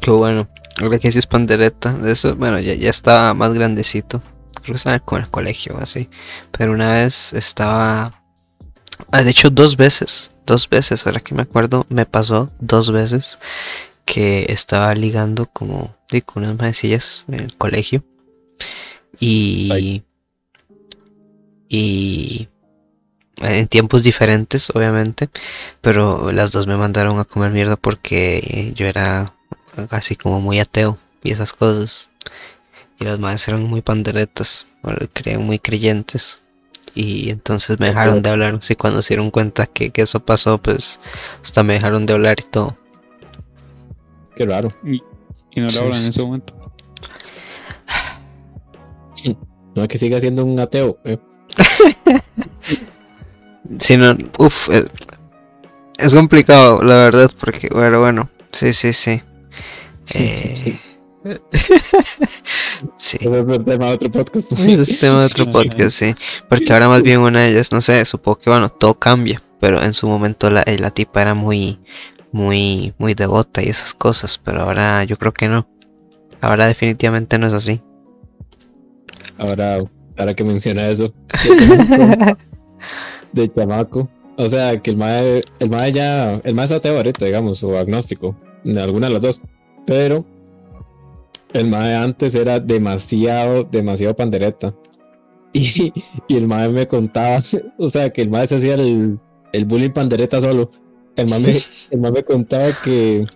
Qué 0.00 0.10
bueno. 0.10 0.48
Ahora 0.80 0.98
que 0.98 1.08
es 1.08 1.26
pandereta. 1.26 1.92
De 1.92 2.12
eso, 2.12 2.36
bueno, 2.36 2.58
ya, 2.60 2.74
ya 2.74 2.90
estaba 2.90 3.34
más 3.34 3.52
grandecito. 3.54 4.22
Creo 4.62 4.74
que 4.74 4.78
estaba 4.78 4.96
en 4.96 5.22
el 5.24 5.30
colegio 5.30 5.76
o 5.76 5.78
así. 5.80 6.08
Pero 6.50 6.72
una 6.72 6.92
vez 6.94 7.32
estaba. 7.32 8.22
Ah, 9.10 9.22
de 9.22 9.30
hecho, 9.30 9.50
dos 9.50 9.76
veces. 9.76 10.30
Dos 10.46 10.68
veces, 10.68 11.06
ahora 11.06 11.20
que 11.20 11.34
me 11.34 11.42
acuerdo, 11.42 11.86
me 11.88 12.06
pasó 12.06 12.50
dos 12.60 12.90
veces 12.90 13.38
que 14.04 14.46
estaba 14.48 14.94
ligando 14.94 15.46
como 15.46 15.96
sí, 16.10 16.22
con 16.22 16.42
unas 16.44 16.58
maecillas 16.58 17.24
en 17.28 17.40
el 17.40 17.56
colegio. 17.56 18.04
Y. 19.18 20.02
Y. 21.68 22.48
En 23.40 23.68
tiempos 23.68 24.02
diferentes, 24.02 24.70
obviamente. 24.70 25.28
Pero 25.80 26.30
las 26.32 26.52
dos 26.52 26.66
me 26.66 26.76
mandaron 26.76 27.18
a 27.18 27.24
comer 27.24 27.52
mierda 27.52 27.76
porque 27.76 28.72
yo 28.76 28.86
era 28.86 29.34
así 29.90 30.16
como 30.16 30.40
muy 30.40 30.58
ateo 30.60 30.98
y 31.22 31.32
esas 31.32 31.52
cosas. 31.52 32.10
Y 32.98 33.04
las 33.04 33.18
madres 33.18 33.48
eran 33.48 33.64
muy 33.64 33.80
panderetas, 33.82 34.66
creían 35.14 35.44
muy 35.44 35.58
creyentes. 35.58 36.42
Y 36.94 37.30
entonces 37.30 37.78
me 37.80 37.86
dejaron 37.86 38.20
de 38.22 38.30
hablar. 38.30 38.58
Sí, 38.62 38.74
cuando 38.74 39.00
se 39.00 39.14
dieron 39.14 39.30
cuenta 39.30 39.66
que, 39.66 39.90
que 39.90 40.02
eso 40.02 40.20
pasó, 40.20 40.58
pues 40.58 40.98
hasta 41.42 41.62
me 41.62 41.74
dejaron 41.74 42.04
de 42.04 42.12
hablar 42.14 42.36
y 42.40 42.50
todo. 42.50 42.76
Qué 44.36 44.44
raro. 44.44 44.74
Y 44.84 45.60
no 45.60 45.66
le 45.66 45.70
Sí, 45.70 45.78
hablan 45.78 46.02
en 46.02 46.08
ese 46.10 46.22
momento. 46.22 46.54
No 49.74 49.82
es 49.84 49.88
que 49.88 49.98
siga 49.98 50.18
siendo 50.18 50.44
un 50.44 50.58
ateo. 50.58 50.98
eh. 51.04 51.18
Si 53.78 53.96
no, 53.96 54.16
uff, 54.38 54.68
es, 54.70 54.86
es 55.98 56.14
complicado, 56.14 56.82
la 56.82 56.94
verdad, 56.94 57.30
porque, 57.38 57.68
bueno, 57.72 58.00
bueno, 58.00 58.30
sí, 58.52 58.72
sí, 58.72 58.92
sí. 58.92 59.22
Eh, 60.14 60.78
sí, 62.96 63.18
es 63.20 63.26
el 63.26 63.64
tema 63.64 63.86
de 63.86 63.92
otro 63.92 64.10
podcast. 64.10 64.52
es 64.58 65.00
tema 65.00 65.20
de 65.20 65.26
otro 65.26 65.50
podcast, 65.50 65.90
sí. 65.90 66.14
Porque 66.48 66.72
ahora 66.72 66.88
más 66.88 67.02
bien 67.02 67.20
una 67.20 67.40
de 67.40 67.50
ellas, 67.50 67.70
no 67.72 67.80
sé, 67.80 68.04
supongo 68.04 68.38
que, 68.38 68.50
bueno, 68.50 68.68
todo 68.68 68.98
cambia, 68.98 69.40
pero 69.60 69.82
en 69.82 69.94
su 69.94 70.08
momento 70.08 70.50
la, 70.50 70.62
eh, 70.62 70.78
la 70.78 70.90
tipa 70.90 71.22
era 71.22 71.34
muy, 71.34 71.78
muy, 72.32 72.94
muy 72.98 73.14
devota 73.14 73.62
y 73.62 73.68
esas 73.68 73.94
cosas, 73.94 74.38
pero 74.38 74.62
ahora 74.62 75.04
yo 75.04 75.16
creo 75.16 75.32
que 75.32 75.48
no. 75.48 75.68
Ahora 76.40 76.66
definitivamente 76.66 77.38
no 77.38 77.46
es 77.46 77.52
así. 77.52 77.82
Ahora, 79.38 79.78
ahora 80.16 80.34
que 80.34 80.44
menciona 80.44 80.88
eso, 80.88 81.12
de 83.32 83.50
chamaco. 83.50 84.08
O 84.36 84.48
sea, 84.48 84.80
que 84.80 84.90
el 84.90 84.96
mae, 84.96 85.42
el 85.58 85.70
mae 85.70 85.92
ya, 85.92 86.32
el 86.32 86.54
mae 86.54 86.64
es 86.64 86.72
ateo 86.72 86.96
ahorita, 86.96 87.26
digamos, 87.26 87.62
o 87.62 87.76
agnóstico, 87.76 88.36
de 88.64 88.80
alguna 88.80 89.08
de 89.08 89.12
las 89.14 89.22
dos. 89.22 89.42
Pero 89.86 90.24
el 91.52 91.66
mae 91.66 91.94
antes 91.94 92.34
era 92.34 92.60
demasiado, 92.60 93.64
demasiado 93.64 94.16
pandereta. 94.16 94.74
Y, 95.52 95.92
y 96.28 96.36
el 96.36 96.46
mae 96.46 96.68
me 96.68 96.86
contaba, 96.86 97.42
o 97.78 97.90
sea, 97.90 98.10
que 98.10 98.22
el 98.22 98.30
mae 98.30 98.46
se 98.46 98.54
hacía 98.54 98.74
el, 98.74 99.18
el 99.52 99.64
bullying 99.64 99.90
pandereta 99.90 100.40
solo. 100.40 100.70
El 101.16 101.28
mae 101.28 101.40
me, 101.40 101.56
el 101.90 102.00
mae 102.00 102.12
me 102.12 102.22
contaba 102.22 102.68
que, 102.84 103.26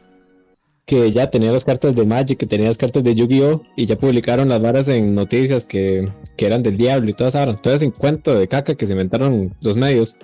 que 0.86 1.12
ya 1.12 1.30
tenía 1.30 1.50
las 1.52 1.64
cartas 1.64 1.96
de 1.96 2.04
Magic, 2.04 2.38
que 2.38 2.46
tenía 2.46 2.68
las 2.68 2.76
cartas 2.78 3.02
de 3.02 3.14
Yu-Gi-Oh! 3.14 3.62
y 3.76 3.86
ya 3.86 3.96
publicaron 3.96 4.48
las 4.50 4.60
varas 4.60 4.88
en 4.88 5.14
noticias 5.14 5.64
que, 5.64 6.10
que 6.36 6.46
eran 6.46 6.62
del 6.62 6.76
diablo 6.76 7.08
y 7.08 7.14
todas 7.14 7.34
esas 7.34 7.48
Entonces, 7.48 7.82
en 7.82 7.90
cuento 7.90 8.34
de 8.38 8.48
caca 8.48 8.74
que 8.74 8.86
se 8.86 8.92
inventaron 8.92 9.54
los 9.62 9.76
medios. 9.76 10.16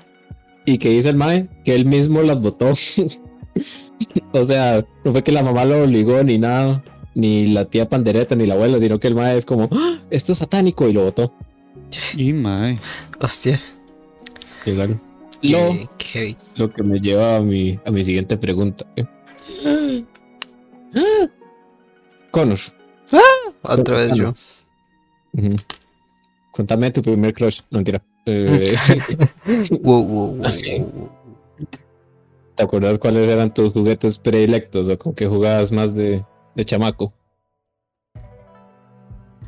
Y 0.66 0.76
que 0.76 0.90
dice 0.90 1.08
el 1.08 1.16
Mae 1.16 1.48
que 1.64 1.74
él 1.74 1.86
mismo 1.86 2.22
las 2.22 2.40
votó. 2.40 2.72
o 4.32 4.44
sea, 4.44 4.84
no 5.04 5.12
fue 5.12 5.22
que 5.24 5.32
la 5.32 5.42
mamá 5.42 5.64
lo 5.64 5.82
obligó 5.82 6.22
ni 6.22 6.36
nada, 6.38 6.84
ni 7.14 7.46
la 7.46 7.64
tía 7.64 7.88
pandereta, 7.88 8.36
ni 8.36 8.44
la 8.46 8.54
abuela, 8.54 8.78
sino 8.78 9.00
que 9.00 9.08
el 9.08 9.14
Mae 9.14 9.36
es 9.38 9.46
como, 9.46 9.68
"Ah, 9.72 9.98
esto 10.10 10.32
es 10.32 10.38
satánico 10.38 10.86
y 10.88 10.92
lo 10.92 11.04
votó. 11.04 11.32
Y 12.16 12.32
mae. 12.34 12.78
Hostia. 13.20 13.60
Lo, 15.42 15.58
qué- 15.72 15.88
qué- 15.98 16.36
lo 16.56 16.70
que 16.70 16.82
me 16.82 17.00
lleva 17.00 17.36
a 17.36 17.40
mi, 17.40 17.80
a 17.86 17.90
mi 17.90 18.04
siguiente 18.04 18.36
pregunta. 18.36 18.84
Connor, 22.30 22.58
Otra 23.62 23.96
vez 23.96 24.14
yo. 24.14 24.34
ujú. 25.32 25.56
contame 26.52 26.90
tu 26.90 27.02
primer 27.02 27.32
crush. 27.34 27.60
No, 27.70 27.78
mentira. 27.78 28.02
Eh, 28.26 28.74
Wow, 29.82 30.04
wow. 30.04 31.10
¿Te 32.54 32.62
acuerdas 32.62 32.98
cuáles 32.98 33.28
eran 33.28 33.50
tus 33.52 33.72
juguetes 33.72 34.18
predilectos 34.18 34.88
o 34.88 34.98
con 34.98 35.14
qué 35.14 35.26
jugabas 35.26 35.72
más 35.72 35.94
de, 35.94 36.24
de 36.54 36.64
chamaco? 36.64 37.12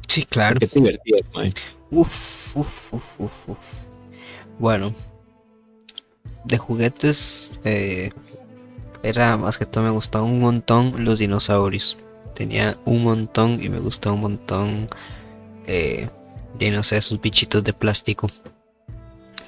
Sí, 0.08 0.24
claro. 0.24 0.58
¿Qué 0.58 0.66
te 0.66 0.80
divertías, 0.80 1.22
mae? 1.34 1.52
Uf, 1.90 2.56
uf, 2.56 2.94
uf, 2.94 3.20
uf, 3.20 3.48
uf. 3.50 3.84
Bueno, 4.58 4.94
de 6.44 6.58
juguetes, 6.58 7.58
eh, 7.64 8.10
era 9.02 9.36
más 9.36 9.58
que 9.58 9.66
todo 9.66 9.84
me 9.84 9.90
gustaban 9.90 10.30
un 10.30 10.40
montón 10.40 11.04
los 11.04 11.18
dinosaurios. 11.18 11.98
Tenía 12.34 12.78
un 12.84 13.04
montón 13.04 13.62
y 13.62 13.68
me 13.68 13.78
gustaba 13.78 14.14
un 14.14 14.22
montón, 14.22 14.88
eh, 15.66 16.08
de 16.58 16.70
no 16.70 16.82
sé, 16.82 16.96
esos 16.96 17.20
bichitos 17.20 17.62
de 17.64 17.72
plástico. 17.72 18.28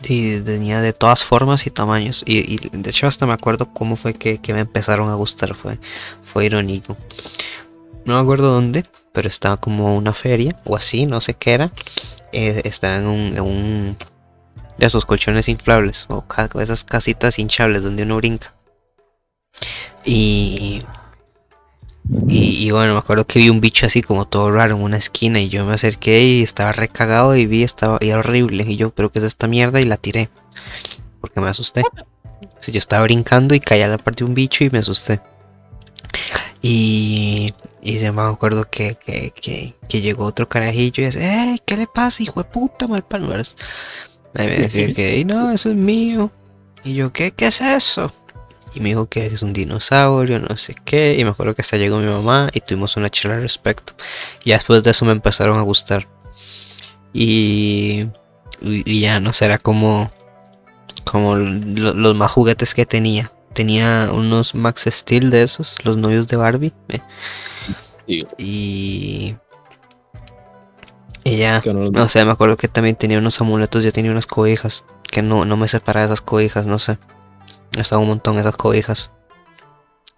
Y 0.06 0.40
tenía 0.40 0.80
de 0.82 0.92
todas 0.92 1.24
formas 1.24 1.66
y 1.66 1.70
tamaños. 1.70 2.24
Y, 2.26 2.56
de 2.76 2.90
hecho 2.90 3.06
hasta 3.06 3.26
me 3.26 3.32
acuerdo 3.32 3.72
cómo 3.72 3.96
fue 3.96 4.14
que, 4.14 4.38
que 4.38 4.52
me 4.52 4.60
empezaron 4.60 5.08
a 5.08 5.14
gustar. 5.14 5.54
Fue, 5.54 5.78
fue 6.22 6.46
irónico. 6.46 6.96
No 8.04 8.14
me 8.14 8.20
acuerdo 8.20 8.52
dónde, 8.52 8.84
pero 9.12 9.28
estaba 9.28 9.56
como 9.56 9.96
una 9.96 10.12
feria 10.12 10.60
o 10.64 10.76
así, 10.76 11.06
no 11.06 11.22
sé 11.22 11.34
qué 11.34 11.54
era 11.54 11.72
eh, 12.34 12.62
estaba 12.64 12.96
en 12.96 13.06
un, 13.06 13.96
de 14.76 14.86
esos 14.86 15.06
colchones 15.06 15.48
inflables 15.48 16.06
o 16.08 16.24
esas 16.60 16.82
casitas 16.82 17.38
hinchables 17.38 17.84
donde 17.84 18.02
uno 18.02 18.16
brinca. 18.16 18.52
Y, 20.04 20.82
y, 22.28 22.66
y 22.66 22.70
bueno, 22.70 22.92
me 22.92 22.98
acuerdo 22.98 23.26
que 23.26 23.38
vi 23.38 23.48
un 23.48 23.60
bicho 23.60 23.86
así 23.86 24.02
como 24.02 24.26
todo 24.26 24.50
raro 24.50 24.76
en 24.76 24.82
una 24.82 24.98
esquina 24.98 25.40
y 25.40 25.48
yo 25.48 25.64
me 25.64 25.72
acerqué 25.74 26.22
y 26.22 26.42
estaba 26.42 26.72
recagado 26.72 27.34
y 27.36 27.46
vi, 27.46 27.62
estaba 27.62 27.98
y 28.00 28.10
era 28.10 28.18
horrible. 28.18 28.64
Y 28.68 28.76
yo, 28.76 28.90
pero 28.90 29.10
¿qué 29.10 29.18
es 29.20 29.24
esta 29.24 29.46
mierda? 29.48 29.80
Y 29.80 29.84
la 29.84 29.96
tiré. 29.96 30.28
Porque 31.20 31.40
me 31.40 31.48
asusté. 31.48 31.82
Si 32.60 32.72
yo 32.72 32.78
estaba 32.78 33.04
brincando 33.04 33.54
y 33.54 33.60
caí 33.60 33.80
a 33.82 33.88
la 33.88 33.98
parte 33.98 34.24
de 34.24 34.28
un 34.28 34.34
bicho 34.34 34.64
y 34.64 34.70
me 34.70 34.78
asusté. 34.78 35.20
Y, 36.60 37.52
y 37.82 37.98
se 37.98 38.10
me 38.12 38.22
acuerdo 38.22 38.64
que, 38.70 38.96
que, 38.96 39.32
que, 39.32 39.74
que 39.88 40.00
llegó 40.00 40.24
otro 40.24 40.48
carajillo 40.48 41.02
y 41.02 41.06
dice, 41.06 41.22
¡Ey! 41.24 41.58
¿Qué 41.64 41.76
le 41.76 41.86
pasa, 41.86 42.22
hijo 42.22 42.42
de 42.42 42.48
puta, 42.48 42.86
malpano? 42.86 43.28
¿verdad? 43.28 43.46
Ahí 44.34 44.46
me 44.46 44.58
decía 44.58 44.92
que, 44.92 45.14
"Ey, 45.16 45.24
no, 45.24 45.50
eso 45.50 45.70
es 45.70 45.76
mío. 45.76 46.30
Y 46.82 46.94
yo, 46.94 47.12
¿qué, 47.12 47.30
qué 47.32 47.46
es 47.48 47.60
eso? 47.60 48.12
Y 48.74 48.80
me 48.80 48.88
dijo 48.90 49.06
que 49.06 49.26
es 49.26 49.42
un 49.42 49.52
dinosaurio, 49.52 50.38
no 50.40 50.56
sé 50.56 50.74
qué. 50.84 51.16
Y 51.18 51.24
me 51.24 51.30
acuerdo 51.30 51.54
que 51.54 51.62
hasta 51.62 51.76
llegó 51.76 51.98
mi 51.98 52.08
mamá 52.10 52.50
y 52.52 52.60
tuvimos 52.60 52.96
una 52.96 53.08
charla 53.10 53.36
al 53.36 53.42
respecto. 53.42 53.94
Y 54.44 54.50
después 54.50 54.82
de 54.82 54.90
eso 54.90 55.04
me 55.04 55.12
empezaron 55.12 55.58
a 55.58 55.62
gustar. 55.62 56.08
Y, 57.12 58.08
ya 58.60 59.20
no 59.20 59.32
sé, 59.32 59.44
era 59.44 59.58
como, 59.58 60.08
como 61.04 61.36
lo- 61.36 61.94
los 61.94 62.14
más 62.16 62.32
juguetes 62.32 62.74
que 62.74 62.86
tenía. 62.86 63.30
Tenía 63.52 64.10
unos 64.12 64.54
Max 64.56 64.86
Steel 64.90 65.30
de 65.30 65.44
esos, 65.44 65.76
los 65.84 65.96
novios 65.96 66.26
de 66.26 66.36
Barbie. 66.36 66.72
eh, 66.88 67.00
Sí. 68.08 68.26
Y. 68.36 69.36
Y 71.22 71.36
ya. 71.38 71.62
No 71.92 72.08
sé, 72.08 72.24
me 72.24 72.32
acuerdo 72.32 72.56
que 72.56 72.68
también 72.68 72.96
tenía 72.96 73.18
unos 73.18 73.40
amuletos, 73.40 73.82
yo 73.84 73.92
tenía 73.92 74.10
unas 74.10 74.26
cobijas. 74.26 74.84
Que 75.10 75.22
no, 75.22 75.44
no 75.44 75.56
me 75.56 75.68
separaba 75.68 76.06
de 76.08 76.12
esas 76.12 76.20
cobijas, 76.20 76.66
no 76.66 76.78
sé. 76.78 76.98
Estaba 77.76 78.02
un 78.02 78.08
montón 78.08 78.38
esas 78.38 78.56
cobijas. 78.56 79.10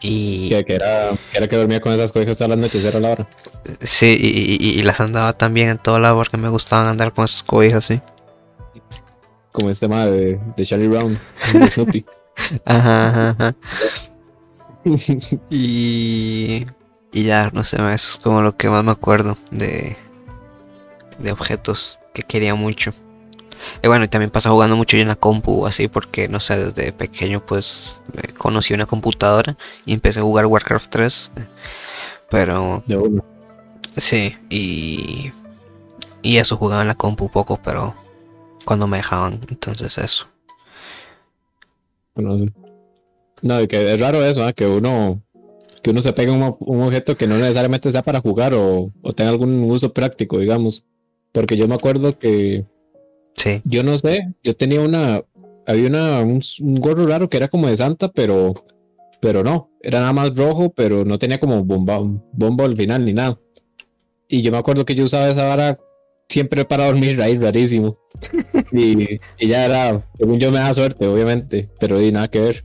Y. 0.00 0.50
que, 0.50 0.64
que 0.64 0.74
era, 0.74 1.16
que 1.32 1.38
era 1.38 1.48
que 1.48 1.56
dormía 1.56 1.80
con 1.80 1.92
esas 1.92 2.12
cobijas 2.12 2.36
todas 2.36 2.50
las 2.50 2.58
noches, 2.58 2.84
era 2.84 3.00
la 3.00 3.10
hora. 3.12 3.28
Sí, 3.80 4.16
y, 4.20 4.56
y- 4.64 4.78
y 4.78 4.82
las 4.82 5.00
andaba 5.00 5.32
también 5.32 5.68
en 5.68 5.78
todo 5.78 5.98
lado 5.98 6.16
porque 6.16 6.36
me 6.36 6.48
gustaban 6.50 6.86
andar 6.86 7.12
con 7.14 7.24
esas 7.24 7.42
cobijas, 7.42 7.84
sí. 7.86 8.00
Como 9.52 9.70
este 9.70 9.86
tema 9.86 10.04
de, 10.06 10.38
de 10.56 10.66
Charlie 10.66 10.88
Brown, 10.88 11.18
de 11.54 11.70
Snoopy. 11.70 12.04
Ajá, 12.66 13.08
ajá, 13.08 13.30
ajá. 13.38 13.54
Y. 15.50 16.66
Y 17.12 17.22
ya, 17.24 17.50
no 17.52 17.64
sé, 17.64 17.76
eso 17.76 17.92
es 17.94 18.20
como 18.22 18.42
lo 18.42 18.56
que 18.56 18.68
más 18.68 18.84
me 18.84 18.90
acuerdo 18.92 19.36
de. 19.50 19.96
De 21.18 21.32
objetos 21.32 21.98
que 22.12 22.22
quería 22.22 22.54
mucho. 22.54 22.92
Y 23.82 23.88
bueno, 23.88 24.04
y 24.04 24.08
también 24.08 24.30
pasa 24.30 24.50
jugando 24.50 24.76
mucho 24.76 24.96
yo 24.96 25.02
en 25.02 25.08
la 25.08 25.16
compu 25.16 25.62
o 25.64 25.66
así, 25.66 25.88
porque 25.88 26.28
no 26.28 26.40
sé, 26.40 26.56
desde 26.72 26.92
pequeño 26.92 27.44
pues 27.44 28.00
eh, 28.14 28.32
conocí 28.34 28.74
una 28.74 28.86
computadora 28.86 29.56
y 29.84 29.94
empecé 29.94 30.20
a 30.20 30.22
jugar 30.22 30.46
Warcraft 30.46 30.90
3. 30.90 31.32
eh, 31.36 31.46
Pero 32.30 32.84
de 32.86 32.96
uno. 32.96 33.24
sí, 33.96 34.36
y. 34.50 35.30
Y 36.22 36.38
eso 36.38 36.56
jugaba 36.56 36.82
en 36.82 36.88
la 36.88 36.94
compu 36.96 37.30
poco, 37.30 37.60
pero 37.62 37.94
cuando 38.66 38.86
me 38.86 38.98
dejaban, 38.98 39.40
entonces 39.50 39.98
eso. 39.98 40.28
No. 42.16 42.36
No, 43.42 43.60
y 43.62 43.68
que 43.68 43.94
es 43.94 44.00
raro 44.00 44.24
eso, 44.24 44.44
¿ah? 44.44 44.52
que 44.52 44.66
uno 44.66 45.22
que 45.82 45.90
uno 45.90 46.02
se 46.02 46.12
pegue 46.12 46.32
un, 46.32 46.56
un 46.60 46.82
objeto 46.82 47.16
que 47.16 47.26
no 47.28 47.38
necesariamente 47.38 47.90
sea 47.92 48.02
para 48.02 48.20
jugar 48.20 48.54
o, 48.54 48.92
o 49.02 49.12
tenga 49.12 49.30
algún 49.30 49.64
uso 49.70 49.92
práctico, 49.94 50.38
digamos. 50.38 50.84
Porque 51.32 51.56
yo 51.56 51.68
me 51.68 51.76
acuerdo 51.76 52.18
que 52.18 52.66
Sí, 53.36 53.60
yo 53.64 53.82
no 53.82 53.98
sé, 53.98 54.34
yo 54.42 54.54
tenía 54.54 54.80
una, 54.80 55.22
había 55.66 55.88
una, 55.88 56.20
un, 56.20 56.42
un 56.60 56.74
gorro 56.76 57.06
raro 57.06 57.28
que 57.28 57.36
era 57.36 57.48
como 57.48 57.68
de 57.68 57.76
Santa, 57.76 58.10
pero, 58.10 58.54
pero 59.20 59.42
no, 59.44 59.70
era 59.82 60.00
nada 60.00 60.12
más 60.12 60.36
rojo, 60.36 60.72
pero 60.74 61.04
no 61.04 61.18
tenía 61.18 61.38
como 61.38 61.62
bomba, 61.64 62.00
bomba 62.32 62.64
al 62.64 62.76
final 62.76 63.04
ni 63.04 63.12
nada. 63.12 63.38
Y 64.28 64.42
yo 64.42 64.50
me 64.50 64.58
acuerdo 64.58 64.84
que 64.84 64.94
yo 64.94 65.04
usaba 65.04 65.28
esa 65.28 65.44
vara 65.44 65.78
siempre 66.28 66.64
para 66.64 66.86
dormir 66.86 67.20
ahí, 67.20 67.38
rarísimo. 67.38 67.98
Y, 68.72 69.18
ya 69.46 69.64
era, 69.66 70.08
según 70.18 70.38
yo 70.38 70.50
me 70.50 70.58
da 70.58 70.72
suerte, 70.72 71.06
obviamente, 71.06 71.68
pero 71.78 71.98
di 71.98 72.12
nada 72.12 72.28
que 72.28 72.40
ver. 72.40 72.64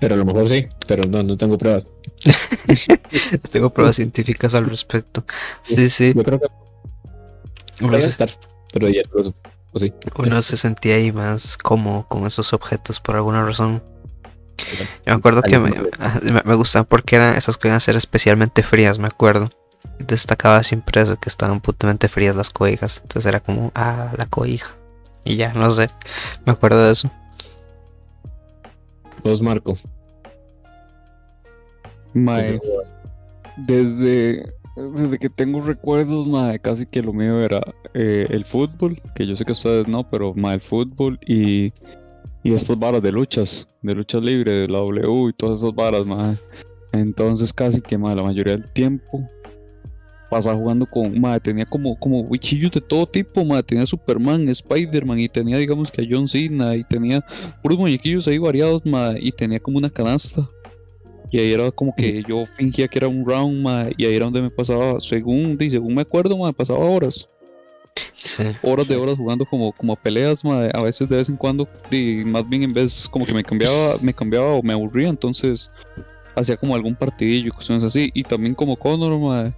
Pero 0.00 0.14
a 0.14 0.18
lo 0.18 0.24
mejor 0.24 0.48
sí, 0.48 0.66
pero 0.86 1.04
no, 1.04 1.22
no 1.22 1.36
tengo 1.36 1.56
pruebas. 1.56 1.90
tengo 3.52 3.70
pruebas 3.70 3.96
científicas 3.96 4.54
al 4.54 4.68
respecto. 4.68 5.24
Sí, 5.62 5.88
sí. 5.88 6.12
Yo 6.14 6.22
creo 6.22 6.40
que 6.40 7.96
estar, 7.96 8.28
pero 8.72 8.88
ya 8.88 9.02
no, 9.14 9.34
o 9.72 9.78
sí. 9.78 9.92
uno 10.18 10.42
se 10.42 10.56
sentía 10.56 10.96
ahí 10.96 11.12
más 11.12 11.56
cómodo 11.56 12.06
con 12.08 12.26
esos 12.26 12.52
objetos 12.52 13.00
por 13.00 13.16
alguna 13.16 13.44
razón. 13.44 13.82
Yo 14.78 14.84
me 15.06 15.12
acuerdo 15.12 15.42
que 15.42 15.58
me, 15.58 15.70
me, 15.70 16.42
me 16.44 16.54
gustaban 16.54 16.86
porque 16.86 17.16
eran 17.16 17.34
esas 17.34 17.58
a 17.62 17.80
ser 17.80 17.96
especialmente 17.96 18.62
frías, 18.62 18.98
me 18.98 19.06
acuerdo. 19.06 19.50
Destacaba 19.98 20.62
siempre 20.62 21.02
eso, 21.02 21.16
que 21.16 21.28
estaban 21.28 21.60
putamente 21.60 22.08
frías 22.08 22.36
las 22.36 22.50
cobijas. 22.50 23.00
Entonces 23.02 23.28
era 23.28 23.40
como, 23.40 23.70
ah, 23.74 24.12
la 24.16 24.26
cobija. 24.26 24.74
Y 25.24 25.36
ya, 25.36 25.52
no 25.52 25.70
sé. 25.70 25.88
Me 26.44 26.52
acuerdo 26.52 26.84
de 26.84 26.92
eso. 26.92 27.10
Vos, 29.22 29.42
Marco. 29.42 29.76
Mae, 32.14 32.58
desde, 33.56 34.54
desde 34.76 35.18
que 35.18 35.30
tengo 35.30 35.62
recuerdos, 35.62 36.28
casi 36.60 36.86
que 36.86 37.02
lo 37.02 37.12
mío 37.12 37.40
era 37.40 37.60
eh, 37.94 38.26
el 38.30 38.44
fútbol, 38.44 39.00
que 39.14 39.26
yo 39.26 39.34
sé 39.34 39.44
que 39.44 39.52
ustedes 39.52 39.88
no, 39.88 40.08
pero 40.08 40.34
el 40.54 40.60
fútbol 40.60 41.18
y, 41.26 41.72
y 42.42 42.52
estas 42.52 42.78
varas 42.78 43.02
de 43.02 43.10
luchas, 43.10 43.66
de 43.82 43.94
luchas 43.94 44.22
libres, 44.22 44.54
de 44.54 44.68
la 44.68 44.78
W 44.78 45.30
y 45.30 45.32
todas 45.32 45.58
esas 45.58 45.74
varas, 45.74 46.06
mae. 46.06 46.36
Entonces 46.92 47.52
casi 47.52 47.80
que 47.80 47.96
mae, 47.96 48.14
la 48.14 48.22
mayoría 48.22 48.52
del 48.52 48.70
tiempo 48.72 49.26
pasaba 50.28 50.56
jugando 50.56 50.84
con, 50.86 51.18
mae, 51.18 51.40
tenía 51.40 51.64
como, 51.64 51.98
como 51.98 52.24
de 52.24 52.80
todo 52.86 53.06
tipo, 53.06 53.44
mae, 53.44 53.62
tenía 53.62 53.86
Superman, 53.86 54.46
Spider-Man 54.48 55.20
y 55.20 55.28
tenía 55.28 55.56
digamos 55.56 55.90
que 55.90 56.02
a 56.02 56.06
John 56.08 56.28
Cena 56.28 56.76
y 56.76 56.84
tenía 56.84 57.24
puros 57.62 57.78
muñequillos 57.78 58.28
ahí 58.28 58.36
variados, 58.36 58.84
mae, 58.84 59.18
y 59.20 59.32
tenía 59.32 59.58
como 59.58 59.78
una 59.78 59.88
canasta. 59.88 60.46
Y 61.30 61.38
ahí 61.38 61.52
era 61.52 61.70
como 61.72 61.94
que 61.94 62.22
yo 62.24 62.44
fingía 62.56 62.86
que 62.88 62.98
era 62.98 63.08
un 63.08 63.26
round, 63.26 63.60
ma, 63.62 63.86
y 63.96 64.04
ahí 64.04 64.14
era 64.14 64.26
donde 64.26 64.42
me 64.42 64.50
pasaba, 64.50 65.00
según, 65.00 65.56
según 65.58 65.94
me 65.94 66.02
acuerdo, 66.02 66.36
ma, 66.38 66.52
pasaba 66.52 66.78
horas, 66.78 67.28
Sí. 68.14 68.44
horas 68.62 68.86
de 68.88 68.96
horas 68.96 69.16
jugando 69.16 69.44
como, 69.44 69.72
como 69.72 69.92
a 69.92 69.96
peleas, 69.96 70.44
ma, 70.44 70.66
a 70.66 70.82
veces 70.82 71.08
de 71.08 71.16
vez 71.16 71.28
en 71.28 71.36
cuando, 71.36 71.68
di, 71.90 72.24
más 72.24 72.48
bien 72.48 72.62
en 72.64 72.72
vez 72.72 73.08
como 73.10 73.26
que 73.26 73.34
me 73.34 73.42
cambiaba, 73.44 73.96
me 74.00 74.12
cambiaba 74.14 74.54
o 74.54 74.62
me 74.62 74.72
aburría, 74.72 75.08
entonces 75.08 75.70
hacía 76.34 76.56
como 76.56 76.74
algún 76.74 76.94
partidillo 76.94 77.48
y 77.48 77.50
cuestiones 77.50 77.82
así, 77.84 78.10
y 78.14 78.22
también 78.22 78.54
como 78.54 78.76
Connor, 78.76 79.18
ma, 79.18 79.54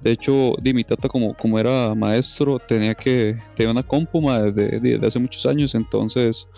de 0.00 0.12
hecho, 0.12 0.54
di, 0.62 0.72
mi 0.72 0.82
tata 0.84 1.08
como, 1.08 1.34
como 1.34 1.58
era 1.58 1.94
maestro, 1.94 2.58
tenía 2.58 2.94
que, 2.94 3.36
tenía 3.54 3.70
una 3.72 3.82
compu, 3.82 4.20
ma, 4.22 4.40
de, 4.40 4.80
de- 4.80 4.98
de 4.98 5.06
hace 5.06 5.18
muchos 5.18 5.44
años, 5.44 5.74
entonces 5.74 6.48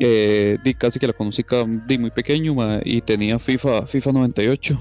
eh, 0.00 0.58
di 0.64 0.74
casi 0.74 0.98
que 0.98 1.06
la 1.06 1.12
conocí 1.12 1.44
di 1.86 1.98
muy 1.98 2.10
pequeño 2.10 2.54
ma, 2.54 2.80
y 2.84 3.02
tenía 3.02 3.38
FIFA 3.38 3.86
FIFA 3.86 4.12
98 4.12 4.76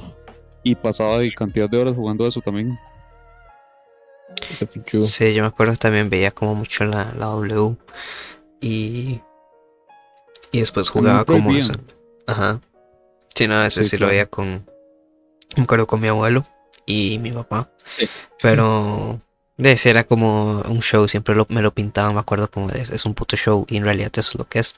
y 0.63 0.75
pasaba 0.75 1.19
de 1.19 1.31
cantidad 1.33 1.69
de 1.69 1.77
horas 1.77 1.95
jugando 1.95 2.25
eso 2.25 2.41
también. 2.41 2.77
Sí, 4.99 5.33
yo 5.33 5.41
me 5.43 5.47
acuerdo 5.47 5.75
también 5.75 6.09
veía 6.09 6.31
como 6.31 6.55
mucho 6.55 6.85
la, 6.85 7.13
la 7.17 7.25
W. 7.27 7.75
Y. 8.61 9.21
Y 10.51 10.59
después 10.59 10.91
También 10.91 11.13
jugaba 11.13 11.25
como 11.25 11.49
prohibían. 11.49 11.59
eso. 11.59 11.73
Ajá. 12.27 12.61
Sí, 13.35 13.47
no, 13.47 13.63
ese 13.63 13.83
Sí, 13.83 13.91
sí 13.91 13.97
lo 13.97 14.07
veía 14.07 14.25
con. 14.25 14.65
Me 15.55 15.63
acuerdo 15.63 15.87
con 15.87 15.99
mi 15.99 16.07
abuelo 16.07 16.45
y 16.85 17.17
mi 17.19 17.31
papá. 17.31 17.71
Sí. 17.97 18.09
Pero. 18.41 19.19
De 19.59 19.73
ese 19.73 19.89
era 19.91 20.05
como 20.05 20.61
un 20.61 20.81
show, 20.81 21.07
siempre 21.07 21.35
lo- 21.35 21.45
me 21.49 21.61
lo 21.61 21.73
pintaban, 21.73 22.13
me 22.13 22.21
acuerdo 22.21 22.49
como 22.49 22.69
es, 22.69 22.89
es 22.89 23.05
un 23.05 23.13
puto 23.13 23.35
show 23.35 23.65
y 23.69 23.77
en 23.77 23.83
realidad 23.83 24.09
eso 24.15 24.31
es 24.31 24.35
lo 24.35 24.47
que 24.47 24.59
es. 24.59 24.75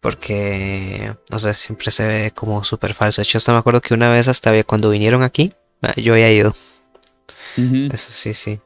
Porque, 0.00 1.12
no 1.30 1.38
sé, 1.40 1.52
siempre 1.54 1.90
se 1.90 2.06
ve 2.06 2.30
como 2.30 2.62
súper 2.62 2.94
falso. 2.94 3.20
De 3.20 3.24
hecho, 3.24 3.38
hasta 3.38 3.52
me 3.52 3.58
acuerdo 3.58 3.80
que 3.80 3.94
una 3.94 4.08
vez 4.10 4.28
hasta 4.28 4.62
cuando 4.62 4.90
vinieron 4.90 5.24
aquí, 5.24 5.52
ah, 5.82 5.92
yo 5.96 6.12
había 6.12 6.30
ido. 6.30 6.54
Eso 7.92 8.12
sí, 8.12 8.32
sí. 8.34 8.60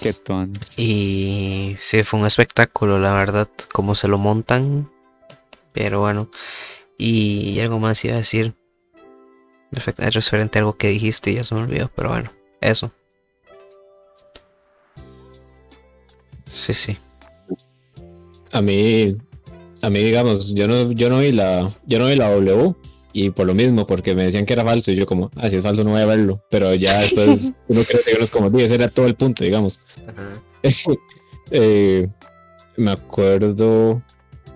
Qué 0.00 0.12
tuanis. 0.12 0.60
Y 0.76 1.76
sí, 1.80 2.04
fue 2.04 2.20
un 2.20 2.26
espectáculo, 2.26 3.00
la 3.00 3.12
verdad, 3.12 3.48
cómo 3.72 3.96
se 3.96 4.06
lo 4.06 4.18
montan. 4.18 4.88
Pero 5.72 5.98
bueno, 6.00 6.30
y 6.96 7.58
algo 7.60 7.80
más 7.80 8.04
iba 8.04 8.14
a 8.14 8.18
decir. 8.18 8.54
Perfecto, 9.72 10.02
es 10.02 10.14
referente 10.14 10.58
a 10.58 10.60
algo 10.60 10.76
que 10.76 10.88
dijiste 10.88 11.30
y 11.30 11.34
ya 11.34 11.44
se 11.44 11.54
me 11.56 11.62
olvidó, 11.62 11.90
pero 11.94 12.10
bueno, 12.10 12.32
eso. 12.60 12.92
Sí, 16.48 16.72
sí. 16.72 16.96
A 18.52 18.62
mí, 18.62 19.16
a 19.82 19.90
mí, 19.90 19.98
digamos, 20.02 20.54
yo 20.54 20.66
no, 20.66 20.90
yo 20.92 21.08
no 21.10 21.18
vi 21.18 21.32
la, 21.32 21.70
yo 21.86 21.98
no 21.98 22.06
vi 22.06 22.16
la 22.16 22.30
W 22.30 22.74
y 23.12 23.30
por 23.30 23.46
lo 23.46 23.54
mismo, 23.54 23.86
porque 23.86 24.14
me 24.14 24.24
decían 24.24 24.46
que 24.46 24.54
era 24.54 24.64
falso 24.64 24.90
y 24.90 24.96
yo 24.96 25.06
como, 25.06 25.30
ah, 25.36 25.48
si 25.48 25.56
es 25.56 25.62
falso 25.62 25.84
no 25.84 25.90
voy 25.90 26.00
a 26.02 26.06
verlo, 26.06 26.42
pero 26.50 26.74
ya 26.74 26.98
después 27.00 27.52
uno 27.68 27.82
cree 27.84 28.02
que 28.04 28.14
uno 28.14 28.24
es 28.24 28.30
como, 28.30 28.48
"Sí, 28.50 28.62
ese 28.64 28.74
era 28.76 28.88
todo 28.88 29.06
el 29.06 29.14
punto, 29.14 29.44
digamos. 29.44 29.80
Eh, 31.50 32.06
me 32.76 32.90
acuerdo 32.90 34.02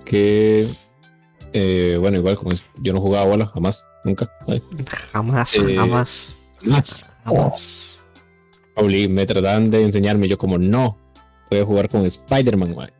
que, 0.04 0.68
eh, 1.54 1.96
bueno, 1.98 2.18
igual 2.18 2.36
como 2.36 2.50
es- 2.50 2.66
yo 2.82 2.92
no 2.92 3.00
jugaba 3.00 3.24
bola, 3.24 3.46
jamás, 3.46 3.82
nunca. 4.04 4.30
ay, 4.46 4.62
Jamás, 5.12 5.54
Eh, 5.54 5.74
jamás, 5.74 6.38
jamás. 6.62 7.06
jamás. 7.24 8.02
Pauli, 8.74 9.08
me 9.08 9.24
trataban 9.24 9.70
de 9.70 9.82
enseñarme, 9.84 10.28
yo 10.28 10.36
como, 10.36 10.58
no, 10.58 10.98
voy 11.52 11.62
a 11.62 11.66
jugar 11.66 11.88
con 11.88 12.04
Spider-Man, 12.04 12.74
mae". 12.74 12.92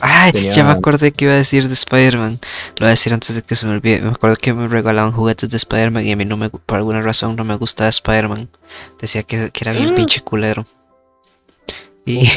Ay, 0.00 0.50
ya 0.50 0.62
me 0.62 0.72
acordé 0.72 1.10
que 1.10 1.24
iba 1.24 1.32
a 1.32 1.38
decir 1.38 1.68
de 1.68 1.72
Spider-Man. 1.74 2.38
Lo 2.76 2.80
voy 2.80 2.88
a 2.88 2.90
decir 2.90 3.14
antes 3.14 3.34
de 3.34 3.40
que 3.40 3.56
se 3.56 3.64
me 3.64 3.72
olvide. 3.72 4.02
Me 4.02 4.10
acuerdo 4.10 4.36
que 4.36 4.52
me 4.52 4.68
regalaban 4.68 5.12
juguetes 5.12 5.48
de 5.48 5.56
Spider-Man 5.56 6.04
y 6.04 6.12
a 6.12 6.16
mí 6.16 6.26
no 6.26 6.36
me, 6.36 6.50
por 6.50 6.76
alguna 6.76 7.00
razón 7.00 7.34
no 7.34 7.44
me 7.44 7.56
gustaba 7.56 7.88
Spider-Man. 7.88 8.50
Decía 9.00 9.22
que, 9.22 9.50
que 9.50 9.64
era 9.64 9.72
bien 9.72 9.90
Ah. 9.90 9.94
pinche 9.94 10.20
culero. 10.20 10.66
Y 12.04 12.28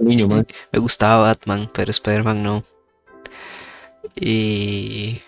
niño, 0.00 0.28
man. 0.28 0.46
me 0.72 0.78
gustaba 0.78 1.22
Batman, 1.22 1.70
pero 1.74 1.90
Spider-Man 1.90 2.42
no. 2.42 2.64
Y, 4.16 5.20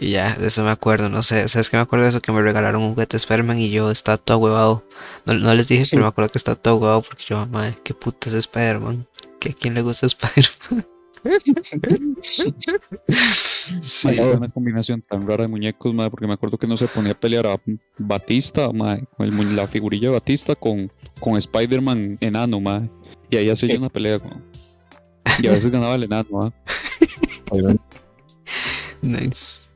y 0.00 0.10
ya, 0.10 0.34
de 0.36 0.46
eso 0.46 0.62
me 0.62 0.70
acuerdo. 0.70 1.08
No 1.08 1.22
sé, 1.22 1.48
¿sabes 1.48 1.70
qué 1.70 1.76
me 1.76 1.82
acuerdo 1.82 2.04
de 2.04 2.10
eso? 2.10 2.22
Que 2.22 2.30
me 2.30 2.40
regalaron 2.40 2.82
un 2.82 2.90
juguete 2.90 3.16
de 3.16 3.18
Spider-Man 3.18 3.58
y 3.58 3.70
yo 3.70 3.90
estaba 3.90 4.16
todo 4.16 4.38
huevado. 4.38 4.84
No, 5.26 5.34
no 5.34 5.54
les 5.54 5.66
dije, 5.66 5.84
pero 5.90 6.02
me 6.02 6.08
acuerdo 6.08 6.30
que 6.30 6.38
estaba 6.38 6.54
todo 6.54 6.76
huevado 6.76 7.02
porque 7.02 7.24
yo, 7.28 7.44
madre, 7.46 7.76
qué 7.82 7.94
puta 7.94 8.28
es 8.28 8.34
Spider-Man. 8.34 9.08
¿Que 9.40 9.50
¿A 9.50 9.52
quién 9.54 9.74
le 9.74 9.82
gusta 9.82 10.06
Spider-Man? 10.06 10.86
sí. 13.80 14.08
Hay 14.08 14.20
una 14.20 14.48
combinación 14.48 15.02
tan 15.02 15.26
rara 15.26 15.42
de 15.42 15.48
muñecos, 15.48 15.92
ma, 15.92 16.08
porque 16.08 16.28
me 16.28 16.34
acuerdo 16.34 16.58
que 16.58 16.68
no 16.68 16.76
se 16.76 16.86
ponía 16.86 17.12
a 17.12 17.18
pelear 17.18 17.48
a 17.48 17.60
Batista, 17.98 18.70
ma, 18.72 18.98
con 19.16 19.26
el 19.26 19.56
la 19.56 19.66
figurilla 19.66 20.08
de 20.08 20.14
Batista 20.14 20.54
con, 20.54 20.92
con 21.18 21.36
Spider-Man 21.36 22.18
enano, 22.20 22.60
ma, 22.60 22.88
y 23.30 23.36
ahí 23.36 23.50
hacía 23.50 23.76
una 23.76 23.88
pelea. 23.88 24.18
ma. 24.18 24.40
Y 25.40 25.48
a 25.48 25.52
veces 25.52 25.72
ganaba 25.72 25.96
el 25.96 26.04
enano, 26.04 26.28
ma. 26.30 26.52
Obviamente, 27.50 27.82
Nice. 29.02 29.67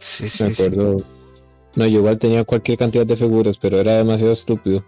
Sí, 0.00 0.24
me 0.40 0.50
sí, 0.50 0.54
sí. 0.54 0.70
acuerdo. 0.70 0.96
No, 1.76 1.86
yo 1.86 1.98
igual 2.00 2.18
tenía 2.18 2.44
cualquier 2.44 2.78
cantidad 2.78 3.06
de 3.06 3.16
figuras, 3.16 3.58
pero 3.58 3.80
era 3.80 3.96
demasiado 3.98 4.32
estúpido. 4.32 4.84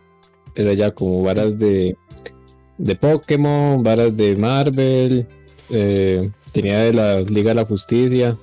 Era 0.55 0.75
ya 0.75 0.93
como 0.93 1.23
varas 1.23 1.59
de, 1.59 1.99
de 2.79 2.97
Pokémon, 2.97 3.83
varas 3.83 4.17
de 4.17 4.37
Marvel, 4.37 5.29
eh, 5.71 6.31
tenía 6.53 6.81
de 6.81 6.95
la 6.95 7.21
Liga 7.23 7.51
de 7.51 7.57
la 7.57 7.67
Justicia. 7.67 8.39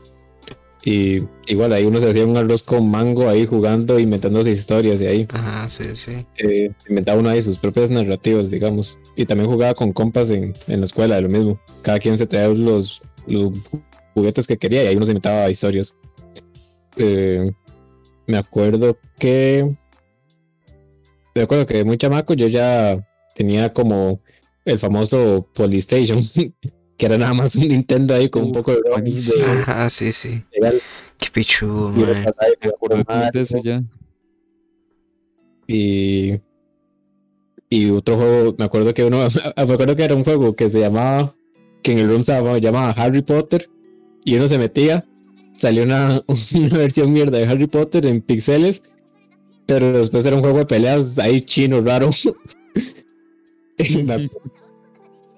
Y 0.84 1.24
igual 1.47 1.74
ahí 1.74 1.86
uno 1.86 1.99
se 1.99 2.09
hacía 2.09 2.26
un 2.26 2.38
arroz 2.38 2.63
con 2.63 2.89
mango 2.89 3.30
ahí 3.30 3.45
jugando, 3.45 3.99
inventándose 3.99 4.51
historias 4.51 5.01
y 5.01 5.07
ahí 5.07 5.30
Ajá, 5.34 5.67
sí, 5.70 5.95
sí. 5.95 6.26
eh, 6.38 6.72
inventaba 6.88 7.20
uno 7.20 7.30
ahí 7.30 7.41
sus 7.41 7.57
propias 7.59 7.91
narrativas, 7.91 8.51
digamos. 8.51 8.97
Y 9.15 9.26
también 9.26 9.49
jugaba 9.51 9.74
con 9.76 9.93
compas 9.93 10.32
en, 10.32 10.53
en 10.67 10.80
la 10.80 10.86
escuela, 10.86 11.15
de 11.17 11.24
lo 11.24 11.30
mismo. 11.30 11.59
Cada 11.82 11.99
quien 11.99 12.17
se 12.17 12.28
traía 12.28 12.47
los, 12.49 13.01
los 13.28 13.51
juguetes 14.13 14.47
que 14.47 14.57
quería 14.57 14.84
y 14.86 14.88
ahí 14.88 14.95
uno 14.95 15.05
se 15.05 15.11
inventaba 15.11 15.49
historias. 15.49 15.97
Eh, 16.97 17.51
me 18.27 18.37
acuerdo 18.37 18.97
que. 19.17 19.75
Me 21.35 21.43
acuerdo 21.43 21.65
que 21.65 21.75
de 21.75 21.83
muy 21.83 21.97
chamaco 21.97 22.33
yo 22.33 22.47
ya 22.47 23.05
tenía 23.35 23.73
como 23.73 24.21
el 24.65 24.79
famoso 24.79 25.47
Polystation, 25.53 26.21
que 26.97 27.05
era 27.05 27.17
nada 27.17 27.33
más 27.33 27.55
un 27.55 27.67
Nintendo 27.67 28.15
ahí 28.15 28.29
con 28.29 28.43
un 28.43 28.51
poco 28.51 28.71
de 28.71 28.81
de. 28.81 29.43
Ajá, 29.45 29.89
sí, 29.89 30.11
sí. 30.11 30.43
Qué 30.51 30.59
Me 32.61 32.69
acuerdo 32.69 33.03
de 33.31 33.41
ese 33.41 33.57
Mario, 33.57 33.63
ya. 33.63 33.83
Y, 35.67 36.39
y 37.69 37.89
otro 37.91 38.17
juego, 38.17 38.55
me 38.57 38.65
acuerdo 38.65 38.93
que 38.93 39.03
uno, 39.03 39.27
me 39.67 39.73
acuerdo 39.73 39.95
que 39.95 40.03
era 40.03 40.15
un 40.15 40.23
juego 40.23 40.55
que 40.55 40.69
se 40.69 40.79
llamaba, 40.79 41.35
que 41.83 41.91
en 41.91 41.99
el 41.99 42.09
room 42.09 42.23
se 42.23 42.33
llamaba, 42.33 42.57
llamaba 42.57 42.91
Harry 42.91 43.21
Potter, 43.21 43.69
y 44.25 44.35
uno 44.35 44.47
se 44.47 44.57
metía, 44.57 45.05
salió 45.60 45.84
una, 45.84 46.24
una 46.55 46.78
versión 46.78 47.12
mierda 47.12 47.38
de 47.38 47.45
Harry 47.45 47.68
Potter 47.68 48.05
en 48.05 48.22
pixeles, 48.22 48.84
pero 49.66 49.97
después 49.97 50.26
era 50.26 50.36
un 50.36 50.41
juego 50.41 50.60
de 50.60 50.66
peleas 50.66 51.18
ahí 51.20 51.41
chino, 51.41 51.82
raro. 51.82 52.12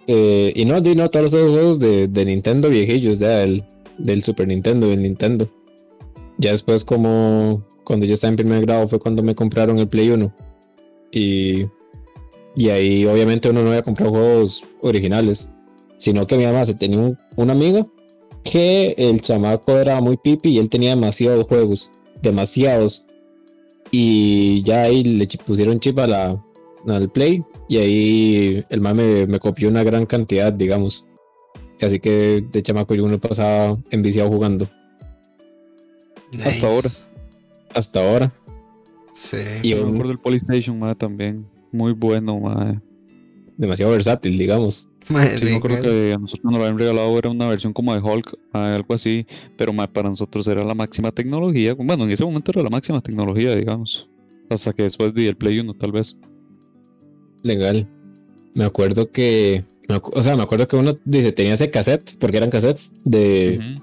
Eh, 0.07 0.51
y 0.55 0.65
no, 0.65 0.81
di 0.81 0.95
no, 0.95 1.09
todos 1.09 1.31
esos 1.31 1.51
juegos 1.51 1.79
de, 1.79 2.07
de 2.07 2.25
Nintendo 2.25 2.69
viejillos, 2.69 3.19
ya, 3.19 3.37
del, 3.37 3.63
del 3.97 4.23
Super 4.23 4.47
Nintendo, 4.47 4.87
del 4.87 5.03
Nintendo. 5.03 5.47
Ya 6.37 6.51
después 6.51 6.83
como 6.83 7.63
cuando 7.85 8.05
yo 8.05 8.13
estaba 8.13 8.29
en 8.29 8.35
primer 8.35 8.61
grado 8.61 8.87
fue 8.87 8.99
cuando 8.99 9.23
me 9.23 9.35
compraron 9.35 9.77
el 9.77 9.87
Play 9.87 10.09
1. 10.09 10.33
Y, 11.11 11.67
y 12.55 12.69
ahí 12.69 13.05
obviamente 13.05 13.49
uno 13.49 13.61
no 13.61 13.69
había 13.69 13.83
comprado 13.83 14.11
juegos 14.11 14.65
originales, 14.81 15.47
sino 15.97 16.25
que 16.27 16.35
mi 16.35 16.45
mamá 16.45 16.65
se 16.65 16.73
tenía 16.73 16.99
un, 16.99 17.17
una 17.37 17.53
amiga 17.53 17.85
que 18.43 18.93
el 18.97 19.21
chamaco 19.21 19.77
era 19.77 20.01
muy 20.01 20.17
pipi 20.17 20.49
y 20.49 20.57
él 20.59 20.69
tenía 20.69 20.91
demasiados 20.91 21.45
juegos, 21.47 21.91
demasiados. 22.21 23.05
Y 23.91 24.63
ya 24.63 24.83
ahí 24.83 25.03
le 25.03 25.27
pusieron 25.45 25.79
chip 25.79 25.99
a 25.99 26.07
la, 26.07 26.43
al 26.87 27.09
Play 27.09 27.43
y 27.67 27.77
ahí 27.77 28.63
el 28.69 28.81
mame 28.81 29.27
me 29.27 29.39
copió 29.39 29.69
una 29.69 29.83
gran 29.83 30.05
cantidad, 30.05 30.51
digamos. 30.53 31.05
Así 31.81 31.99
que 31.99 32.45
de 32.51 32.61
chamaco 32.63 32.93
yo 32.95 33.07
me 33.07 33.17
pasaba 33.17 33.77
enviciado 33.89 34.29
jugando 34.29 34.69
Hasta 36.43 36.67
ahora. 36.67 36.89
hasta 37.73 37.99
ahora. 38.07 38.33
Sí. 39.13 39.37
Y 39.63 39.69
Yo 39.71 39.77
me 39.85 39.89
acuerdo 39.89 40.09
del 40.09 40.19
Polystation, 40.19 40.77
ma, 40.79 40.95
también. 40.95 41.45
Muy 41.71 41.91
bueno, 41.93 42.39
ma. 42.39 42.81
demasiado 43.57 43.91
versátil, 43.91 44.37
digamos. 44.37 44.87
Mae, 45.09 45.37
Sí, 45.37 45.45
me 45.45 45.55
acuerdo 45.55 45.77
legal. 45.77 45.91
que 45.91 46.13
a 46.13 46.17
nosotros 46.17 46.43
nos 46.45 46.53
lo 46.59 46.63
habían 46.65 46.77
regalado, 46.79 47.17
era 47.17 47.29
una 47.29 47.47
versión 47.47 47.73
como 47.73 47.93
de 47.93 47.99
Hulk, 48.01 48.37
ma, 48.53 48.75
algo 48.75 48.93
así, 48.93 49.25
pero 49.57 49.73
ma, 49.73 49.87
para 49.91 50.09
nosotros 50.09 50.47
era 50.47 50.63
la 50.63 50.75
máxima 50.75 51.11
tecnología. 51.11 51.73
Bueno, 51.73 52.03
en 52.03 52.11
ese 52.11 52.23
momento 52.23 52.51
era 52.51 52.61
la 52.63 52.69
máxima 52.69 53.01
tecnología, 53.01 53.55
digamos. 53.55 54.07
Hasta 54.49 54.73
que 54.73 54.83
después 54.83 55.13
di 55.13 55.27
el 55.27 55.35
Play 55.37 55.59
1, 55.59 55.73
tal 55.75 55.91
vez. 55.91 56.15
Legal. 57.43 57.87
Me 58.53 58.63
acuerdo 58.65 59.11
que. 59.11 59.63
me 59.87 59.95
acu- 59.95 60.11
o 60.13 60.21
sea, 60.21 60.35
me 60.35 60.43
acuerdo 60.43 60.67
que 60.67 60.75
uno 60.75 60.93
dice 61.05 61.31
tenía 61.31 61.53
ese 61.53 61.71
cassette, 61.71 62.17
porque 62.19 62.37
eran 62.37 62.49
cassettes, 62.49 62.93
de, 63.03 63.77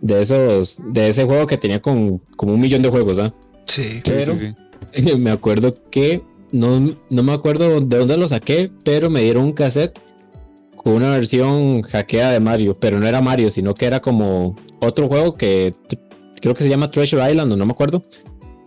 de 0.00 0.22
esos. 0.22 0.78
De 0.92 1.08
ese 1.08 1.24
juego 1.24 1.46
que 1.46 1.58
tenía 1.58 1.80
con 1.80 2.18
como 2.36 2.54
un 2.54 2.60
millón 2.60 2.82
de 2.82 2.88
juegos, 2.88 3.18
¿ah? 3.18 3.32
Sí. 3.66 3.82
Sí, 3.84 4.00
Pero- 4.04 4.34
sí, 4.34 4.48
sí. 4.94 5.14
me 5.18 5.30
acuerdo 5.30 5.74
que. 5.90 6.22
No, 6.52 6.96
no 7.10 7.22
me 7.22 7.32
acuerdo 7.32 7.80
de 7.80 7.98
dónde 7.98 8.16
lo 8.16 8.28
saqué, 8.28 8.70
pero 8.84 9.10
me 9.10 9.20
dieron 9.20 9.44
un 9.44 9.52
cassette 9.52 9.98
una 10.94 11.10
versión 11.10 11.82
hackeada 11.82 12.32
de 12.32 12.40
Mario, 12.40 12.78
pero 12.78 13.00
no 13.00 13.06
era 13.06 13.20
Mario, 13.20 13.50
sino 13.50 13.74
que 13.74 13.86
era 13.86 14.00
como 14.00 14.56
otro 14.80 15.08
juego 15.08 15.34
que 15.34 15.72
creo 16.40 16.54
que 16.54 16.64
se 16.64 16.70
llama 16.70 16.90
Treasure 16.90 17.30
Island, 17.30 17.54
no 17.54 17.66
me 17.66 17.72
acuerdo. 17.72 18.04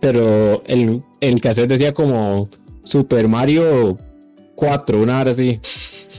Pero 0.00 0.62
el, 0.66 1.02
el 1.20 1.40
cassette 1.40 1.68
decía 1.68 1.92
como 1.92 2.48
Super 2.84 3.28
Mario 3.28 3.98
4, 4.54 5.00
una 5.00 5.20
hora 5.20 5.30
así. 5.30 5.60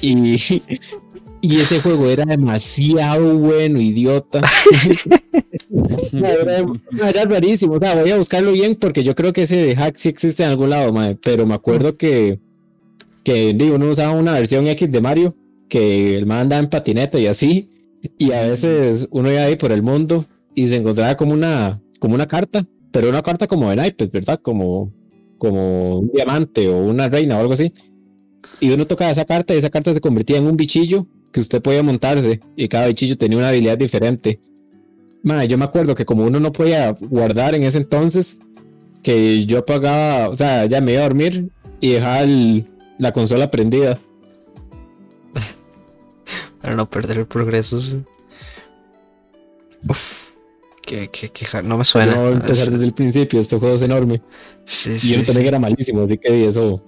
Y, 0.02 0.36
y 1.42 1.56
ese 1.60 1.80
juego 1.82 2.10
era 2.10 2.26
demasiado 2.26 3.38
bueno, 3.38 3.80
idiota. 3.80 4.42
Era, 6.14 7.26
rarísimo. 7.26 7.74
O 7.74 7.80
sea, 7.80 7.96
voy 7.96 8.12
a 8.12 8.18
buscarlo 8.18 8.52
bien 8.52 8.76
porque 8.76 9.04
yo 9.04 9.16
creo 9.16 9.34
que 9.34 9.44
ese 9.44 9.56
de 9.56 9.76
hack 9.76 9.96
sí 9.96 10.10
existe 10.10 10.44
en 10.44 10.50
algún 10.50 10.70
lado, 10.70 10.94
Pero 11.24 11.46
me 11.46 11.56
acuerdo 11.56 11.98
que, 11.98 12.40
que 13.24 13.54
digo, 13.54 13.76
uno 13.76 13.90
usaba 13.90 14.12
una 14.12 14.34
versión 14.34 14.68
X 14.68 14.92
de 14.92 15.02
Mario, 15.02 15.36
que 15.72 16.18
el 16.18 16.26
man 16.26 16.40
andaba 16.40 16.62
en 16.62 16.70
patineta 16.70 17.18
y 17.18 17.28
así. 17.28 17.70
Y 18.18 18.34
a 18.34 18.42
veces 18.44 19.08
uno 19.10 19.32
iba 19.32 19.44
ahí 19.44 19.56
por 19.56 19.72
el 19.72 19.82
mundo 19.82 20.26
y 20.54 20.68
se 20.68 20.76
encontraba 20.76 21.16
como 21.16 21.32
una, 21.34 21.80
como 22.00 22.14
una 22.14 22.28
carta, 22.28 22.66
pero 22.92 23.08
una 23.08 23.22
carta 23.24 23.48
como 23.48 23.70
de 23.70 23.78
naipes, 23.78 24.12
¿verdad? 24.12 24.40
Como, 24.42 24.92
como 25.38 26.00
un 26.00 26.12
diamante 26.12 26.68
o 26.68 26.78
una 26.84 27.08
reina 27.08 27.38
o 27.38 27.40
algo 27.40 27.54
así. 27.54 27.72
Y 28.60 28.70
uno 28.72 28.86
tocaba 28.86 29.12
esa 29.12 29.24
carta 29.24 29.54
y 29.54 29.58
esa 29.58 29.70
carta 29.70 29.94
se 29.94 30.02
convertía 30.02 30.38
en 30.38 30.46
un 30.46 30.58
bichillo 30.58 31.08
que 31.32 31.40
usted 31.40 31.62
podía 31.62 31.84
montarse 31.84 32.42
y 32.58 32.68
cada 32.68 32.88
bichillo 32.88 33.18
tenía 33.18 33.38
una 33.38 33.48
habilidad 33.50 33.78
diferente. 33.78 34.42
Mae, 35.24 35.48
yo 35.48 35.58
me 35.58 35.64
acuerdo 35.64 35.96
que 35.96 36.04
como 36.04 36.26
uno 36.26 36.42
no 36.42 36.52
podía 36.52 36.92
guardar 37.00 37.56
en 37.56 37.64
ese 37.64 37.78
entonces, 37.78 38.40
que 39.04 39.46
yo 39.46 39.60
apagaba, 39.60 40.28
o 40.28 40.36
sea, 40.36 40.66
ya 40.66 40.82
me 40.82 40.92
iba 40.94 41.02
a 41.02 41.06
dormir 41.06 41.48
y 41.80 41.94
dejaba 41.94 42.24
el- 42.24 42.66
la 42.98 43.14
consola 43.14 43.50
prendida. 43.50 44.00
Para 46.62 46.76
no 46.76 46.86
perder 46.86 47.18
el 47.20 47.26
progreso. 47.28 47.80
sí. 47.80 48.04
Uf. 49.88 50.32
Que, 50.86 51.10
que, 51.10 51.30
que 51.30 51.46
no 51.64 51.78
me 51.78 51.84
suena. 51.86 52.16
Yo 52.16 52.30
empezar 52.30 52.66
Es- 52.68 52.72
desde 52.72 52.86
el 52.86 52.94
principio, 52.94 53.40
este 53.40 53.58
juego 53.58 53.76
es 53.76 53.82
enorme. 53.84 54.22
Sí, 54.66 54.92
Y 54.94 55.00
sí, 55.00 55.10
yo 55.16 55.24
también 55.26 55.44
sí. 55.44 55.48
era 55.48 55.60
malísimo, 55.60 56.04
así 56.04 56.18
que 56.18 56.48
eso. 56.48 56.84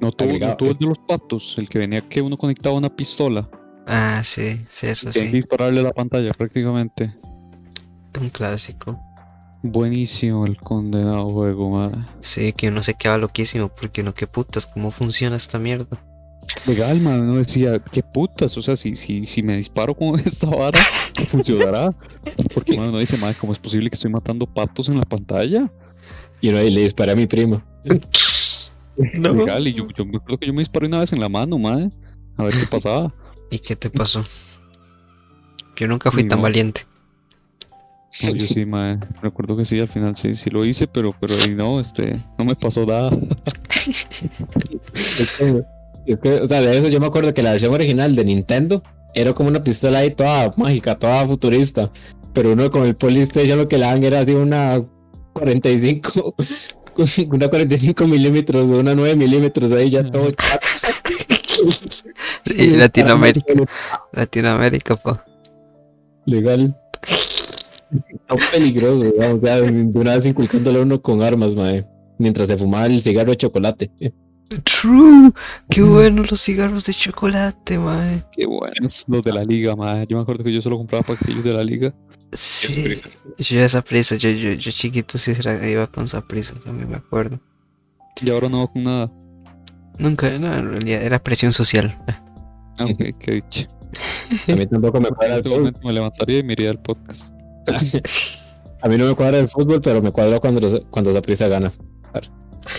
No 0.00 0.12
tuvo, 0.12 0.38
no 0.38 0.56
tuvo 0.56 0.70
el 0.70 0.78
de 0.78 0.86
los 0.86 0.98
patos, 0.98 1.54
el 1.56 1.68
que 1.68 1.78
venía 1.78 2.02
que 2.02 2.20
uno 2.20 2.36
conectaba 2.36 2.74
una 2.76 2.94
pistola. 2.94 3.48
Ah, 3.86 4.20
sí, 4.24 4.60
sí, 4.68 4.88
eso 4.88 5.06
que 5.10 5.20
sí. 5.20 5.28
dispararle 5.28 5.80
a 5.80 5.84
la 5.84 5.92
pantalla 5.92 6.32
prácticamente. 6.32 7.14
Un 8.20 8.28
clásico. 8.28 8.98
Buenísimo 9.62 10.44
el 10.44 10.58
condenado 10.58 11.30
juego, 11.30 11.70
ma. 11.70 12.08
Sí, 12.20 12.52
que 12.52 12.68
uno 12.68 12.82
se 12.82 12.94
quedaba 12.94 13.18
loquísimo 13.18 13.68
porque 13.68 14.02
uno, 14.02 14.12
qué 14.12 14.26
putas, 14.26 14.66
¿cómo 14.66 14.90
funciona 14.90 15.36
esta 15.36 15.58
mierda? 15.58 15.98
Legal, 16.66 17.00
man, 17.00 17.20
uno 17.20 17.36
decía, 17.36 17.78
qué 17.78 18.02
putas, 18.02 18.56
o 18.56 18.62
sea, 18.62 18.76
si, 18.76 18.94
si, 18.94 19.26
si 19.26 19.42
me 19.42 19.56
disparo 19.56 19.94
con 19.94 20.18
esta 20.24 20.48
vara, 20.48 20.78
funcionará. 21.30 21.90
Porque 22.52 22.76
man, 22.76 22.88
uno 22.88 22.98
dice, 22.98 23.16
man, 23.16 23.34
¿cómo 23.40 23.52
es 23.52 23.58
posible 23.58 23.90
que 23.90 23.94
estoy 23.94 24.10
matando 24.10 24.46
patos 24.46 24.88
en 24.88 24.98
la 24.98 25.04
pantalla? 25.04 25.70
Y 26.40 26.50
no, 26.50 26.62
y 26.62 26.70
le 26.70 26.82
disparé 26.82 27.12
a 27.12 27.16
mi 27.16 27.26
prima. 27.26 27.64
No. 29.18 29.34
Legal, 29.34 29.68
y 29.68 29.74
yo, 29.74 29.86
yo 29.94 30.06
me 30.06 30.16
acuerdo 30.16 30.38
que 30.38 30.46
yo 30.46 30.54
me 30.54 30.60
disparé 30.60 30.86
una 30.86 31.00
vez 31.00 31.12
en 31.12 31.20
la 31.20 31.28
mano, 31.28 31.58
man, 31.58 31.92
a 32.38 32.44
ver 32.44 32.54
qué 32.54 32.66
pasaba. 32.66 33.12
¿Y 33.50 33.58
qué 33.58 33.76
te 33.76 33.90
pasó? 33.90 34.24
Yo 35.76 35.86
nunca 35.86 36.10
fui 36.10 36.26
tan 36.26 36.40
valiente. 36.40 36.86
No, 38.24 38.34
yo 38.34 38.46
sí, 38.46 38.64
man, 38.64 39.06
recuerdo 39.20 39.54
que 39.54 39.66
sí, 39.66 39.78
al 39.78 39.88
final 39.88 40.16
sí, 40.16 40.34
sí 40.34 40.48
lo 40.48 40.64
hice, 40.64 40.86
pero, 40.86 41.10
pero 41.20 41.34
ahí 41.34 41.54
no, 41.54 41.78
este, 41.78 42.16
no 42.38 42.46
me 42.46 42.56
pasó 42.56 42.86
nada. 42.86 43.10
Es 46.06 46.18
que- 46.18 46.40
o 46.40 46.46
sea, 46.46 46.60
de 46.60 46.78
eso 46.78 46.88
yo 46.88 47.00
me 47.00 47.06
acuerdo 47.06 47.34
que 47.34 47.42
la 47.42 47.50
versión 47.52 47.74
original 47.74 48.14
de 48.14 48.24
Nintendo 48.24 48.82
era 49.14 49.32
como 49.32 49.48
una 49.48 49.62
pistola 49.64 49.98
ahí 50.00 50.10
toda 50.12 50.52
mágica, 50.56 50.98
toda 50.98 51.26
futurista. 51.26 51.90
Pero 52.32 52.52
uno 52.52 52.70
con 52.70 52.84
el 52.86 52.94
Polystation 52.96 53.58
lo 53.58 53.66
que 53.68 53.78
le 53.78 53.84
dan 53.86 54.02
era 54.04 54.20
así 54.20 54.32
una 54.34 54.82
45, 55.32 56.34
una 57.30 57.48
45 57.48 58.06
milímetros, 58.06 58.68
una 58.68 58.94
9 58.94 59.16
milímetros 59.16 59.72
ahí 59.72 59.90
ya 59.90 60.08
todo 60.10 60.30
chato. 60.30 60.66
Sí, 62.44 62.70
Latinoamérica. 62.70 63.54
Latinoamérica, 64.12 64.94
pa. 64.94 65.24
Legal. 66.26 66.76
Está 67.10 68.34
peligroso, 68.52 69.04
digamos, 69.04 69.40
de 69.40 69.98
una 69.98 70.14
vez 70.14 70.26
inculcándole 70.26 70.78
a 70.78 70.82
uno 70.82 71.00
con 71.00 71.22
armas, 71.22 71.54
mae. 71.54 71.86
Mientras 72.18 72.48
se 72.48 72.56
fumaba 72.58 72.86
el 72.86 73.00
cigarro 73.00 73.30
de 73.30 73.36
chocolate. 73.38 73.90
True. 74.64 75.30
Qué 75.70 75.82
buenos 75.82 76.30
los 76.30 76.40
cigarros 76.40 76.84
de 76.86 76.92
chocolate, 76.94 77.78
mae. 77.78 78.22
Qué 78.32 78.46
buenos 78.46 79.04
los 79.08 79.24
de 79.24 79.32
la 79.32 79.44
liga, 79.44 79.74
man. 79.74 80.06
Yo 80.08 80.16
me 80.16 80.22
acuerdo 80.22 80.44
que 80.44 80.52
yo 80.52 80.62
solo 80.62 80.76
compraba 80.78 81.02
paquetillos 81.04 81.44
de 81.44 81.52
la 81.52 81.64
liga. 81.64 81.94
Sí. 82.32 82.92
Yo 83.38 83.60
esa 83.60 83.82
prisa, 83.82 84.16
yo, 84.16 84.30
yo, 84.30 84.52
yo 84.52 84.70
chiquito 84.70 85.18
sí 85.18 85.32
era- 85.38 85.68
iba 85.68 85.86
con 85.86 86.04
esa 86.04 86.20
prisa, 86.26 86.54
también 86.64 86.88
me 86.90 86.96
acuerdo. 86.96 87.40
Y 88.22 88.30
ahora 88.30 88.48
no 88.48 88.66
con 88.72 88.84
nada. 88.84 89.12
Nunca, 89.98 90.30
no, 90.38 90.54
en 90.54 90.70
realidad 90.72 91.02
era 91.02 91.18
presión 91.22 91.52
social. 91.52 91.96
Ah, 92.78 92.84
ok, 92.84 93.16
qué 93.18 93.32
dicha. 93.32 93.68
A 94.48 94.56
mí 94.56 94.66
tampoco 94.66 95.00
me 95.00 95.08
cuadra 95.08 95.34
En 95.34 95.38
el 95.38 95.42
fútbol. 95.44 95.58
momento 95.60 95.80
me 95.84 95.92
levantaría 95.92 96.38
y 96.38 96.42
me 96.42 96.52
iría 96.52 96.70
al 96.70 96.80
podcast. 96.82 97.32
A 98.82 98.88
mí 98.88 98.96
no 98.98 99.06
me 99.06 99.14
cuadra 99.14 99.38
el 99.38 99.48
fútbol, 99.48 99.80
pero 99.80 100.02
me 100.02 100.12
cuadra 100.12 100.38
cuando, 100.38 100.60
cuando 100.90 101.12
Saprissa 101.12 101.48
gana. 101.48 101.72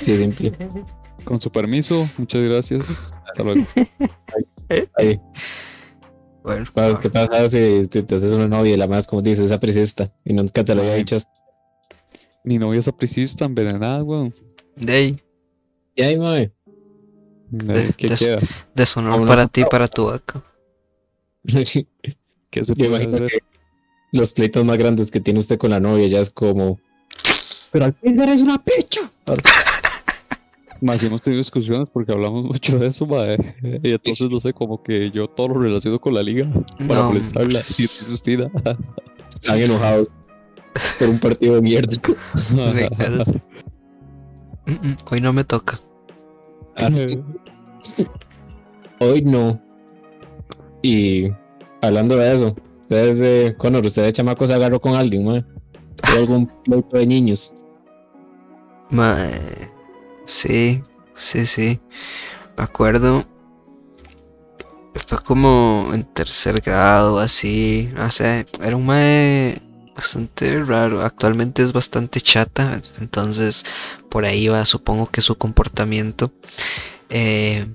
Sí, 0.01 0.17
simple. 0.17 0.53
Con 1.23 1.41
su 1.41 1.51
permiso, 1.51 2.09
muchas 2.17 2.43
gracias. 2.43 3.13
Hasta 3.25 3.43
luego. 3.43 3.61
Bueno, 6.43 6.65
Bueno, 6.73 6.99
¿Qué 6.99 7.09
pasa 7.09 7.49
si 7.49 7.81
te, 7.89 8.03
te 8.03 8.15
haces 8.15 8.31
una 8.31 8.47
novia 8.47 8.73
y 8.73 8.77
la 8.77 8.87
más 8.87 9.05
como 9.05 9.21
dice, 9.21 9.43
es 9.43 9.51
apricista 9.51 10.13
y 10.23 10.33
nunca 10.33 10.63
te 10.63 10.73
lo 10.75 10.81
había 10.81 10.95
dicho? 10.95 11.17
hasta- 11.17 11.31
Mi 12.43 12.57
novia 12.57 12.79
es 12.79 12.87
apricista, 12.87 13.43
envenenada, 13.45 14.01
weón. 14.03 14.33
de 14.77 14.93
ahí, 14.93 15.21
Y 15.95 16.01
ahí, 16.03 16.17
mae. 16.17 16.51
Eh, 17.69 17.91
¿Qué 17.97 18.07
des- 18.07 18.19
queda? 18.19 18.37
deshonor 18.75 19.19
no 19.21 19.25
para 19.25 19.47
ti 19.47 19.61
y 19.61 19.65
para 19.65 19.87
tu 19.89 20.05
vaca. 20.05 20.41
¿Qué 21.43 21.85
se 22.65 22.73
Yo 22.73 22.75
puede 22.75 22.87
imagino 22.87 23.17
hacer? 23.17 23.29
que 23.31 23.39
los 24.13 24.31
pleitos 24.31 24.63
más 24.63 24.77
grandes 24.77 25.11
que 25.11 25.19
tiene 25.19 25.39
usted 25.41 25.57
con 25.57 25.71
la 25.71 25.79
novia 25.81 26.07
ya 26.07 26.19
es 26.21 26.29
como. 26.29 26.79
Pero 27.71 27.85
al 27.85 27.93
fin 27.93 28.21
eres 28.21 28.39
una 28.41 28.57
pecha. 28.61 29.01
Más 30.81 31.01
hemos 31.03 31.21
tenido 31.21 31.39
discusiones 31.39 31.87
porque 31.91 32.11
hablamos 32.11 32.45
mucho 32.51 32.77
de 32.77 32.87
eso, 32.87 33.05
mae. 33.05 33.37
Y 33.83 33.91
entonces 33.91 34.29
no 34.29 34.39
sé, 34.39 34.53
como 34.53 34.81
que 34.83 35.09
yo 35.11 35.27
todo 35.27 35.49
lo 35.49 35.59
relaciono 35.61 35.99
con 35.99 36.13
la 36.13 36.21
liga 36.23 36.47
para 36.87 37.01
No, 37.01 37.07
molestarla. 37.09 37.59
pues, 37.59 37.79
Y 37.79 37.87
sustina. 37.87 38.49
Están 39.33 39.59
enojados 39.59 40.07
por 40.99 41.09
un 41.09 41.19
partido 41.19 41.55
de 41.55 41.61
mierda. 41.61 41.93
Hoy 45.11 45.21
no 45.21 45.33
me 45.33 45.43
toca. 45.43 45.79
Hoy 48.99 49.21
no. 49.23 49.61
Y 50.81 51.27
hablando 51.81 52.17
de 52.17 52.33
eso, 52.33 52.55
ustedes 52.81 53.19
de 53.19 53.55
Conor, 53.57 53.85
usted 53.85 54.03
de 54.05 54.13
chamaco 54.13 54.45
se 54.47 54.53
agarró 54.53 54.79
con 54.79 54.93
alguien, 54.95 55.25
mae. 55.25 55.43
¿Tuvo 55.95 56.17
algún 56.19 56.47
pleito 56.63 56.97
de 56.97 57.05
niños? 57.07 57.53
Mae, 58.89 59.31
sí, 60.27 60.83
sí, 61.15 61.45
sí. 61.45 61.79
Me 62.57 62.63
acuerdo. 62.63 63.25
fue 65.07 65.19
como 65.19 65.91
en 65.93 66.03
tercer 66.13 66.61
grado, 66.61 67.19
así. 67.19 67.91
O 67.99 68.11
sea, 68.11 68.45
era 68.61 68.75
un 68.75 68.85
mae 68.85 69.61
bastante 69.95 70.63
raro. 70.63 71.01
Actualmente 71.01 71.63
es 71.63 71.73
bastante 71.73 72.21
chata. 72.21 72.81
Entonces, 72.99 73.65
por 74.09 74.25
ahí 74.25 74.47
va, 74.47 74.65
supongo 74.65 75.07
que 75.07 75.21
su 75.21 75.35
comportamiento. 75.37 76.31
Eh, 77.09 77.67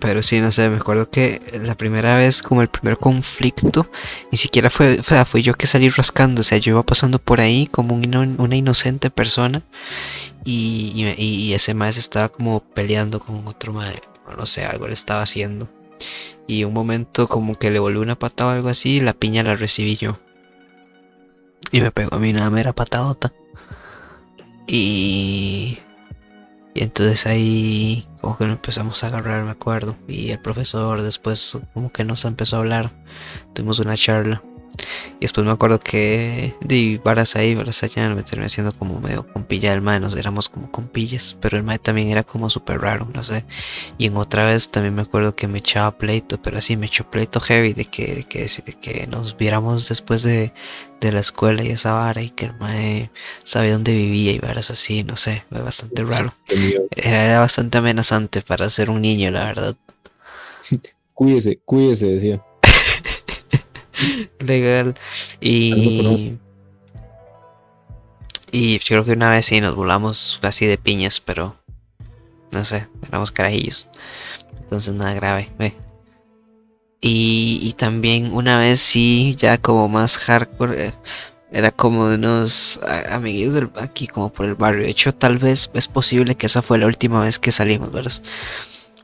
pero 0.00 0.22
sí, 0.22 0.40
no 0.40 0.50
sé, 0.52 0.68
me 0.68 0.76
acuerdo 0.76 1.10
que 1.10 1.42
la 1.62 1.76
primera 1.76 2.16
vez, 2.16 2.42
como 2.42 2.62
el 2.62 2.68
primer 2.68 2.98
conflicto, 2.98 3.90
ni 4.30 4.38
siquiera 4.38 4.70
fue, 4.70 5.02
fui 5.02 5.42
yo 5.42 5.54
que 5.54 5.66
salí 5.66 5.88
rascando, 5.88 6.40
o 6.40 6.44
sea, 6.44 6.58
yo 6.58 6.72
iba 6.72 6.82
pasando 6.82 7.18
por 7.18 7.40
ahí 7.40 7.66
como 7.66 7.94
una 7.94 8.56
inocente 8.56 9.10
persona 9.10 9.62
y, 10.44 11.14
y 11.18 11.52
ese 11.52 11.74
maestro 11.74 12.00
estaba 12.00 12.28
como 12.30 12.60
peleando 12.60 13.20
con 13.20 13.46
otro 13.46 13.72
maestro, 13.72 14.10
no 14.36 14.46
sé, 14.46 14.64
algo 14.64 14.86
le 14.86 14.94
estaba 14.94 15.22
haciendo. 15.22 15.68
Y 16.46 16.64
un 16.64 16.72
momento 16.72 17.28
como 17.28 17.54
que 17.54 17.70
le 17.70 17.78
volvió 17.78 18.00
una 18.00 18.18
patada 18.18 18.50
o 18.50 18.54
algo 18.54 18.68
así 18.68 18.96
y 18.96 19.00
la 19.00 19.12
piña 19.12 19.42
la 19.42 19.56
recibí 19.56 19.96
yo. 19.96 20.18
Y 21.70 21.80
me 21.80 21.90
pegó 21.90 22.16
a 22.16 22.18
mí 22.18 22.30
una 22.30 22.50
mera 22.50 22.72
patadota. 22.72 23.32
Y... 24.66 25.78
Y 26.74 26.82
entonces 26.82 27.26
ahí 27.26 28.06
como 28.22 28.38
que 28.38 28.44
nos 28.44 28.54
empezamos 28.54 29.02
a 29.02 29.08
agarrar, 29.08 29.44
me 29.44 29.50
acuerdo. 29.50 29.96
Y 30.08 30.30
el 30.30 30.38
profesor 30.38 31.02
después 31.02 31.58
como 31.74 31.92
que 31.92 32.04
nos 32.04 32.24
empezó 32.24 32.56
a 32.56 32.60
hablar. 32.60 32.92
Tuvimos 33.52 33.80
una 33.80 33.96
charla. 33.96 34.42
Y 35.18 35.20
después 35.20 35.46
me 35.46 35.52
acuerdo 35.52 35.78
que 35.78 36.56
di 36.60 36.98
varas 36.98 37.36
ahí, 37.36 37.54
varas 37.54 37.82
allá, 37.82 38.08
me 38.14 38.22
terminé 38.22 38.48
siendo 38.48 38.72
como 38.72 39.00
medio 39.00 39.26
compilla 39.32 39.70
del 39.70 39.82
mae, 39.82 40.00
nos 40.00 40.16
éramos 40.16 40.48
como 40.48 40.70
compillas, 40.70 41.36
pero 41.40 41.56
el 41.56 41.62
mae 41.62 41.78
también 41.78 42.08
era 42.08 42.22
como 42.22 42.50
súper 42.50 42.80
raro, 42.80 43.08
no 43.12 43.22
sé. 43.22 43.44
Y 43.98 44.06
en 44.06 44.16
otra 44.16 44.46
vez 44.46 44.70
también 44.70 44.94
me 44.94 45.02
acuerdo 45.02 45.34
que 45.34 45.46
me 45.48 45.58
echaba 45.58 45.96
pleito, 45.96 46.40
pero 46.40 46.58
así 46.58 46.76
me 46.76 46.86
echó 46.86 47.08
pleito 47.10 47.40
heavy 47.40 47.72
de 47.72 47.84
que, 47.84 48.14
de 48.14 48.24
que, 48.24 48.40
de 48.40 48.72
que 48.80 49.06
nos 49.06 49.36
viéramos 49.36 49.88
después 49.88 50.22
de, 50.22 50.52
de 51.00 51.12
la 51.12 51.20
escuela 51.20 51.62
y 51.62 51.68
esa 51.68 51.92
vara 51.92 52.22
y 52.22 52.30
que 52.30 52.46
el 52.46 52.54
mae 52.54 53.10
sabía 53.44 53.74
dónde 53.74 53.92
vivía 53.92 54.32
y 54.32 54.38
varas 54.38 54.70
así, 54.70 55.04
no 55.04 55.16
sé, 55.16 55.44
fue 55.50 55.60
bastante 55.60 56.04
raro. 56.04 56.34
Era, 56.96 57.24
era 57.24 57.40
bastante 57.40 57.78
amenazante 57.78 58.42
para 58.42 58.70
ser 58.70 58.90
un 58.90 59.02
niño, 59.02 59.30
la 59.30 59.44
verdad. 59.44 59.76
Cuídese, 61.14 61.60
cuídese, 61.64 62.06
decía. 62.06 62.42
Legal. 64.38 64.94
Y. 65.40 66.38
Y 68.50 68.78
yo 68.78 68.84
creo 68.86 69.04
que 69.04 69.12
una 69.12 69.30
vez 69.30 69.46
sí 69.46 69.60
nos 69.60 69.74
volamos 69.74 70.38
así 70.42 70.66
de 70.66 70.78
piñas, 70.78 71.20
pero. 71.20 71.56
No 72.50 72.64
sé, 72.64 72.86
éramos 73.08 73.32
carajillos. 73.32 73.88
Entonces 74.60 74.92
nada 74.94 75.14
grave, 75.14 75.50
ve. 75.58 75.74
Y, 77.00 77.58
y 77.62 77.72
también 77.72 78.32
una 78.32 78.58
vez 78.58 78.80
sí, 78.80 79.34
ya 79.38 79.58
como 79.58 79.88
más 79.88 80.18
hardcore. 80.18 80.86
eh, 80.88 80.94
Era 81.50 81.70
como 81.70 82.08
de 82.08 82.16
unos 82.16 82.80
amiguillos 83.10 83.54
del 83.54 83.70
aquí, 83.76 84.06
como 84.06 84.32
por 84.32 84.46
el 84.46 84.54
barrio. 84.54 84.84
De 84.84 84.90
hecho, 84.90 85.12
tal 85.14 85.38
vez 85.38 85.70
es 85.74 85.88
posible 85.88 86.34
que 86.34 86.46
esa 86.46 86.62
fue 86.62 86.78
la 86.78 86.86
última 86.86 87.20
vez 87.22 87.38
que 87.38 87.52
salimos, 87.52 87.90
¿verdad? 87.90 88.12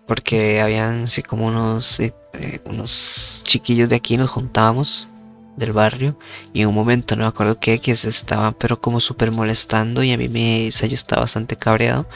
Porque 0.07 0.61
habían 0.61 1.03
así 1.05 1.23
como 1.23 1.47
unos, 1.47 2.01
eh, 2.35 2.61
unos 2.65 3.43
chiquillos 3.45 3.89
de 3.89 3.97
aquí, 3.97 4.17
nos 4.17 4.31
juntábamos 4.31 5.09
del 5.57 5.73
barrio 5.73 6.17
y 6.53 6.63
en 6.63 6.69
un 6.69 6.75
momento 6.75 7.17
no 7.17 7.23
me 7.23 7.29
acuerdo 7.29 7.59
qué 7.59 7.81
que 7.81 7.97
se 7.97 8.09
estaban 8.09 8.55
pero 8.55 8.81
como 8.81 9.01
súper 9.01 9.33
molestando 9.33 10.05
y 10.05 10.13
a 10.13 10.17
mí 10.17 10.29
me 10.29 10.69
o 10.69 10.73
sea, 10.73 10.89
yo 10.89 10.95
estaba 10.95 11.23
bastante 11.23 11.57
cabreado 11.57 12.09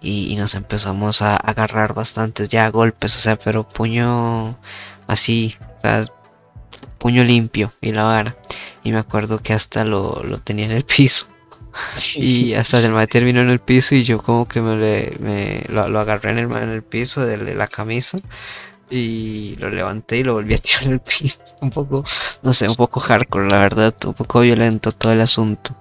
y, 0.00 0.32
y 0.32 0.36
nos 0.36 0.54
empezamos 0.54 1.20
a 1.20 1.36
agarrar 1.36 1.94
bastantes 1.94 2.48
ya 2.48 2.68
golpes 2.70 3.16
o 3.16 3.20
sea 3.20 3.36
pero 3.36 3.68
puño 3.68 4.56
así 5.08 5.56
o 5.78 5.80
sea, 5.82 6.06
puño 6.98 7.22
limpio 7.22 7.72
y 7.80 7.92
la 7.92 8.02
vara. 8.02 8.36
Y 8.82 8.92
me 8.92 8.98
acuerdo 8.98 9.38
que 9.38 9.52
hasta 9.52 9.84
lo, 9.84 10.22
lo 10.24 10.38
tenía 10.38 10.64
en 10.64 10.72
el 10.72 10.84
piso. 10.84 11.28
Y 12.16 12.54
hasta 12.54 12.78
el 12.78 12.92
mae 12.92 13.06
terminó 13.06 13.42
en 13.42 13.50
el 13.50 13.60
piso 13.60 13.94
y 13.94 14.02
yo 14.02 14.22
como 14.22 14.48
que 14.48 14.62
me, 14.62 14.76
le, 14.76 15.16
me 15.20 15.62
lo, 15.68 15.88
lo 15.88 16.00
agarré 16.00 16.30
en 16.30 16.38
el, 16.38 16.56
en 16.56 16.70
el 16.70 16.82
piso 16.82 17.24
de, 17.24 17.36
de 17.36 17.54
la 17.54 17.68
camisa 17.68 18.18
y 18.90 19.56
lo 19.56 19.70
levanté 19.70 20.18
y 20.18 20.22
lo 20.22 20.34
volví 20.34 20.54
a 20.54 20.58
tirar 20.62 20.84
el 20.92 21.00
piso. 21.00 21.40
Un 21.60 21.70
poco, 21.70 22.04
no 22.42 22.52
sé, 22.52 22.68
un 22.68 22.76
poco 22.76 23.00
hardcore, 23.00 23.48
la 23.48 23.58
verdad, 23.58 23.94
un 24.06 24.14
poco 24.14 24.40
violento 24.40 24.92
todo 24.92 25.12
el 25.12 25.20
asunto. 25.20 25.76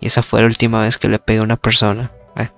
Y 0.00 0.06
esa 0.06 0.22
fue 0.22 0.40
la 0.40 0.46
última 0.46 0.82
vez 0.82 0.98
que 0.98 1.08
le 1.08 1.18
pegué 1.18 1.40
a 1.40 1.44
una 1.44 1.56
persona. 1.56 2.12
eh. 2.36 2.50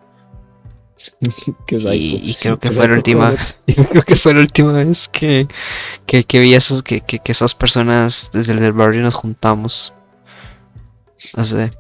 Y, 1.95 2.31
y 2.31 2.35
creo 2.35 2.59
que 2.59 2.71
fue 2.71 2.89
la 2.89 2.95
última, 2.95 3.35
y 3.67 3.75
creo 3.75 4.03
que 4.03 4.17
fue 4.17 4.35
la 4.35 4.41
última 4.41 4.73
vez 4.73 5.09
que, 5.09 5.49
que, 6.07 6.25
que 6.25 6.41
vi 6.41 6.55
esos, 6.55 6.83
que, 6.83 7.01
que, 7.01 7.19
que 7.21 7.33
esas 7.33 7.55
personas 7.55 8.31
desde 8.33 8.53
el 8.53 8.61
del 8.61 8.73
barrio 8.73 9.03
nos 9.03 9.15
juntamos. 9.15 9.95
No 11.37 11.45
sé. 11.45 11.71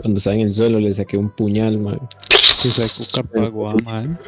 Cuando 0.00 0.18
estaba 0.18 0.36
en 0.36 0.42
el 0.42 0.52
suelo 0.52 0.80
le 0.80 0.92
saqué 0.94 1.16
un 1.16 1.30
puñal, 1.30 1.78
man. 1.78 2.00
Que 2.62 2.68
Cartago, 3.14 3.70
ah, 3.70 3.74
no, 4.02 4.18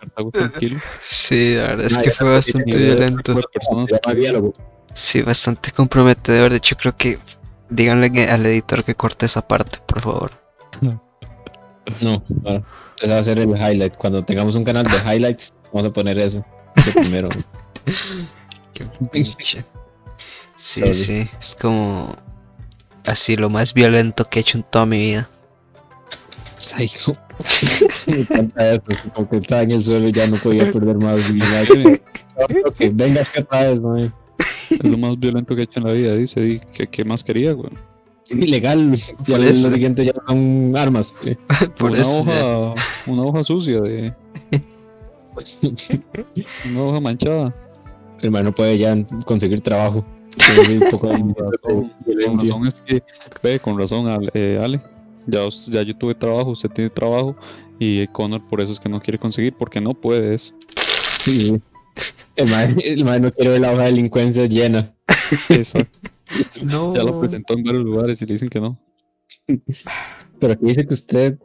Cartago 0.00 0.30
tranquilo. 0.30 0.80
Sí, 1.00 1.54
la 1.54 1.62
verdad 1.68 1.86
es 1.86 1.98
Ah, 1.98 2.02
que 2.02 2.10
fue 2.10 2.26
no 2.26 2.32
bastante 2.32 2.76
violento. 2.76 3.40
Sí, 4.94 5.22
bastante 5.22 5.72
comprometedor. 5.72 6.50
De 6.50 6.56
hecho, 6.58 6.76
creo 6.76 6.96
que 6.96 7.18
díganle 7.68 8.10
al 8.28 8.44
editor 8.46 8.84
que 8.84 8.94
corte 8.94 9.26
esa 9.26 9.46
parte, 9.46 9.78
por 9.86 10.00
favor. 10.00 10.30
No, 12.00 12.22
bueno, 12.28 12.64
ese 13.00 13.10
va 13.12 13.18
a 13.18 13.22
ser 13.22 13.38
el 13.38 13.50
highlight. 13.50 13.96
Cuando 13.96 14.24
tengamos 14.24 14.54
un 14.54 14.64
canal 14.64 14.84
de 14.84 14.96
highlights, 15.16 15.54
vamos 15.72 15.86
a 15.86 15.92
poner 15.92 16.18
eso. 16.18 16.44
de 16.76 16.92
primero. 17.00 17.28
Qué 18.74 18.84
pinche. 19.10 19.64
Sí, 20.56 20.80
Sorry. 20.80 20.94
sí, 20.94 21.28
es 21.38 21.56
como 21.60 22.14
así 23.04 23.36
lo 23.36 23.50
más 23.50 23.74
violento 23.74 24.24
que 24.26 24.38
he 24.38 24.42
hecho 24.42 24.58
en 24.58 24.64
toda 24.64 24.86
mi 24.86 24.98
vida. 24.98 25.28
Psycho. 26.62 27.12
Me 28.06 28.20
encanta 28.20 28.72
eso. 28.72 28.82
Como 29.14 29.28
que 29.28 29.36
estaba 29.36 29.62
en 29.62 29.72
el 29.72 29.82
suelo 29.82 30.08
y 30.08 30.12
ya 30.12 30.26
no 30.28 30.36
podía 30.36 30.70
perder 30.70 30.96
más. 30.96 31.18
Y 31.28 31.38
ya, 31.38 31.64
Ok, 32.66 32.76
venga 32.92 33.22
acá 33.22 33.40
otra 33.40 33.68
vez, 33.68 33.80
man. 33.80 34.14
Es 34.70 34.84
lo 34.84 34.96
más 34.96 35.18
violento 35.18 35.54
que 35.54 35.62
he 35.62 35.64
hecho 35.64 35.80
en 35.80 35.86
la 35.86 35.92
vida, 35.92 36.14
dice. 36.14 36.40
¿Y 36.40 36.60
qué, 36.72 36.86
qué 36.86 37.04
más 37.04 37.24
quería, 37.24 37.52
güey? 37.52 37.70
Ilegal. 38.30 38.94
Ya 39.26 39.38
lo 39.38 39.54
siguiente 39.54 40.04
ya 40.04 40.12
son 40.26 40.74
armas. 40.76 41.12
Por 41.78 41.90
una 41.90 42.00
eso. 42.00 42.20
hoja, 42.20 42.74
una 43.06 43.22
hoja 43.22 43.44
sucia 43.44 43.80
de. 43.80 44.14
Una 46.70 46.82
hoja 46.82 47.00
manchada. 47.00 47.54
Hermano 48.20 48.54
puede 48.54 48.78
ya 48.78 48.96
conseguir 49.24 49.60
trabajo. 49.62 50.04
Un 50.70 50.90
poco 50.90 51.08
de 51.08 51.58
Con 51.60 52.38
razón 52.38 52.66
es 52.66 52.74
que, 52.86 53.02
ve, 53.42 53.58
con 53.58 53.78
razón, 53.78 54.06
Ale, 54.06 54.30
eh, 54.34 54.60
Ale, 54.62 54.80
ya, 55.26 55.48
ya 55.68 55.82
yo 55.82 55.96
tuve 55.96 56.14
trabajo, 56.14 56.50
usted 56.50 56.70
tiene 56.70 56.90
trabajo, 56.90 57.36
y 57.78 58.06
Connor 58.08 58.46
por 58.48 58.60
eso 58.60 58.72
es 58.72 58.80
que 58.80 58.88
no 58.88 59.00
quiere 59.00 59.18
conseguir, 59.18 59.54
porque 59.54 59.80
no 59.80 59.94
puedes. 59.94 60.54
Sí. 61.18 61.60
El 62.36 62.48
man, 62.48 62.76
el 62.82 63.04
man 63.04 63.22
no 63.22 63.32
quiere 63.32 63.50
ver 63.50 63.60
la 63.60 63.72
hoja 63.72 63.82
de 63.82 63.90
delincuencia 63.90 64.46
llena. 64.46 64.94
Exacto. 65.48 65.98
No. 66.62 66.94
Ya 66.96 67.02
lo 67.02 67.20
presentó 67.20 67.52
en 67.52 67.62
varios 67.62 67.84
lugares 67.84 68.22
y 68.22 68.24
le 68.24 68.32
dicen 68.32 68.48
que 68.48 68.58
no. 68.58 68.78
Pero 70.40 70.52
aquí 70.54 70.64
dice 70.64 70.86
que 70.86 70.94
usted 70.94 71.38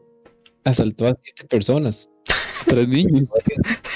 asaltó 0.64 1.08
a 1.08 1.18
siete 1.22 1.44
personas, 1.44 2.10
Tres 2.66 2.88
niños. 2.88 3.28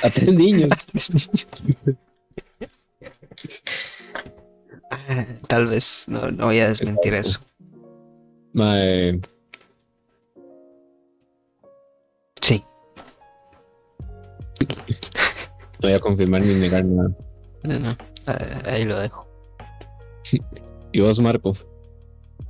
a 0.04 0.10
tres 0.10 0.34
niños. 0.34 0.70
Ah, 4.92 5.26
Tal 5.48 5.68
vez, 5.68 6.06
no, 6.08 6.30
no 6.32 6.48
voy 6.48 6.60
a 6.60 6.68
desmentir 6.68 7.14
eso. 7.14 7.40
Mae, 8.54 9.22
Sí. 12.42 12.64
no 14.68 15.80
voy 15.82 15.94
a 15.94 16.00
confirmar 16.00 16.42
ni 16.42 16.54
negar 16.56 16.86
nada. 16.86 17.10
No, 17.64 17.80
no, 17.80 17.98
ah, 18.28 18.38
ahí 18.66 18.84
lo 18.86 19.00
dejo. 19.00 19.28
Y 20.94 21.00
vos, 21.00 21.22
Marco, 21.22 21.56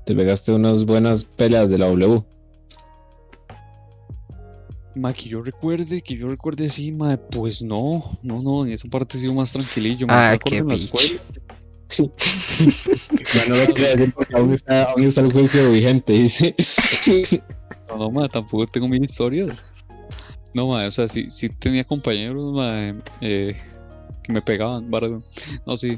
te 0.03 0.15
pegaste 0.15 0.51
unas 0.51 0.83
buenas 0.83 1.23
peleas 1.23 1.69
de 1.69 1.77
la 1.77 1.85
W. 1.89 2.23
Ma, 4.95 5.13
que 5.13 5.29
yo 5.29 5.43
recuerde, 5.43 6.01
que 6.01 6.17
yo 6.17 6.27
recuerde, 6.27 6.67
sí, 6.69 6.91
ma, 6.91 7.17
pues 7.17 7.61
no, 7.61 8.17
no, 8.23 8.41
no, 8.41 8.65
en 8.65 8.71
esa 8.73 8.89
parte 8.89 9.17
he 9.17 9.21
sido 9.21 9.35
más 9.35 9.53
tranquilillo. 9.53 10.07
ma, 10.07 10.13
Ah, 10.13 10.29
me 10.29 10.35
acuerdo 10.35 10.41
qué 10.49 10.57
en 10.57 10.67
la 10.67 10.73
bicho. 10.73 10.97
escuela, 10.97 11.21
Ma, 13.35 13.41
no 13.47 13.55
lo 13.55 13.73
decir 13.73 14.13
porque 14.13 14.35
aún 14.35 14.53
está, 14.53 14.83
aún 14.85 15.03
está 15.03 15.21
el 15.21 15.31
juicio 15.31 15.71
vigente, 15.71 16.13
dice. 16.13 16.55
No, 17.89 17.97
no, 17.97 18.09
ma, 18.09 18.27
tampoco 18.29 18.65
tengo 18.67 18.87
mil 18.87 19.03
historias. 19.03 19.67
No, 20.53 20.67
ma, 20.67 20.85
o 20.85 20.91
sea, 20.91 21.07
sí, 21.07 21.29
sí 21.29 21.49
tenía 21.49 21.83
compañeros, 21.83 22.53
ma, 22.53 22.93
eh, 23.21 23.55
que 24.23 24.33
me 24.33 24.41
pegaban, 24.41 24.89
varas, 24.91 25.11
No, 25.65 25.77
sí. 25.77 25.97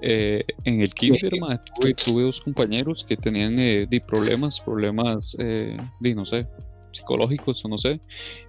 eh, 0.00 0.42
en 0.64 0.80
el 0.80 0.92
kinder, 0.94 1.32
ma, 1.40 1.62
tuve, 1.62 1.94
tuve 1.94 2.22
dos 2.22 2.40
compañeros 2.40 3.04
que 3.04 3.16
tenían 3.16 3.58
eh, 3.58 3.86
di, 3.88 4.00
problemas, 4.00 4.60
problemas, 4.60 5.36
eh, 5.38 5.76
di, 6.00 6.14
no 6.14 6.24
sé, 6.24 6.46
psicológicos 6.92 7.64
o 7.64 7.68
no 7.68 7.78
sé, 7.78 8.00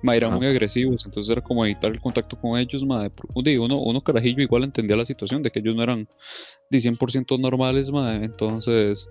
ma, 0.02 0.16
eran 0.16 0.34
Ah. 0.34 0.38
muy 0.38 0.47
agresivos, 0.47 1.06
entonces 1.06 1.30
era 1.32 1.41
como 1.41 1.64
evitar 1.66 1.91
el 1.91 1.99
contacto 2.02 2.36
con 2.39 2.58
ellos, 2.60 2.84
ma, 2.86 3.08
di, 3.43 3.58
uno, 3.58 3.78
uno 3.78 4.02
carajillo 4.02 4.41
igual 4.41 4.64
entendía 4.64 4.95
la 4.95 5.06
situación 5.06 5.43
de 5.43 5.52
que 5.52 5.60
ellos 5.60 5.76
no 5.76 5.84
eran 5.84 6.08
di, 6.70 6.80
100% 6.82 7.38
normales, 7.39 7.91
ma, 7.91 8.16
entonces 8.16 9.08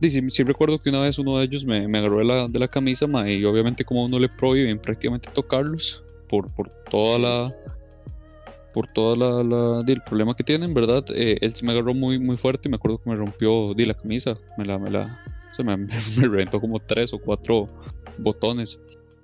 sí, 0.00 0.30
sí 0.30 0.42
recuerdo 0.42 0.78
que 0.78 0.90
una 0.90 1.00
vez 1.00 1.18
uno 1.18 1.38
de 1.38 1.44
ellos 1.44 1.64
me, 1.64 1.86
me 1.88 1.98
agarró 1.98 2.18
de 2.18 2.24
la, 2.24 2.48
de 2.48 2.58
la 2.58 2.68
camisa, 2.68 3.06
ma, 3.06 3.28
y 3.30 3.44
obviamente 3.44 3.84
como 3.84 4.04
uno 4.04 4.18
le 4.18 4.28
prohíben 4.28 4.78
prácticamente 4.78 5.28
tocarlos 5.32 6.02
por, 6.28 6.52
por 6.54 6.70
toda 6.90 7.18
la 7.18 7.54
por 8.72 8.86
todo 8.86 9.16
la, 9.16 9.42
la- 9.42 9.82
el 9.86 10.00
problema 10.02 10.34
que 10.36 10.44
tienen, 10.44 10.74
¿verdad? 10.74 11.04
Eh, 11.14 11.38
él 11.40 11.54
sí 11.54 11.64
me 11.64 11.72
agarró 11.72 11.94
muy, 11.94 12.18
muy 12.18 12.36
fuerte 12.36 12.68
y 12.68 12.70
me 12.70 12.76
acuerdo 12.76 12.98
que 12.98 13.10
me 13.10 13.16
rompió 13.16 13.74
di, 13.74 13.84
la 13.84 13.94
camisa, 13.94 14.36
me 14.56 14.64
la, 14.64 14.78
me 14.78 14.90
la, 14.90 15.18
se 15.56 15.64
me, 15.64 15.76
me 15.76 15.88
reventó 16.16 16.60
como 16.60 16.78
tres 16.78 17.12
o 17.12 17.18
cuatro 17.18 17.68
botones. 18.18 18.78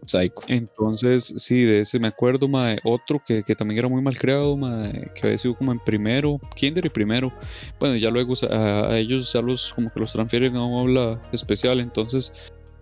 Psycho. 0.07 0.41
Entonces, 0.49 1.35
sí, 1.37 1.63
de 1.63 1.81
ese 1.81 1.99
me 1.99 2.09
acuerdo, 2.09 2.49
mae, 2.49 2.79
otro 2.85 3.23
que, 3.27 3.43
que 3.43 3.55
también 3.55 3.79
era 3.79 3.89
muy 3.89 4.03
mal 4.03 4.19
creado, 4.19 4.57
mae, 4.57 5.11
que 5.15 5.27
había 5.27 5.39
sido 5.39 5.57
como 5.57 5.73
en 5.73 5.81
primero, 5.81 6.39
kinder 6.55 6.87
y 6.87 6.91
primero. 6.91 7.33
Bueno, 7.79 7.97
ya 7.97 8.11
luego 8.11 8.35
a, 8.51 8.89
a 8.91 8.99
ellos 8.99 9.33
ya 9.33 9.41
los 9.41 9.73
como 9.75 9.93
que 9.93 10.01
los 10.01 10.13
transfieren 10.13 10.57
a 10.57 10.65
un 10.65 10.81
aula 10.81 11.21
especial, 11.33 11.81
entonces 11.81 12.33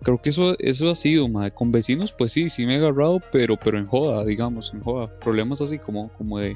creo 0.03 0.21
que 0.21 0.29
eso, 0.29 0.55
eso 0.59 0.89
ha 0.89 0.95
sido, 0.95 1.27
mae. 1.27 1.51
Con 1.51 1.71
vecinos, 1.71 2.11
pues 2.11 2.31
sí, 2.31 2.49
sí 2.49 2.65
me 2.65 2.75
he 2.75 2.77
agarrado, 2.77 3.21
pero, 3.31 3.57
pero 3.57 3.77
en 3.79 3.87
joda, 3.87 4.23
digamos, 4.25 4.71
en 4.73 4.81
joda. 4.81 5.07
Problemas 5.19 5.61
así 5.61 5.79
como, 5.79 6.09
como 6.13 6.39
de, 6.39 6.55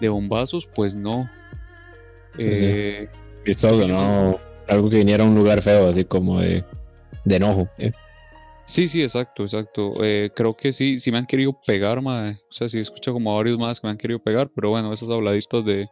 de 0.00 0.08
bombazos, 0.08 0.66
pues 0.66 0.94
no. 0.94 1.30
Sí, 2.38 2.54
sí. 2.54 2.64
Eh, 2.66 3.08
Vistoso, 3.44 3.86
¿no? 3.86 4.38
Algo 4.66 4.90
que 4.90 4.96
viniera 4.96 5.24
a 5.24 5.26
un 5.26 5.34
lugar 5.34 5.62
feo, 5.62 5.86
así 5.88 6.04
como 6.04 6.40
de, 6.40 6.64
de 7.24 7.36
enojo. 7.36 7.68
¿eh? 7.78 7.92
Sí, 8.66 8.88
sí, 8.88 9.02
exacto, 9.02 9.42
exacto. 9.42 10.02
Eh, 10.02 10.30
creo 10.34 10.56
que 10.56 10.72
sí, 10.72 10.96
sí 10.98 11.12
me 11.12 11.18
han 11.18 11.26
querido 11.26 11.58
pegar, 11.66 12.00
mae. 12.00 12.32
O 12.32 12.52
sea, 12.52 12.68
sí 12.68 12.78
escucho 12.78 13.12
como 13.12 13.32
a 13.32 13.36
varios 13.36 13.58
más 13.58 13.78
que 13.78 13.86
me 13.86 13.90
han 13.90 13.98
querido 13.98 14.18
pegar, 14.22 14.50
pero 14.54 14.70
bueno, 14.70 14.92
esas 14.92 15.10
habladitas 15.10 15.64
de, 15.64 15.86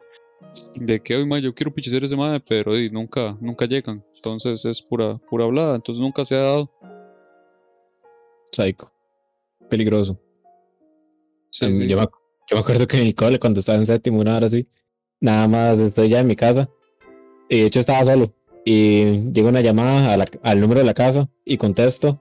de 0.76 1.00
que 1.02 1.16
hoy, 1.16 1.26
mae, 1.26 1.42
yo 1.42 1.54
quiero 1.54 1.72
pichecer 1.72 2.02
ese 2.02 2.16
mae, 2.16 2.40
pero 2.40 2.72
nunca, 2.90 3.36
nunca 3.40 3.66
llegan. 3.66 4.02
Entonces 4.16 4.64
es 4.64 4.80
pura, 4.80 5.18
pura 5.28 5.44
hablada, 5.44 5.76
entonces 5.76 6.00
nunca 6.00 6.24
se 6.24 6.34
ha 6.34 6.38
dado. 6.40 6.70
Psycho. 8.52 8.90
Peligroso. 9.68 10.18
Sí, 11.50 11.66
Em, 11.66 11.74
sí. 11.74 11.88
Yo, 11.88 11.96
me, 11.98 12.04
yo 12.04 12.56
me 12.56 12.60
acuerdo 12.60 12.86
que 12.86 12.96
en 12.96 13.06
el 13.06 13.14
cole, 13.14 13.38
cuando 13.38 13.60
estaba 13.60 13.78
en 13.78 13.86
séptimo, 13.86 14.18
una 14.20 14.36
hora 14.36 14.46
así, 14.46 14.66
nada 15.20 15.46
más 15.46 15.78
estoy 15.78 16.08
ya 16.08 16.20
en 16.20 16.26
mi 16.26 16.36
casa. 16.36 16.70
Y 17.50 17.60
de 17.60 17.66
hecho 17.66 17.80
estaba 17.80 18.04
solo. 18.06 18.32
Y 18.64 19.30
llega 19.30 19.48
una 19.50 19.60
llamada 19.60 20.16
la- 20.16 20.26
al 20.42 20.60
número 20.60 20.80
de 20.80 20.86
la 20.86 20.94
casa 20.94 21.28
y 21.44 21.58
contesto. 21.58 22.18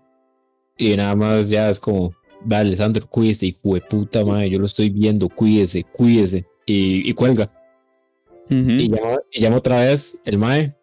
Y 0.82 0.98
nada 0.98 1.16
más 1.16 1.48
ya 1.48 1.70
es 1.70 1.80
como, 1.80 2.12
vale, 2.44 2.70
Alessandro, 2.70 3.06
cuídese, 3.08 3.46
hijo 3.46 3.76
de 3.76 3.82
puta 3.82 4.26
madre, 4.26 4.50
yo 4.50 4.58
lo 4.58 4.66
estoy 4.66 4.90
viendo, 4.90 5.30
cuídese, 5.30 5.84
cuídese. 5.84 6.48
Y, 6.66 7.08
y 7.08 7.14
cuelga. 7.14 7.52
Y 8.50 8.90
llamo, 8.90 9.20
y 9.32 9.42
llamo 9.42 9.58
otra 9.58 9.82
vez 9.82 10.18
el 10.26 10.40
mae 10.40 10.76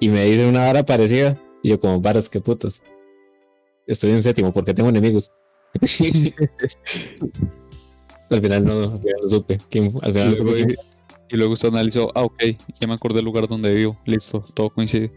y 0.00 0.08
me 0.08 0.24
dice 0.24 0.48
una 0.48 0.70
hora 0.70 0.86
parecida. 0.86 1.38
Y 1.62 1.68
yo, 1.68 1.78
como, 1.78 2.00
varas, 2.00 2.30
qué 2.30 2.40
putos. 2.40 2.82
Estoy 3.86 4.12
en 4.12 4.22
séptimo 4.22 4.54
porque 4.54 4.72
tengo 4.72 4.88
enemigos. 4.88 5.30
al 8.30 8.40
final 8.40 8.64
no, 8.64 8.72
al 8.84 8.98
final 8.98 9.16
no 9.22 9.28
supe. 9.28 9.58
quién 9.68 9.92
al 10.00 10.10
Y 10.10 10.12
final 10.14 10.30
no 10.30 10.36
supe 10.38 10.54
quién 10.64 10.76
y 11.28 11.36
luego 11.36 11.52
usted 11.52 11.68
analizó, 11.68 12.10
ah, 12.14 12.22
ok, 12.22 12.42
ya 12.80 12.86
me 12.86 12.94
acordé 12.94 13.16
del 13.16 13.24
lugar 13.26 13.48
donde 13.48 13.68
vivo, 13.74 13.98
listo, 14.06 14.44
todo 14.54 14.70
coincide. 14.70 15.12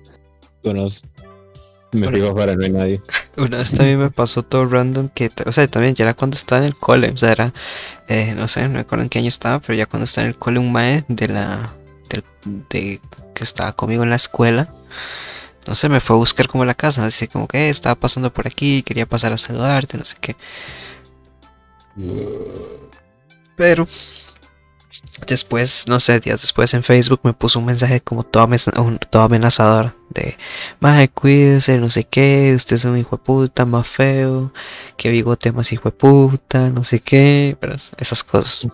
conoce. 0.61 1.03
Me 1.91 2.07
fijo 2.11 2.27
afuera, 2.29 2.55
no 2.55 2.63
hay 2.63 2.71
nadie. 2.71 3.01
Una 3.37 3.57
vez 3.57 3.71
también 3.71 3.99
me 3.99 4.11
pasó 4.11 4.43
todo 4.43 4.65
random 4.67 5.09
que, 5.09 5.31
o 5.45 5.51
sea, 5.51 5.67
también 5.67 5.95
ya 5.95 6.05
era 6.05 6.13
cuando 6.13 6.35
estaba 6.35 6.59
en 6.61 6.67
el 6.67 6.75
cole, 6.77 7.09
o 7.09 7.17
sea, 7.17 7.31
era, 7.31 7.53
eh, 8.07 8.33
no 8.35 8.47
sé, 8.47 8.63
no 8.63 8.69
me 8.69 8.79
acuerdo 8.81 9.03
en 9.03 9.09
qué 9.09 9.19
año 9.19 9.27
estaba, 9.27 9.59
pero 9.59 9.73
ya 9.73 9.87
cuando 9.87 10.03
estaba 10.05 10.25
en 10.25 10.29
el 10.33 10.37
cole 10.37 10.59
un 10.59 10.71
mae 10.71 11.03
de 11.07 11.27
la, 11.29 11.73
del, 12.09 12.23
de, 12.69 13.01
que 13.33 13.43
estaba 13.43 13.73
conmigo 13.75 14.03
en 14.03 14.11
la 14.11 14.17
escuela, 14.17 14.71
no 15.67 15.73
sé, 15.75 15.89
me 15.89 15.99
fue 15.99 16.15
a 16.15 16.19
buscar 16.19 16.47
como 16.47 16.65
la 16.65 16.75
casa, 16.75 17.05
así 17.05 17.27
como 17.27 17.47
que 17.47 17.67
"Eh, 17.67 17.69
estaba 17.69 17.95
pasando 17.95 18.31
por 18.33 18.47
aquí, 18.47 18.83
quería 18.83 19.05
pasar 19.07 19.33
a 19.33 19.37
saludarte, 19.37 19.97
no 19.97 20.05
sé 20.05 20.17
qué. 20.21 20.35
Pero 23.55 23.85
después, 25.27 25.85
no 25.87 25.99
sé, 25.99 26.19
días 26.19 26.41
después 26.41 26.73
en 26.73 26.83
Facebook 26.83 27.21
me 27.23 27.33
puso 27.33 27.59
un 27.59 27.65
mensaje 27.65 28.01
como 28.01 28.23
todo, 28.23 28.43
amenazador 29.23 29.95
de 30.09 30.37
Maje, 30.79 31.09
cuídese, 31.09 31.77
no 31.77 31.89
sé 31.89 32.05
qué, 32.05 32.53
usted 32.55 32.75
es 32.75 32.85
un 32.85 32.97
hijo 32.97 33.17
de 33.17 33.23
puta, 33.23 33.65
más 33.65 33.87
feo, 33.87 34.51
que 34.97 35.09
bigote 35.09 35.51
más 35.51 35.71
hijo 35.71 35.89
de 35.89 35.95
puta, 35.95 36.69
no 36.69 36.83
sé 36.83 36.99
qué, 36.99 37.57
pero 37.59 37.75
esas 37.97 38.23
cosas. 38.23 38.67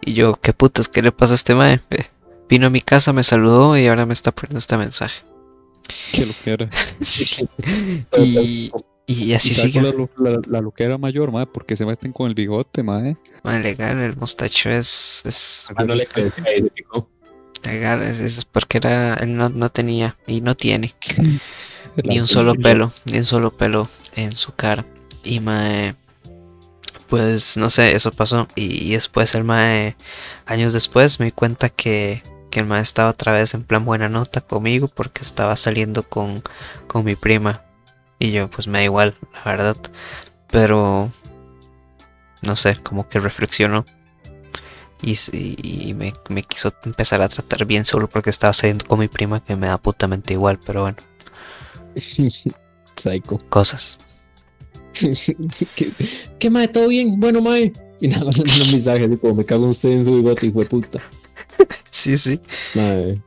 Y 0.00 0.14
yo, 0.14 0.36
¿qué 0.40 0.52
putas? 0.52 0.88
¿Qué 0.88 1.02
le 1.02 1.12
pasa 1.12 1.34
a 1.34 1.36
este 1.36 1.54
mae? 1.54 1.80
Eh, 1.90 2.04
Vino 2.48 2.68
a 2.68 2.70
mi 2.70 2.80
casa, 2.80 3.12
me 3.12 3.24
saludó 3.24 3.76
y 3.76 3.86
ahora 3.88 4.06
me 4.06 4.12
está 4.12 4.30
poniendo 4.30 4.58
este 4.58 4.76
mensaje. 4.76 5.22
Que 6.12 6.26
lo. 6.26 6.68
Sí. 7.00 7.48
Y, 8.16 8.72
y 9.06 9.32
así 9.34 9.50
¿Y 9.50 9.54
sabe 9.54 9.68
sigue. 9.72 9.80
lo- 9.92 10.10
la, 10.18 10.40
la 10.46 10.60
loquera 10.60 10.98
mayor, 10.98 11.30
mae, 11.32 11.46
porque 11.46 11.76
se 11.76 11.86
meten 11.86 12.12
con 12.12 12.28
el 12.28 12.34
bigote, 12.34 12.82
mae. 12.82 13.16
Mae, 13.44 13.60
legal, 13.62 13.98
el 14.00 14.16
mostacho 14.16 14.68
es, 14.70 15.22
es 15.24 15.68
Ah, 15.76 15.84
no 15.84 15.94
le 15.94 16.06
creí, 16.06 16.30
ahí 16.46 16.62
se 16.62 16.70
picó. 16.70 17.08
legal, 17.64 18.02
es, 18.02 18.20
es 18.20 18.44
porque 18.44 18.78
era, 18.78 19.14
él 19.14 19.36
no, 19.36 19.48
no 19.48 19.70
tenía 19.70 20.16
y 20.26 20.40
no 20.40 20.56
tiene 20.56 20.94
ni 22.04 22.16
La- 22.16 22.20
un 22.20 22.26
solo 22.26 22.54
pelo, 22.54 22.92
ni 23.04 23.18
un 23.18 23.24
solo 23.24 23.56
pelo 23.56 23.88
en 24.16 24.34
su 24.34 24.54
cara. 24.54 24.84
Y 25.24 25.40
mae, 25.40 25.94
pues 27.08 27.56
no 27.56 27.70
sé, 27.70 27.94
eso 27.94 28.10
pasó. 28.12 28.48
Y, 28.56 28.88
y 28.88 28.92
después 28.94 29.34
el 29.34 29.44
mae, 29.44 29.96
años 30.46 30.72
después, 30.72 31.20
me 31.20 31.26
di 31.26 31.32
cuenta 31.32 31.68
que, 31.68 32.22
que 32.50 32.60
el 32.60 32.66
mae 32.66 32.82
estaba 32.82 33.10
otra 33.10 33.32
vez 33.32 33.54
en 33.54 33.62
plan 33.64 33.84
buena 33.84 34.08
nota 34.08 34.40
conmigo 34.40 34.88
porque 34.88 35.22
estaba 35.22 35.56
saliendo 35.56 36.02
con, 36.02 36.42
con 36.88 37.04
mi 37.04 37.14
prima. 37.16 37.62
Y 38.18 38.32
yo, 38.32 38.48
pues 38.50 38.66
me 38.66 38.78
da 38.78 38.84
igual, 38.84 39.16
la 39.32 39.44
verdad. 39.44 39.76
Pero, 40.50 41.10
no 42.42 42.56
sé, 42.56 42.76
como 42.82 43.08
que 43.08 43.18
reflexionó. 43.20 43.84
Y, 45.02 45.94
me, 45.94 46.14
me 46.30 46.42
quiso 46.42 46.72
empezar 46.84 47.20
a 47.20 47.28
tratar 47.28 47.66
bien 47.66 47.84
solo 47.84 48.08
porque 48.08 48.30
estaba 48.30 48.52
saliendo 48.52 48.86
con 48.86 48.98
mi 48.98 49.08
prima 49.08 49.44
que 49.44 49.54
me 49.54 49.66
da 49.66 49.76
putamente 49.76 50.32
igual, 50.32 50.58
pero 50.64 50.82
bueno, 50.82 50.96
Psycho. 52.96 53.38
cosas. 53.50 53.98
¿Qué, 55.74 55.92
¿Qué 56.38 56.50
mae? 56.50 56.68
¿Todo 56.68 56.88
bien? 56.88 57.20
Bueno, 57.20 57.40
mae. 57.42 57.72
Y 57.98 58.08
nada 58.08 58.26
más 58.26 58.38
un 58.38 58.44
mensaje 58.44 59.18
como, 59.18 59.36
me 59.36 59.44
cago 59.46 59.64
en 59.64 59.70
usted 59.70 59.88
en 59.88 60.04
su 60.04 60.14
bigote, 60.16 60.46
hijo 60.46 60.60
de 60.60 60.66
puta. 60.66 61.00
Sí, 61.90 62.14
sí. 62.18 62.38
Mae, 62.74 63.18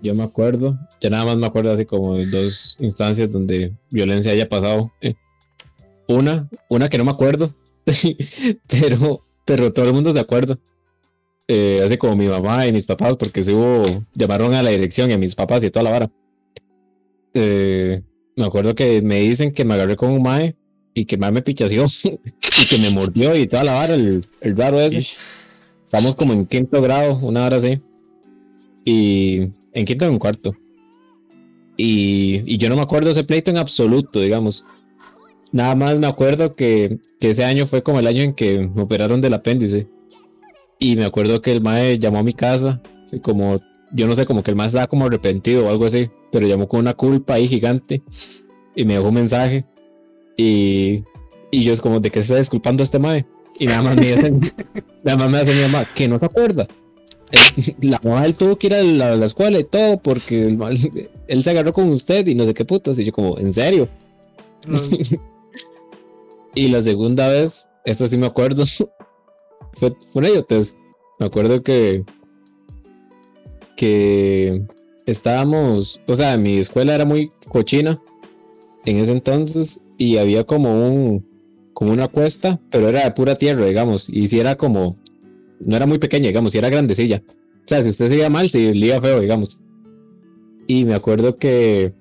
yo 0.00 0.14
me 0.14 0.22
acuerdo, 0.22 0.78
ya 1.00 1.10
nada 1.10 1.24
más 1.24 1.36
me 1.36 1.46
acuerdo 1.46 1.72
así 1.72 1.86
como 1.86 2.16
de 2.16 2.26
dos 2.26 2.76
instancias 2.80 3.30
donde 3.30 3.72
violencia 3.90 4.32
haya 4.32 4.48
pasado. 4.48 4.92
eh. 5.00 5.14
Una, 6.08 6.48
una 6.68 6.88
que 6.88 6.98
no 6.98 7.04
me 7.04 7.12
acuerdo, 7.12 7.54
pero, 8.66 9.20
pero 9.44 9.72
todo 9.72 9.86
el 9.86 9.92
mundo 9.92 10.12
se 10.12 10.18
acuerda. 10.18 10.58
Eh, 11.46 11.82
así 11.84 11.96
como 11.96 12.16
mi 12.16 12.26
mamá 12.26 12.66
y 12.66 12.72
mis 12.72 12.86
papás, 12.86 13.16
porque 13.16 13.42
se 13.42 13.52
hubo, 13.52 14.04
llamaron 14.14 14.54
a 14.54 14.62
la 14.62 14.70
dirección 14.70 15.10
y 15.10 15.14
a 15.14 15.18
mis 15.18 15.34
papás 15.34 15.64
y 15.64 15.70
toda 15.70 15.84
la 15.84 15.90
vara. 15.90 16.10
Eh, 17.34 18.02
me 18.36 18.44
acuerdo 18.44 18.74
que 18.74 19.02
me 19.02 19.20
dicen 19.20 19.52
que 19.52 19.64
me 19.64 19.74
agarré 19.74 19.96
con 19.96 20.10
un 20.10 20.22
mae 20.22 20.56
y 20.94 21.04
que 21.04 21.16
mae 21.16 21.32
me 21.32 21.42
pichaseó 21.42 21.86
y 22.04 22.66
que 22.68 22.78
me 22.78 22.90
mordió 22.90 23.36
y 23.36 23.46
toda 23.46 23.64
la 23.64 23.74
vara, 23.74 23.94
el, 23.94 24.26
el 24.40 24.56
raro 24.56 24.80
ese. 24.80 25.06
Estamos 25.84 26.14
como 26.14 26.32
en 26.32 26.46
quinto 26.46 26.80
grado, 26.82 27.16
una 27.16 27.44
hora 27.44 27.56
así. 27.56 27.80
Y 28.84 29.50
en 29.72 29.84
quinto 29.84 30.06
o 30.06 30.08
en 30.08 30.18
cuarto. 30.18 30.54
Y, 31.82 32.42
y 32.44 32.58
yo 32.58 32.68
no 32.68 32.76
me 32.76 32.82
acuerdo 32.82 33.10
ese 33.10 33.24
pleito 33.24 33.50
en 33.50 33.56
absoluto, 33.56 34.20
digamos. 34.20 34.66
Nada 35.50 35.74
más 35.74 35.98
me 35.98 36.06
acuerdo 36.06 36.54
que, 36.54 36.98
que 37.18 37.30
ese 37.30 37.42
año 37.42 37.64
fue 37.64 37.82
como 37.82 37.98
el 37.98 38.06
año 38.06 38.22
en 38.22 38.34
que 38.34 38.68
me 38.74 38.82
operaron 38.82 39.22
del 39.22 39.32
apéndice. 39.32 39.88
Y 40.78 40.94
me 40.96 41.06
acuerdo 41.06 41.40
que 41.40 41.52
el 41.52 41.62
mae 41.62 41.98
llamó 41.98 42.18
a 42.18 42.22
mi 42.22 42.34
casa, 42.34 42.82
así 43.02 43.18
como, 43.20 43.56
yo 43.92 44.06
no 44.06 44.14
sé, 44.14 44.26
como 44.26 44.42
que 44.42 44.50
el 44.50 44.58
mae 44.58 44.66
estaba 44.66 44.88
como 44.88 45.06
arrepentido 45.06 45.66
o 45.66 45.70
algo 45.70 45.86
así, 45.86 46.10
pero 46.30 46.46
llamó 46.46 46.68
con 46.68 46.80
una 46.80 46.92
culpa 46.92 47.34
ahí 47.34 47.48
gigante 47.48 48.02
y 48.76 48.84
me 48.84 48.94
dejó 48.94 49.08
un 49.08 49.14
mensaje. 49.14 49.64
Y, 50.36 51.04
y 51.50 51.62
yo 51.62 51.72
es 51.72 51.80
como, 51.80 51.98
¿de 52.00 52.10
qué 52.10 52.18
se 52.18 52.24
está 52.24 52.36
disculpando 52.36 52.82
este 52.82 52.98
mae? 52.98 53.24
Y 53.58 53.64
nada 53.64 53.80
más 53.80 53.96
me 53.96 54.16
dice, 54.16 54.30
nada 55.02 55.16
más 55.16 55.30
me 55.30 55.38
hace 55.38 55.54
mi 55.54 55.62
mamá, 55.62 55.88
que 55.94 56.06
no 56.08 56.18
se 56.18 56.26
acuerda. 56.26 56.68
La 57.80 58.00
mamá 58.02 58.26
él 58.26 58.34
tuvo 58.36 58.56
que 58.56 58.66
ir 58.68 58.74
a 58.74 58.82
la, 58.82 59.16
la 59.16 59.26
escuela 59.26 59.58
y 59.60 59.64
todo 59.64 59.98
porque 59.98 60.42
el 60.42 60.56
mal- 60.58 60.76
él 61.28 61.42
se 61.42 61.50
agarró 61.50 61.72
con 61.72 61.88
usted 61.90 62.26
y 62.26 62.34
no 62.34 62.44
sé 62.44 62.54
qué 62.54 62.64
putas. 62.64 62.98
Y 62.98 63.04
yo 63.04 63.12
como, 63.12 63.38
¿en 63.38 63.52
serio? 63.52 63.88
y 66.54 66.68
la 66.68 66.82
segunda 66.82 67.28
vez, 67.28 67.68
esta 67.84 68.06
sí 68.06 68.18
me 68.18 68.26
acuerdo, 68.26 68.64
fue, 69.72 69.94
fue 70.12 70.20
una 70.20 70.30
idiotez. 70.30 70.76
Me 71.18 71.26
acuerdo 71.26 71.62
que, 71.62 72.04
que 73.76 74.62
estábamos, 75.06 76.00
o 76.06 76.16
sea, 76.16 76.36
mi 76.36 76.58
escuela 76.58 76.94
era 76.94 77.04
muy 77.04 77.30
cochina 77.48 78.00
en 78.84 78.98
ese 78.98 79.12
entonces 79.12 79.82
y 79.98 80.16
había 80.16 80.44
como 80.44 80.86
un 80.88 81.28
como 81.72 81.92
una 81.92 82.08
cuesta, 82.08 82.60
pero 82.70 82.88
era 82.88 83.04
de 83.04 83.10
pura 83.12 83.36
tierra, 83.36 83.64
digamos, 83.64 84.10
y 84.10 84.26
si 84.26 84.38
era 84.38 84.56
como 84.56 84.96
no 85.60 85.76
era 85.76 85.86
muy 85.86 85.98
pequeña, 85.98 86.28
digamos, 86.28 86.52
si 86.52 86.58
era 86.58 86.68
grandecilla. 86.68 87.22
O 87.26 87.62
sea, 87.66 87.82
si 87.82 87.88
usted 87.88 88.08
se 88.08 88.16
iba 88.16 88.28
mal, 88.28 88.48
se 88.48 88.60
iba 88.60 89.00
feo, 89.00 89.20
digamos. 89.20 89.58
Y 90.66 90.84
me 90.84 90.94
acuerdo 90.94 91.36
que 91.36 91.92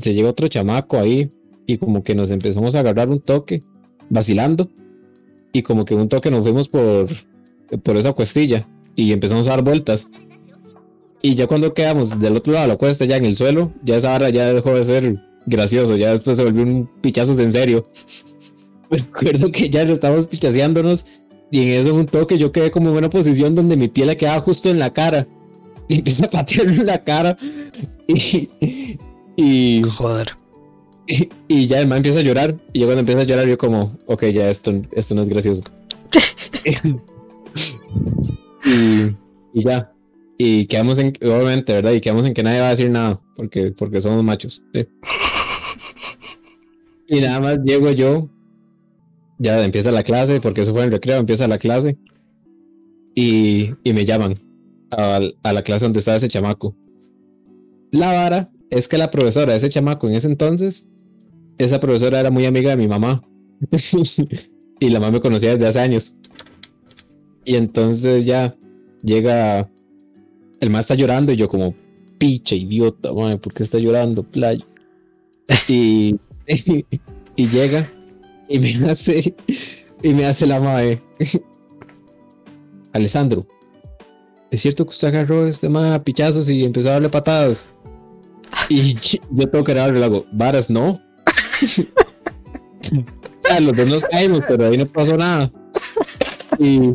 se 0.00 0.14
llegó 0.14 0.28
otro 0.28 0.48
chamaco 0.48 0.98
ahí 0.98 1.30
y 1.66 1.78
como 1.78 2.04
que 2.04 2.14
nos 2.14 2.30
empezamos 2.30 2.74
a 2.74 2.80
agarrar 2.80 3.08
un 3.08 3.20
toque, 3.20 3.62
vacilando. 4.10 4.68
Y 5.52 5.62
como 5.62 5.84
que 5.84 5.94
un 5.94 6.08
toque 6.08 6.30
nos 6.30 6.42
fuimos 6.42 6.68
por, 6.68 7.08
por 7.82 7.96
esa 7.96 8.12
cuestilla 8.12 8.68
y 8.96 9.12
empezamos 9.12 9.46
a 9.46 9.50
dar 9.50 9.62
vueltas. 9.62 10.08
Y 11.22 11.34
ya 11.34 11.46
cuando 11.46 11.72
quedamos 11.72 12.18
del 12.20 12.36
otro 12.36 12.52
lado 12.52 12.66
de 12.66 12.72
la 12.72 12.76
cuesta, 12.76 13.04
ya 13.04 13.16
en 13.16 13.24
el 13.24 13.36
suelo, 13.36 13.72
ya 13.82 13.96
esa 13.96 14.14
hora 14.14 14.28
ya 14.30 14.52
dejó 14.52 14.74
de 14.74 14.84
ser 14.84 15.22
gracioso, 15.46 15.96
ya 15.96 16.10
después 16.10 16.36
se 16.36 16.44
volvió 16.44 16.62
un 16.62 16.90
pichazo 17.00 17.40
en 17.40 17.52
serio. 17.52 17.88
Me 18.90 18.98
acuerdo 18.98 19.50
que 19.50 19.70
ya 19.70 19.82
estábamos 19.82 20.26
pichaseándonos 20.26 21.06
y 21.54 21.62
en 21.62 21.68
eso 21.68 21.94
un 21.94 22.06
toque 22.06 22.36
yo 22.36 22.50
quedé 22.50 22.72
como 22.72 22.90
en 22.90 22.96
una 22.96 23.08
posición 23.08 23.54
donde 23.54 23.76
mi 23.76 23.86
piel 23.86 24.08
le 24.08 24.16
quedaba 24.16 24.40
justo 24.40 24.70
en 24.70 24.80
la 24.80 24.92
cara. 24.92 25.28
Y 25.88 25.98
empieza 25.98 26.26
a 26.26 26.30
patearme 26.30 26.76
en 26.76 26.86
la 26.86 27.04
cara. 27.04 27.36
Y, 28.08 28.48
y, 29.36 29.82
Joder. 29.84 30.34
y, 31.06 31.28
y 31.46 31.66
ya 31.68 31.78
el 31.78 31.86
man 31.86 31.98
empieza 31.98 32.18
a 32.20 32.22
llorar. 32.22 32.56
Y 32.72 32.80
yo 32.80 32.86
cuando 32.86 33.00
empieza 33.00 33.20
a 33.20 33.24
llorar, 33.24 33.46
yo 33.46 33.56
como, 33.56 33.96
ok, 34.06 34.24
ya 34.32 34.50
esto, 34.50 34.72
esto 34.92 35.14
no 35.14 35.22
es 35.22 35.28
gracioso. 35.28 35.62
y, 38.64 39.14
y 39.52 39.62
ya. 39.62 39.92
Y 40.38 40.66
quedamos 40.66 40.98
en, 40.98 41.12
obviamente, 41.20 41.72
¿verdad? 41.74 41.92
Y 41.92 42.00
quedamos 42.00 42.24
en 42.24 42.34
que 42.34 42.42
nadie 42.42 42.60
va 42.60 42.68
a 42.68 42.70
decir 42.70 42.90
nada, 42.90 43.20
porque, 43.36 43.70
porque 43.70 44.00
somos 44.00 44.24
machos. 44.24 44.60
¿sí? 44.72 44.88
Y 47.06 47.20
nada 47.20 47.38
más 47.38 47.58
llego 47.62 47.90
yo, 47.90 48.28
ya 49.38 49.64
empieza 49.64 49.90
la 49.90 50.02
clase, 50.02 50.40
porque 50.40 50.62
eso 50.62 50.72
fue 50.72 50.84
en 50.84 50.90
recreo, 50.90 51.18
empieza 51.18 51.46
la 51.46 51.58
clase. 51.58 51.96
Y, 53.14 53.70
y 53.84 53.92
me 53.92 54.04
llaman 54.04 54.36
a, 54.90 55.20
a 55.42 55.52
la 55.52 55.62
clase 55.62 55.84
donde 55.84 56.00
estaba 56.00 56.16
ese 56.16 56.28
chamaco. 56.28 56.74
La 57.92 58.08
vara 58.08 58.50
es 58.70 58.88
que 58.88 58.98
la 58.98 59.10
profesora 59.10 59.52
de 59.52 59.58
ese 59.58 59.70
chamaco 59.70 60.08
en 60.08 60.14
ese 60.14 60.26
entonces, 60.26 60.88
esa 61.58 61.78
profesora 61.78 62.20
era 62.20 62.30
muy 62.30 62.46
amiga 62.46 62.70
de 62.70 62.76
mi 62.76 62.88
mamá. 62.88 63.22
y 64.80 64.88
la 64.88 65.00
mamá 65.00 65.12
me 65.12 65.20
conocía 65.20 65.52
desde 65.52 65.66
hace 65.66 65.80
años. 65.80 66.16
Y 67.44 67.56
entonces 67.56 68.24
ya 68.24 68.56
llega, 69.02 69.70
el 70.60 70.70
más 70.70 70.86
está 70.86 70.94
llorando 70.94 71.32
y 71.32 71.36
yo 71.36 71.48
como, 71.48 71.74
picha, 72.18 72.54
idiota, 72.54 73.12
madre, 73.12 73.38
¿por 73.38 73.52
qué 73.52 73.62
está 73.62 73.78
llorando, 73.78 74.22
playa? 74.22 74.64
Y, 75.68 76.16
y 77.36 77.48
llega 77.48 77.90
y 78.54 78.58
me 78.58 78.90
hace, 78.90 79.34
y 80.02 80.14
me 80.14 80.24
hace 80.26 80.46
la 80.46 80.60
madre. 80.60 81.02
Alessandro, 82.92 83.46
¿es 84.50 84.60
cierto 84.62 84.84
que 84.84 84.90
usted 84.90 85.08
agarró 85.08 85.46
este 85.48 85.68
mae 85.68 85.92
a 85.92 86.02
pichazos 86.04 86.48
y 86.48 86.64
empezó 86.64 86.90
a 86.90 86.92
darle 86.92 87.08
patadas? 87.08 87.66
Y 88.68 88.94
yo 89.30 89.48
tengo 89.50 89.64
que 89.64 89.74
darle, 89.74 89.98
le 89.98 90.04
hago, 90.04 90.26
varas, 90.32 90.70
no. 90.70 91.00
Ya, 93.48 93.60
los 93.60 93.76
dos 93.76 93.88
nos 93.88 94.04
caímos, 94.04 94.44
pero 94.46 94.66
ahí 94.66 94.76
no 94.78 94.86
pasó 94.86 95.16
nada. 95.16 95.50
Y, 96.58 96.90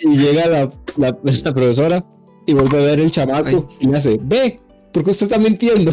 y 0.00 0.16
llega 0.16 0.46
la, 0.46 0.70
la- 0.96 1.18
la 1.22 1.54
profesora 1.54 2.04
y 2.46 2.54
vuelve 2.54 2.78
a 2.78 2.86
ver 2.86 3.00
el 3.00 3.10
chamaco 3.10 3.68
y 3.80 3.88
me 3.88 3.98
hace, 3.98 4.18
ve, 4.22 4.60
¿por 4.92 5.04
qué 5.04 5.10
usted 5.10 5.24
está 5.26 5.38
mintiendo? 5.38 5.90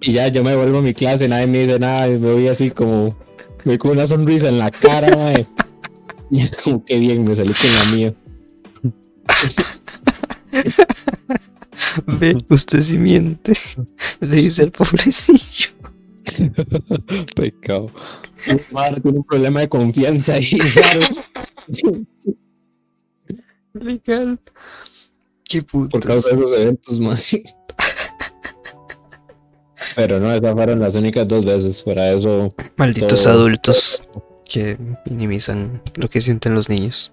Y 0.00 0.12
ya 0.12 0.28
yo 0.28 0.44
me 0.44 0.54
vuelvo 0.54 0.78
a 0.78 0.82
mi 0.82 0.94
clase, 0.94 1.28
nadie 1.28 1.46
me 1.46 1.60
dice 1.60 1.78
nada, 1.78 2.08
y 2.08 2.18
me 2.18 2.32
voy 2.32 2.48
así 2.48 2.70
como, 2.70 3.16
me 3.64 3.72
voy 3.72 3.78
con 3.78 3.90
una 3.92 4.06
sonrisa 4.06 4.48
en 4.48 4.58
la 4.58 4.70
cara, 4.70 5.16
mae. 5.16 5.46
Y 6.30 6.42
es 6.42 6.56
como 6.56 6.84
que 6.84 6.98
bien, 6.98 7.24
me 7.24 7.34
salí 7.34 7.52
con 7.54 7.72
la 7.72 7.96
mía. 7.96 8.14
Ve, 12.20 12.36
usted 12.50 12.80
sí 12.80 12.98
miente. 12.98 13.52
Le 14.20 14.36
dice 14.36 14.64
el 14.64 14.72
pobrecillo. 14.72 15.70
Pecado. 17.34 17.90
Tiene 18.44 19.18
un 19.18 19.24
problema 19.24 19.60
de 19.60 19.68
confianza 19.68 20.34
ahí, 20.34 20.46
¿sabes? 20.60 21.22
Legal. 23.72 24.38
Qué 25.44 25.62
Por 25.62 25.88
putas. 25.88 26.04
causa 26.04 26.28
de 26.28 26.34
esos 26.34 26.52
eventos, 26.52 27.00
mae. 27.00 27.42
Pero 29.98 30.20
no, 30.20 30.32
esas 30.32 30.54
fueron 30.54 30.78
las 30.78 30.94
únicas 30.94 31.26
dos 31.26 31.44
veces. 31.44 31.82
Fuera 31.82 32.12
eso, 32.12 32.54
Malditos 32.76 33.24
todo- 33.24 33.32
adultos 33.32 34.00
que 34.48 34.78
minimizan 35.10 35.82
lo 35.96 36.08
que 36.08 36.20
sienten 36.20 36.54
los 36.54 36.68
niños. 36.68 37.10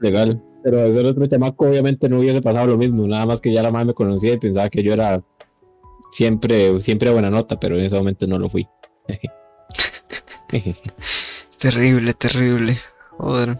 legal. 0.00 0.40
Pero 0.62 0.84
ese 0.84 1.00
otro 1.00 1.26
chamaco 1.26 1.66
obviamente 1.68 2.08
no 2.08 2.20
hubiese 2.20 2.40
pasado 2.40 2.68
lo 2.68 2.76
mismo, 2.76 3.06
nada 3.08 3.26
más 3.26 3.40
que 3.40 3.52
ya 3.52 3.62
la 3.64 3.70
madre 3.72 3.86
me 3.86 3.94
conocía 3.94 4.32
y 4.34 4.38
pensaba 4.38 4.68
que 4.70 4.82
yo 4.84 4.92
era 4.92 5.22
siempre, 6.12 6.78
siempre 6.80 7.10
buena 7.10 7.30
nota, 7.30 7.58
pero 7.58 7.76
en 7.78 7.84
ese 7.84 7.96
momento 7.96 8.26
no 8.28 8.38
lo 8.38 8.48
fui. 8.48 8.68
Terrible, 11.58 12.14
terrible. 12.14 12.78
Joder, 13.18 13.58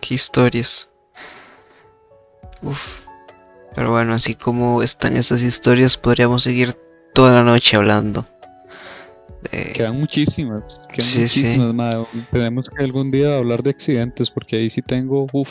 qué 0.00 0.14
historias. 0.14 0.90
Uf. 2.62 3.00
Pero 3.74 3.90
bueno, 3.90 4.14
así 4.14 4.34
como 4.34 4.82
están 4.82 5.16
esas 5.16 5.42
historias, 5.42 5.96
podríamos 5.96 6.42
seguir 6.42 6.76
toda 7.14 7.32
la 7.32 7.42
noche 7.42 7.76
hablando. 7.76 8.26
Quedan 9.74 10.00
muchísimas. 10.00 10.80
Quedan 10.88 11.02
Sí, 11.02 11.28
sí. 11.28 11.58
mae. 11.58 12.06
Tenemos 12.32 12.68
que 12.68 12.82
algún 12.82 13.10
día 13.10 13.36
hablar 13.36 13.62
de 13.62 13.70
accidentes 13.70 14.30
porque 14.30 14.56
ahí 14.56 14.70
sí 14.70 14.80
tengo. 14.82 15.26
Uf. 15.32 15.48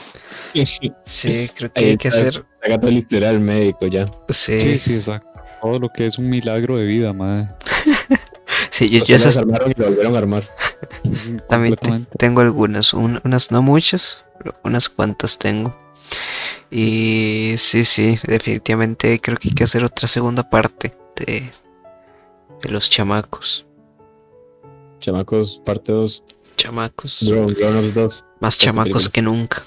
Sí, 1.06 1.50
creo 1.56 1.72
que 1.72 1.80
Ahí 1.84 1.90
hay 1.92 1.98
que 1.98 2.08
está. 2.10 2.22
hacer. 2.22 2.46
Saca 2.62 2.78
todo 2.80 2.90
el 2.90 2.98
historial 2.98 3.40
médico 3.40 3.86
ya. 3.88 4.06
Sí, 4.30 4.60
Sí, 4.60 4.72
sí, 4.74 4.80
sí, 4.80 4.94
exacto. 4.96 5.30
Todo 5.62 5.80
lo 5.80 5.90
que 5.90 6.08
es 6.08 6.18
un 6.18 6.30
milagro 6.30 6.78
de 6.78 6.86
vida, 6.86 7.14
madre. 7.14 7.50
yo, 8.80 8.86
yo 8.88 9.06
que 9.06 9.14
esas 9.16 9.36
desarmaron 9.36 9.72
y 9.72 9.80
lo 9.80 9.86
volvieron 9.86 10.16
a 10.16 10.18
armar. 10.18 10.44
también 11.48 11.76
tengo 12.18 12.42
algunas, 12.42 12.94
un- 12.94 13.22
unas 13.24 13.52
no 13.52 13.62
muchas, 13.62 14.26
pero 14.40 14.54
unas 14.64 14.90
cuantas 14.90 15.38
tengo. 15.38 15.78
Y 16.72 17.54
sí, 17.58 17.86
sí, 17.86 18.18
definitivamente 18.28 19.22
creo 19.22 19.38
que 19.38 19.50
hay 19.50 19.54
que 19.54 19.64
hacer 19.66 19.84
otra 19.84 20.08
segunda 20.08 20.50
parte 20.50 20.94
de, 21.16 21.52
de 22.62 22.70
los 22.70 22.90
chamacos. 22.90 23.66
Chamacos, 25.00 25.62
parte 25.66 25.92
2. 25.92 26.24
Chamacos. 26.56 27.24
Grown, 27.28 27.48
Grown 27.48 27.86
Ups 27.86 27.94
2. 27.94 28.26
Más 28.40 28.58
chamacos 28.58 29.10
que 29.10 29.22
nunca. 29.22 29.64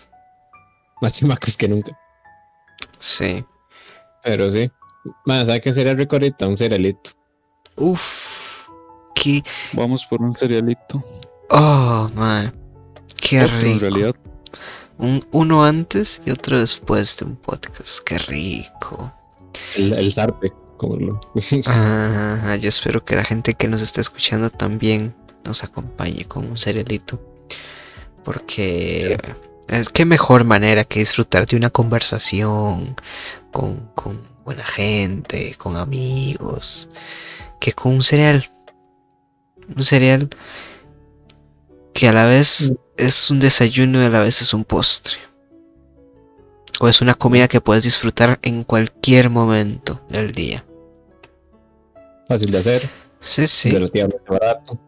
Más 1.03 1.19
chamacos 1.19 1.57
que 1.57 1.69
nunca. 1.69 1.99
Sí. 2.99 3.45
Pero 4.25 4.51
sí. 4.51 4.71
Más, 5.25 5.47
¿sabes 5.47 5.61
qué 5.63 5.73
sería 5.73 5.95
rico 5.95 6.17
ahorita? 6.17 6.47
Un 6.49 6.57
cerealito. 6.57 7.11
Uf. 7.77 8.69
Qué. 9.15 9.43
Vamos 9.75 10.07
por 10.07 10.23
un 10.23 10.35
cerealito. 10.35 11.05
Oh, 11.51 12.09
man. 12.15 12.55
Qué 13.21 13.43
Otro, 13.43 13.57
en 13.57 13.63
rico. 13.63 13.81
realidad. 13.81 14.15
Un, 14.99 15.23
uno 15.33 15.65
antes 15.65 16.23
y 16.25 16.31
otro 16.31 16.59
después 16.59 17.19
de 17.19 17.27
un 17.27 17.37
podcast. 17.37 18.03
Qué 18.05 18.19
rico. 18.19 19.13
El, 19.77 19.93
el 19.93 20.13
zarpe. 20.13 20.53
Como 20.77 20.97
lo... 20.97 21.21
Ah, 21.67 22.57
yo 22.61 22.69
espero 22.69 23.05
que 23.05 23.17
la 23.17 23.25
gente 23.25 23.55
que 23.55 23.69
nos 23.69 23.83
está 23.83 24.01
escuchando 24.01 24.51
también 24.51 25.15
nos 25.45 25.65
acompañe 25.65 26.25
con 26.27 26.47
un 26.47 26.57
cerealito. 26.57 27.21
Porque 28.25 29.17
es 29.69 29.89
que 29.89 30.05
mejor 30.05 30.45
manera 30.45 30.85
que 30.85 31.01
disfrutar 31.01 31.47
de 31.47 31.57
una 31.57 31.71
conversación 31.71 32.97
con, 33.53 33.91
con 33.95 34.21
buena 34.45 34.65
gente, 34.65 35.55
con 35.59 35.77
amigos, 35.77 36.89
que 37.61 37.73
con 37.73 37.95
un 37.95 38.03
cereal. 38.03 38.51
Un 39.77 39.83
cereal 39.83 40.29
que 41.93 42.09
a 42.09 42.13
la 42.13 42.27
vez 42.27 42.73
es 42.97 43.31
un 43.31 43.41
desayuno 43.41 44.01
y 44.01 44.05
a 44.05 44.11
la 44.11 44.21
vez 44.21 44.43
es 44.43 44.55
un 44.55 44.65
postre. 44.65 45.17
O 46.81 46.89
es 46.89 47.01
una 47.01 47.15
comida 47.15 47.49
que 47.49 47.61
puedes 47.61 47.85
disfrutar 47.85 48.39
en 48.43 48.65
cualquier 48.65 49.31
momento 49.31 50.01
del 50.09 50.33
día. 50.33 50.65
Fácil 52.29 52.51
de 52.51 52.59
hacer. 52.59 52.91
Sí, 53.21 53.47
sí. 53.47 53.71
Relativamente 53.71 54.23
barato. 54.29 54.79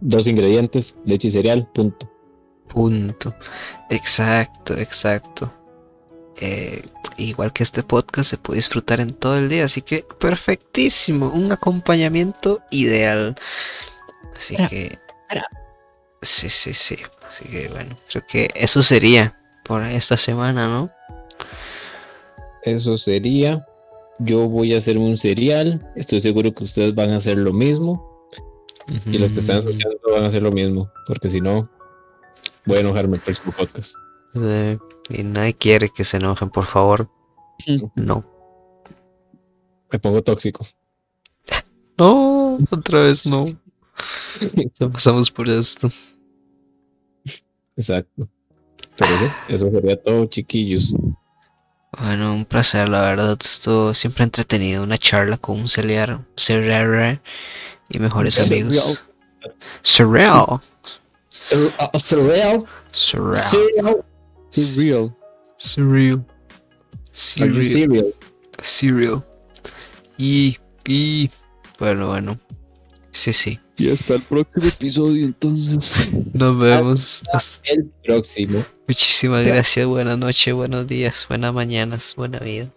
Dos 0.00 0.26
ingredientes, 0.26 0.96
leche 1.04 1.28
y 1.28 1.30
cereal, 1.30 1.68
punto. 1.72 2.10
Punto. 2.68 3.34
Exacto, 3.90 4.76
exacto. 4.76 5.52
Eh, 6.40 6.82
igual 7.16 7.52
que 7.52 7.62
este 7.62 7.82
podcast 7.82 8.30
se 8.30 8.38
puede 8.38 8.58
disfrutar 8.58 9.00
en 9.00 9.10
todo 9.10 9.36
el 9.36 9.48
día, 9.48 9.64
así 9.64 9.82
que 9.82 10.06
perfectísimo, 10.18 11.28
un 11.30 11.52
acompañamiento 11.52 12.62
ideal. 12.70 13.36
Así 14.36 14.56
Para- 14.56 14.68
que... 14.68 14.98
para. 15.28 15.46
Sí, 16.22 16.48
sí, 16.48 16.72
sí. 16.74 16.96
Así 17.26 17.44
que 17.44 17.68
bueno, 17.68 17.96
creo 18.10 18.24
que 18.26 18.48
eso 18.54 18.82
sería 18.82 19.39
por 19.70 19.84
esta 19.84 20.16
semana, 20.16 20.66
¿no? 20.66 20.90
Eso 22.64 22.96
sería. 22.96 23.64
yo 24.18 24.48
voy 24.48 24.74
a 24.74 24.78
hacerme 24.78 25.04
un 25.08 25.16
cereal. 25.16 25.88
Estoy 25.94 26.20
seguro 26.20 26.52
que 26.52 26.64
ustedes 26.64 26.92
van 26.92 27.10
a 27.10 27.18
hacer 27.18 27.38
lo 27.38 27.52
mismo. 27.52 28.26
Y 29.06 29.16
los 29.18 29.32
que 29.32 29.38
están 29.38 29.58
escuchando 29.58 30.00
van 30.12 30.24
a 30.24 30.26
hacer 30.26 30.42
lo 30.42 30.50
mismo. 30.50 30.90
Porque 31.06 31.28
si 31.28 31.40
no, 31.40 31.70
voy 32.66 32.78
a 32.78 32.80
enojarme 32.80 33.18
el 33.18 33.22
próximo 33.22 33.54
podcast. 33.56 33.94
eh, 34.34 34.76
y 35.08 35.22
nadie 35.22 35.54
quiere 35.54 35.88
que 35.88 36.02
se 36.02 36.16
enojen, 36.16 36.50
por 36.50 36.64
favor. 36.64 37.08
No. 37.94 38.24
Me 39.92 40.00
pongo 40.00 40.20
tóxico. 40.20 40.66
No, 41.96 42.58
otra 42.72 43.04
vez 43.04 43.24
no. 43.24 43.44
Ya 44.80 44.88
pasamos 44.88 45.30
por 45.30 45.48
esto. 45.48 45.88
Exacto. 47.76 48.28
Pero 49.00 49.18
sí, 49.18 49.24
eso 49.48 49.70
sería 49.70 49.96
todo, 50.00 50.26
chiquillos. 50.26 50.94
Bueno, 51.98 52.34
un 52.34 52.44
placer, 52.44 52.88
la 52.88 53.00
verdad. 53.00 53.36
Esto 53.40 53.92
siempre 53.94 54.24
entretenido. 54.24 54.82
Una 54.84 54.96
charla 54.98 55.36
con 55.38 55.58
un 55.60 55.68
cereal, 55.68 56.24
cereal 56.36 57.20
y 57.88 57.98
mejores 57.98 58.38
amigos. 58.38 59.02
Surreal. 59.82 60.60
Ah, 61.78 61.90
Cereal. 61.98 62.64
Surreal. 62.92 63.42
Surreal. 65.56 66.24
Are 67.40 67.52
you 67.52 67.62
Cereal. 67.62 67.64
cereal? 67.64 68.14
Cereal. 68.62 69.24
Y, 70.18 70.58
y, 70.86 71.30
bueno, 71.78 72.08
bueno. 72.08 72.38
Sí, 73.10 73.32
sí. 73.32 73.58
Y 73.76 73.90
hasta 73.90 74.14
el 74.14 74.22
próximo 74.22 74.66
episodio, 74.66 75.24
entonces. 75.24 75.94
Nos 76.34 76.58
vemos. 76.58 77.22
Hasta- 77.32 77.68
El 77.72 77.86
próximo. 78.04 78.64
Muchísimas 78.90 79.46
gracias. 79.46 79.86
Buenas 79.86 80.18
noches, 80.18 80.52
buenos 80.52 80.84
días, 80.84 81.24
buenas 81.28 81.54
mañanas, 81.54 82.12
buena 82.16 82.40
vida. 82.40 82.72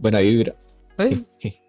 Buena 0.00 0.18
vibra. 0.18 0.56